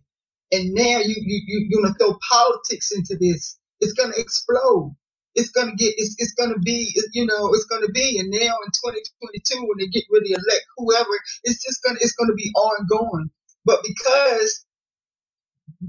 And 0.52 0.74
now 0.74 1.00
you, 1.00 1.16
you, 1.18 1.42
you're 1.70 1.82
going 1.82 1.94
to 1.94 2.00
throw 2.00 2.18
politics 2.32 2.92
into 2.94 3.18
this. 3.20 3.58
It's 3.82 3.94
to 3.96 4.22
explode. 4.22 4.96
It's 5.36 5.52
to 5.54 5.66
get, 5.78 5.94
it's, 5.98 6.16
it's 6.20 6.36
to 6.36 6.60
be, 6.64 6.94
you 7.14 7.26
know, 7.26 7.50
it's 7.54 7.68
to 7.68 7.92
be. 7.94 8.20
And 8.20 8.30
now 8.32 8.40
in 8.66 8.72
2022, 8.72 9.60
when 9.62 9.78
they 9.80 9.88
get 9.88 10.06
ready 10.14 10.30
to 10.30 10.36
elect 10.42 10.66
whoever, 10.78 11.12
it's 11.44 11.64
just 11.64 11.82
to, 11.86 11.96
it's 12.00 12.16
to 12.16 12.34
be 12.36 12.52
ongoing. 12.56 13.30
But 13.66 13.82
because 13.84 14.66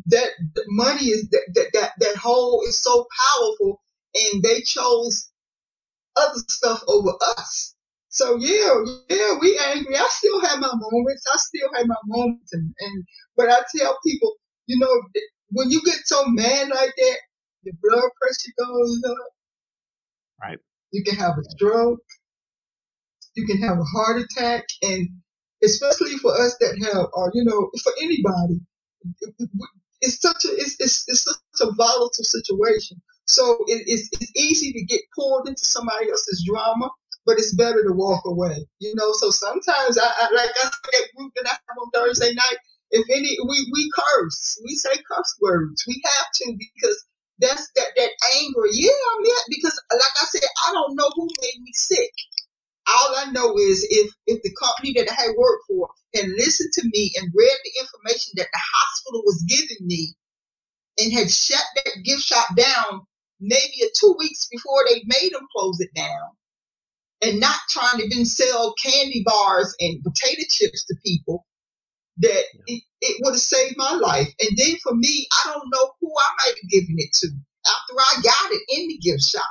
that 0.06 0.30
money 0.68 1.06
is, 1.06 1.28
that, 1.30 1.44
that, 1.54 1.68
that, 1.74 1.92
that 2.00 2.16
whole 2.16 2.62
is 2.66 2.82
so 2.82 3.06
powerful 3.38 3.82
and 4.14 4.42
they 4.42 4.62
chose 4.62 5.24
other 6.16 6.40
stuff 6.48 6.82
over 6.88 7.12
us. 7.38 7.74
So 8.08 8.36
yeah, 8.36 8.74
yeah, 9.08 9.38
we 9.40 9.58
angry. 9.68 9.96
I 9.96 10.06
still 10.10 10.40
have 10.40 10.60
my 10.60 10.70
moments. 10.74 11.24
I 11.32 11.36
still 11.36 11.68
have 11.74 11.86
my 11.86 11.96
moments, 12.06 12.52
and, 12.52 12.74
and 12.78 13.04
but 13.36 13.48
I 13.48 13.60
tell 13.74 13.98
people, 14.06 14.34
you 14.66 14.78
know, 14.78 15.02
when 15.50 15.70
you 15.70 15.80
get 15.82 15.98
so 16.04 16.24
mad 16.26 16.68
like 16.68 16.92
that, 16.96 17.16
your 17.62 17.74
blood 17.82 18.10
pressure 18.20 18.52
goes 18.58 19.02
up. 19.08 19.28
Right. 20.42 20.58
You 20.92 21.02
can 21.04 21.16
have 21.16 21.38
a 21.38 21.44
stroke. 21.50 22.00
You 23.34 23.46
can 23.46 23.60
have 23.62 23.78
a 23.78 23.84
heart 23.84 24.22
attack, 24.22 24.64
and 24.82 25.08
especially 25.62 26.16
for 26.18 26.32
us 26.32 26.56
that 26.60 26.78
have, 26.92 27.06
or 27.12 27.30
you 27.34 27.44
know, 27.44 27.70
for 27.82 27.92
anybody, 28.02 28.60
it's 30.00 30.20
such 30.20 30.44
a 30.44 30.48
it's 30.54 30.76
it's, 30.80 31.04
it's 31.08 31.24
such 31.24 31.68
a 31.68 31.72
volatile 31.74 32.24
situation. 32.24 33.00
So 33.26 33.58
it, 33.66 33.84
it's 33.86 34.08
it's 34.12 34.32
easy 34.36 34.72
to 34.72 34.84
get 34.84 35.00
pulled 35.14 35.48
into 35.48 35.64
somebody 35.64 36.10
else's 36.10 36.44
drama, 36.48 36.90
but 37.26 37.38
it's 37.38 37.54
better 37.54 37.84
to 37.84 37.92
walk 37.92 38.22
away. 38.24 38.66
You 38.78 38.94
know. 38.96 39.12
So 39.12 39.30
sometimes 39.30 39.98
I, 39.98 40.06
I 40.06 40.32
like 40.34 40.50
I 40.50 40.62
said 40.62 40.72
that 40.92 41.08
group 41.16 41.32
that 41.36 41.46
I 41.46 41.50
have 41.50 41.78
on 41.80 41.90
Thursday 41.90 42.32
night. 42.34 42.58
If 42.90 43.06
any, 43.10 43.38
we 43.48 43.70
we 43.72 43.90
curse, 43.94 44.60
we 44.64 44.76
say 44.76 44.92
curse 45.10 45.34
words. 45.42 45.84
We 45.88 46.02
have 46.04 46.28
to 46.34 46.54
because 46.58 47.04
that's 47.40 47.70
that 47.76 47.88
that 47.96 48.10
anger. 48.38 48.66
Yeah, 48.72 48.90
I'm 49.12 49.24
yeah, 49.24 49.42
because 49.48 49.80
like 49.92 50.16
I 50.22 50.26
said, 50.26 50.48
I 50.68 50.72
don't 50.74 50.96
know 50.96 51.10
who 51.16 51.28
made 51.42 51.62
me 51.62 51.72
sick. 51.74 52.12
All 52.88 53.14
I 53.16 53.32
know 53.32 53.56
is 53.58 53.86
if 53.90 54.12
if 54.26 54.42
the 54.42 54.54
company 54.60 54.94
that 54.94 55.10
I 55.10 55.14
had 55.14 55.36
worked 55.38 55.64
for 55.68 55.88
had 56.14 56.28
listened 56.28 56.72
to 56.74 56.82
me 56.92 57.12
and 57.16 57.32
read 57.34 57.58
the 57.64 57.80
information 57.80 58.34
that 58.36 58.48
the 58.52 58.60
hospital 58.74 59.22
was 59.24 59.44
giving 59.48 59.86
me 59.86 60.14
and 60.98 61.12
had 61.12 61.30
shut 61.30 61.64
that 61.76 62.04
gift 62.04 62.22
shop 62.22 62.46
down 62.56 63.02
maybe 63.40 63.82
a 63.84 63.88
two 63.98 64.14
weeks 64.18 64.48
before 64.50 64.84
they 64.88 65.02
made 65.06 65.32
them 65.32 65.46
close 65.56 65.80
it 65.80 65.90
down 65.94 66.30
and 67.22 67.40
not 67.40 67.56
trying 67.70 67.98
to 68.00 68.08
then 68.14 68.24
sell 68.26 68.74
candy 68.84 69.22
bars 69.26 69.74
and 69.80 70.02
potato 70.04 70.42
chips 70.50 70.86
to 70.86 70.96
people 71.04 71.46
that 72.18 72.44
it, 72.66 72.82
it 73.02 73.16
would 73.24 73.34
have 73.34 73.40
saved 73.40 73.76
my 73.78 73.92
life. 73.94 74.28
And 74.40 74.50
then 74.58 74.76
for 74.82 74.94
me, 74.94 75.26
I 75.32 75.52
don't 75.52 75.70
know 75.72 75.92
who 76.00 76.08
I 76.10 76.30
might 76.46 76.54
have 76.62 76.70
given 76.70 76.96
it 76.98 77.10
to 77.20 77.28
after 77.66 77.94
I 77.98 78.22
got 78.22 78.52
it 78.52 78.62
in 78.70 78.88
the 78.88 78.98
gift 78.98 79.22
shop. 79.24 79.44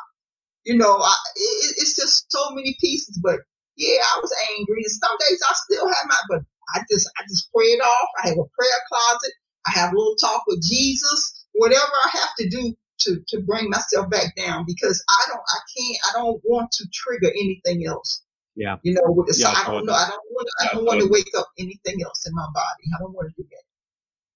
You 0.65 0.77
know, 0.77 0.97
I, 0.97 1.15
it, 1.37 1.75
it's 1.79 1.95
just 1.95 2.31
so 2.31 2.51
many 2.51 2.77
pieces. 2.81 3.19
But 3.23 3.41
yeah, 3.77 3.99
I 4.03 4.19
was 4.21 4.33
angry, 4.59 4.83
and 4.83 4.91
some 4.91 5.17
days 5.29 5.41
I 5.49 5.53
still 5.55 5.87
have 5.87 6.05
my. 6.07 6.17
But 6.29 6.41
I 6.75 6.81
just, 6.91 7.09
I 7.19 7.23
just 7.29 7.49
pray 7.55 7.67
it 7.67 7.81
off. 7.81 8.09
I 8.23 8.29
have 8.29 8.37
a 8.39 8.49
prayer 8.57 8.81
closet. 8.89 9.33
I 9.67 9.71
have 9.71 9.93
a 9.93 9.97
little 9.97 10.17
talk 10.17 10.43
with 10.47 10.63
Jesus. 10.63 11.45
Whatever 11.53 11.91
I 12.05 12.09
have 12.19 12.31
to 12.39 12.49
do 12.49 12.75
to 13.01 13.21
to 13.29 13.41
bring 13.41 13.71
myself 13.71 14.09
back 14.11 14.35
down 14.37 14.65
because 14.67 15.03
I 15.09 15.25
don't, 15.29 15.41
I 15.41 15.59
can't, 15.77 15.99
I 16.09 16.13
don't 16.19 16.41
want 16.45 16.71
to 16.73 16.87
trigger 16.93 17.29
anything 17.29 17.87
else. 17.87 18.23
Yeah. 18.55 18.77
You 18.83 18.93
know, 18.93 19.25
so 19.27 19.49
yeah, 19.49 19.53
I 19.53 19.71
don't 19.71 19.85
know. 19.85 19.93
I 19.93 20.09
don't 20.09 20.31
want. 20.31 20.47
I 20.61 20.73
don't 20.73 20.85
want 20.85 21.01
to 21.01 21.07
wake 21.09 21.29
up 21.37 21.47
anything 21.59 22.01
else 22.03 22.25
in 22.25 22.33
my 22.33 22.45
body. 22.53 22.83
I 22.95 22.99
don't 22.99 23.13
want 23.13 23.29
to 23.29 23.41
do 23.41 23.47
that. 23.51 23.63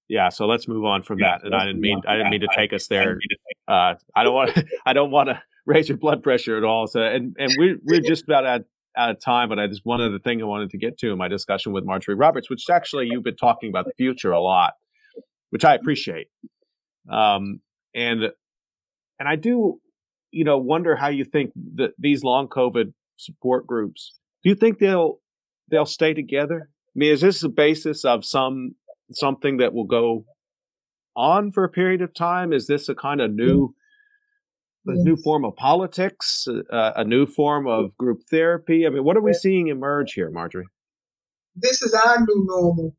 Yeah, 0.09 0.29
so 0.29 0.47
let's 0.47 0.67
move 0.67 0.83
on 0.85 1.03
from 1.03 1.19
yeah, 1.19 1.37
that. 1.37 1.45
And 1.45 1.55
I 1.55 1.65
didn't 1.65 1.81
mean 1.81 2.01
I 2.07 2.17
didn't 2.17 2.31
mean 2.31 2.41
to 2.41 2.49
take 2.55 2.73
us 2.73 2.87
there. 2.87 3.19
Uh, 3.67 3.93
I 4.15 4.23
don't 4.23 4.33
want 4.33 4.51
I 4.85 4.93
don't 4.93 5.11
want 5.11 5.29
to 5.29 5.41
raise 5.65 5.87
your 5.87 5.97
blood 5.97 6.23
pressure 6.23 6.57
at 6.57 6.63
all. 6.63 6.87
So 6.87 7.01
and 7.01 7.35
and 7.39 7.51
we're 7.57 7.77
we're 7.83 8.01
just 8.05 8.23
about 8.23 8.45
at 8.45 8.63
out 8.97 9.11
of 9.11 9.21
time, 9.21 9.49
but 9.49 9.59
I 9.59 9.67
just 9.67 9.85
one 9.85 10.01
other 10.01 10.19
thing 10.19 10.41
I 10.41 10.45
wanted 10.45 10.71
to 10.71 10.77
get 10.77 10.97
to 10.99 11.11
in 11.11 11.17
my 11.17 11.27
discussion 11.27 11.71
with 11.71 11.85
Marjorie 11.85 12.15
Roberts, 12.15 12.49
which 12.49 12.65
actually 12.69 13.07
you've 13.09 13.23
been 13.23 13.35
talking 13.35 13.69
about 13.69 13.85
the 13.85 13.93
future 13.95 14.31
a 14.31 14.41
lot, 14.41 14.73
which 15.51 15.63
I 15.63 15.75
appreciate. 15.75 16.27
Um, 17.09 17.61
and 17.95 18.23
and 19.19 19.29
I 19.29 19.35
do, 19.35 19.79
you 20.31 20.43
know, 20.43 20.57
wonder 20.57 20.95
how 20.95 21.09
you 21.09 21.23
think 21.23 21.51
that 21.75 21.91
these 21.99 22.23
long 22.23 22.47
COVID 22.47 22.93
support 23.19 23.67
groups, 23.67 24.19
do 24.43 24.49
you 24.49 24.55
think 24.55 24.79
they'll 24.79 25.19
they'll 25.69 25.85
stay 25.85 26.13
together? 26.13 26.69
I 26.71 26.95
mean, 26.95 27.13
is 27.13 27.21
this 27.21 27.41
the 27.41 27.49
basis 27.49 28.05
of 28.05 28.25
some 28.25 28.75
something 29.11 29.57
that 29.57 29.73
will 29.73 29.85
go 29.85 30.25
on 31.15 31.51
for 31.51 31.63
a 31.63 31.69
period 31.69 32.01
of 32.01 32.13
time? 32.13 32.53
Is 32.53 32.67
this 32.67 32.89
a 32.89 32.95
kind 32.95 33.21
of 33.21 33.31
new 33.31 33.75
a 34.87 34.93
new 34.93 35.17
form 35.17 35.45
of 35.45 35.55
politics, 35.55 36.47
uh, 36.47 36.93
a 36.95 37.03
new 37.03 37.25
form 37.27 37.67
of 37.67 37.95
group 37.97 38.21
therapy? 38.31 38.87
I 38.87 38.89
mean, 38.89 39.03
what 39.03 39.17
are 39.17 39.21
we 39.21 39.33
seeing 39.33 39.67
emerge 39.67 40.13
here, 40.13 40.31
Marjorie? 40.31 40.67
This 41.55 41.81
is 41.81 41.93
our 41.93 42.19
new 42.19 42.45
normal. 42.47 42.95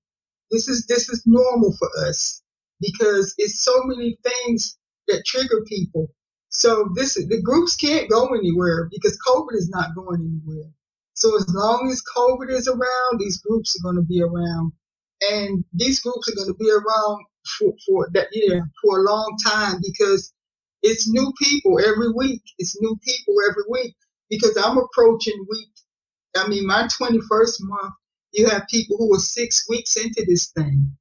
This 0.51 0.68
is 0.68 0.87
this 0.87 1.09
is 1.09 1.23
normal 1.27 1.75
for 1.79 1.89
us 2.09 2.43
because 2.81 3.35
it's 3.39 3.64
so 3.64 3.83
many 3.85 4.18
things 4.23 4.79
that 5.09 5.25
trigger 5.27 5.64
people. 5.66 6.09
So 6.51 6.90
this 6.94 7.14
the 7.14 7.40
groups 7.42 7.76
can't 7.76 8.11
go 8.11 8.28
anywhere 8.34 8.88
because 8.90 9.18
COVID 9.26 9.55
is 9.55 9.70
not 9.70 9.94
going 9.94 10.20
anywhere. 10.20 10.70
So 11.14 11.36
as 11.36 11.46
long 11.55 11.88
as 11.90 12.03
COVID 12.16 12.51
is 12.51 12.68
around, 12.68 13.18
these 13.18 13.40
groups 13.40 13.76
are 13.76 13.82
going 13.82 13.96
to 13.96 14.03
be 14.03 14.22
around, 14.22 14.72
and 15.30 15.64
these 15.72 16.01
groups 16.01 16.28
are 16.28 16.34
going 16.34 16.48
to 16.48 16.55
be 16.55 16.70
around 16.70 17.24
for, 17.59 17.74
for 17.86 18.09
that 18.12 18.28
year 18.32 18.68
for 18.82 18.98
a 18.98 19.03
long 19.03 19.36
time 19.46 19.80
because 19.82 20.32
it's 20.82 21.09
new 21.09 21.32
people 21.38 21.78
every 21.78 22.12
week. 22.12 22.42
It's 22.59 22.80
new 22.80 22.98
people 23.05 23.34
every 23.48 23.64
week 23.68 23.96
because 24.28 24.57
I'm 24.57 24.78
approaching 24.78 25.46
week. 25.51 25.72
I 26.36 26.48
mean, 26.48 26.66
my 26.66 26.88
21st 27.01 27.57
month, 27.61 27.94
you 28.32 28.48
have 28.48 28.68
people 28.68 28.96
who 28.96 29.14
are 29.14 29.20
six 29.20 29.66
weeks 29.68 29.96
into 29.96 30.24
this 30.26 30.53
thing, 30.53 30.96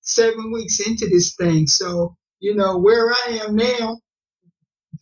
seven 0.00 0.52
weeks 0.52 0.80
into 0.80 1.08
this 1.08 1.34
thing. 1.34 1.66
So, 1.66 2.16
you 2.40 2.54
know, 2.54 2.78
where 2.78 3.10
I 3.10 3.40
am 3.44 3.56
now, 3.56 3.98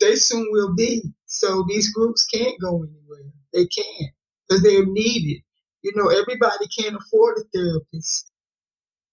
they 0.01 0.17
soon 0.17 0.47
will 0.53 0.75
be. 0.77 1.03
So 1.27 1.65
these 1.69 1.93
groups 1.95 2.27
can't 2.27 2.61
go 2.61 2.85
anywhere. 2.85 3.33
They 3.55 3.67
can't 3.67 4.13
because 4.49 4.63
they're 4.63 4.87
needed. 4.87 5.43
You 5.83 5.93
know, 5.97 6.09
everybody 6.11 6.67
can't 6.79 6.97
afford 6.97 7.39
a 7.39 7.45
therapist. 7.55 8.31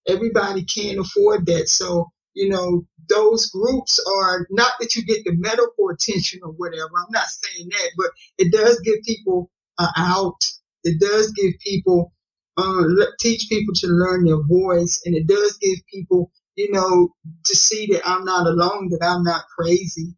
Everybody 0.07 0.65
can't 0.65 0.99
afford 0.99 1.47
that. 1.47 1.69
So 1.69 2.09
you 2.35 2.49
know, 2.49 2.85
those 3.09 3.47
groups 3.47 3.99
are 4.17 4.47
not 4.51 4.73
that 4.79 4.95
you 4.95 5.05
get 5.05 5.23
the 5.25 5.35
medical 5.37 5.89
attention 5.91 6.41
or 6.43 6.51
whatever. 6.53 6.91
I'm 6.97 7.11
not 7.11 7.27
saying 7.27 7.69
that, 7.71 7.91
but 7.97 8.11
it 8.39 8.51
does 8.53 8.79
give 8.81 9.03
people 9.05 9.51
uh, 9.79 9.91
out. 9.97 10.39
It 10.85 10.99
does 11.01 11.31
give 11.33 11.53
people, 11.61 12.13
uh, 12.57 12.83
teach 13.19 13.47
people 13.49 13.75
to 13.75 13.87
learn 13.87 14.25
their 14.25 14.41
voice, 14.43 15.01
and 15.05 15.15
it 15.15 15.27
does 15.27 15.57
give 15.61 15.79
people, 15.93 16.31
you 16.55 16.71
know, 16.71 17.09
to 17.45 17.55
see 17.55 17.87
that 17.93 18.03
I'm 18.07 18.25
not 18.25 18.47
alone, 18.47 18.89
that 18.91 19.05
I'm 19.05 19.23
not 19.23 19.45
crazy. 19.57 20.15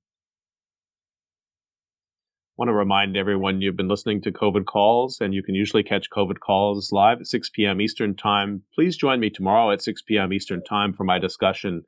Want 2.59 2.67
to 2.67 2.73
remind 2.73 3.15
everyone 3.15 3.61
you've 3.61 3.77
been 3.77 3.87
listening 3.87 4.21
to 4.23 4.33
COVID 4.33 4.65
Calls, 4.65 5.21
and 5.21 5.33
you 5.33 5.41
can 5.41 5.55
usually 5.55 5.81
catch 5.81 6.09
COVID 6.09 6.41
Calls 6.41 6.91
live 6.91 7.21
at 7.21 7.27
6 7.27 7.51
p.m. 7.51 7.79
Eastern 7.79 8.17
Time. 8.17 8.63
Please 8.75 8.97
join 8.97 9.21
me 9.21 9.29
tomorrow 9.29 9.71
at 9.71 9.81
6 9.81 10.01
p.m. 10.01 10.33
Eastern 10.33 10.61
Time 10.65 10.91
for 10.91 11.05
my 11.05 11.17
discussion 11.19 11.83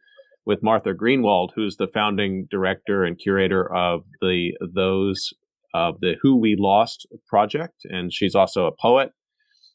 with 0.45 0.63
Martha 0.63 0.93
Greenwald, 0.93 1.49
who's 1.53 1.75
the 1.75 1.89
founding 1.89 2.47
director 2.49 3.03
and 3.03 3.19
curator 3.19 3.69
of 3.75 4.03
the 4.21 4.53
those 4.73 5.33
of 5.73 5.99
the 5.99 6.13
Who 6.21 6.37
We 6.37 6.55
Lost 6.57 7.05
project, 7.27 7.81
and 7.83 8.13
she's 8.13 8.33
also 8.33 8.65
a 8.65 8.71
poet. 8.71 9.11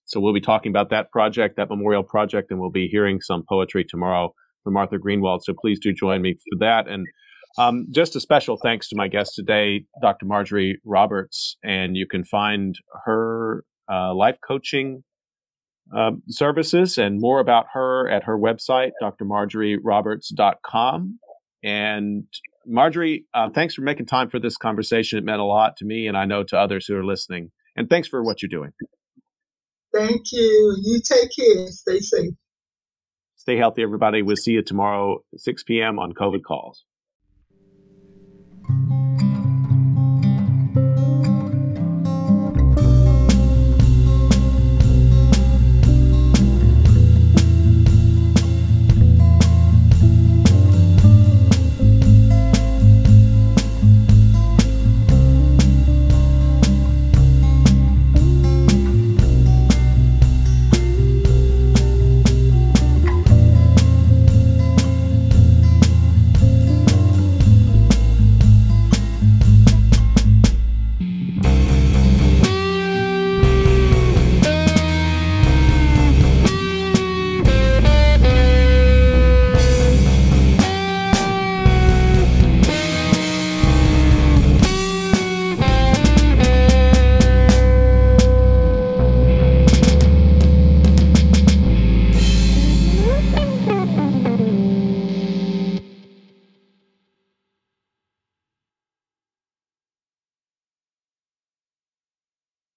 So 0.07 0.19
we'll 0.19 0.33
be 0.33 0.41
talking 0.41 0.73
about 0.73 0.89
that 0.89 1.11
project, 1.11 1.59
that 1.59 1.69
memorial 1.69 2.05
project, 2.05 2.51
and 2.51 2.59
we'll 2.59 2.71
be 2.71 2.89
hearing 2.89 3.21
some 3.21 3.45
poetry 3.47 3.85
tomorrow 3.85 4.33
from 4.65 4.73
Martha 4.73 4.97
Greenwald. 4.97 5.41
So 5.43 5.53
please 5.53 5.79
do 5.79 5.93
join 5.93 6.23
me 6.23 6.37
for 6.37 6.59
that. 6.61 6.89
And 6.89 7.07
um, 7.59 7.87
just 7.91 8.17
a 8.17 8.21
special 8.21 8.57
thanks 8.57 8.89
to 8.89 8.97
my 8.97 9.09
guest 9.09 9.35
today, 9.35 9.85
Dr. 10.03 10.27
Marjorie 10.27 10.81
Roberts, 10.85 11.57
and 11.65 11.97
you 11.97 12.07
can 12.07 12.25
find 12.25 12.77
her 13.05 13.65
uh, 13.91 14.15
life 14.15 14.39
coaching 14.47 15.05
um, 15.95 16.23
services 16.29 16.99
and 16.99 17.21
more 17.21 17.41
about 17.41 17.67
her 17.73 18.09
at 18.09 18.25
her 18.25 18.39
website, 18.39 18.91
drmarjorieroberts.com. 19.03 21.19
And 21.63 22.25
Marjorie, 22.67 23.27
uh, 23.33 23.49
thanks 23.55 23.75
for 23.75 23.83
making 23.83 24.07
time 24.07 24.29
for 24.29 24.41
this 24.41 24.57
conversation. 24.57 25.19
It 25.19 25.25
meant 25.25 25.41
a 25.41 25.45
lot 25.45 25.77
to 25.79 25.85
me, 25.85 26.07
and 26.07 26.17
I 26.17 26.25
know 26.25 26.43
to 26.45 26.59
others 26.59 26.87
who 26.87 26.97
are 26.97 27.05
listening. 27.05 27.51
And 27.77 27.89
thanks 27.89 28.09
for 28.09 28.23
what 28.23 28.43
you're 28.43 28.49
doing. 28.49 28.73
Thank 29.95 30.33
you. 30.33 30.77
You 30.83 31.01
take 31.01 31.31
care. 31.37 31.69
Stay 31.69 32.01
safe. 32.01 32.35
Stay 33.37 33.57
healthy, 33.57 33.83
everybody. 33.83 34.23
We'll 34.23 34.37
see 34.37 34.53
you 34.53 34.63
tomorrow, 34.63 35.21
6 35.37 35.63
p.m. 35.63 35.99
on 35.99 36.13
COVID 36.13 36.43
Calls 36.47 36.85
thank 38.77 38.91
you 38.91 39.06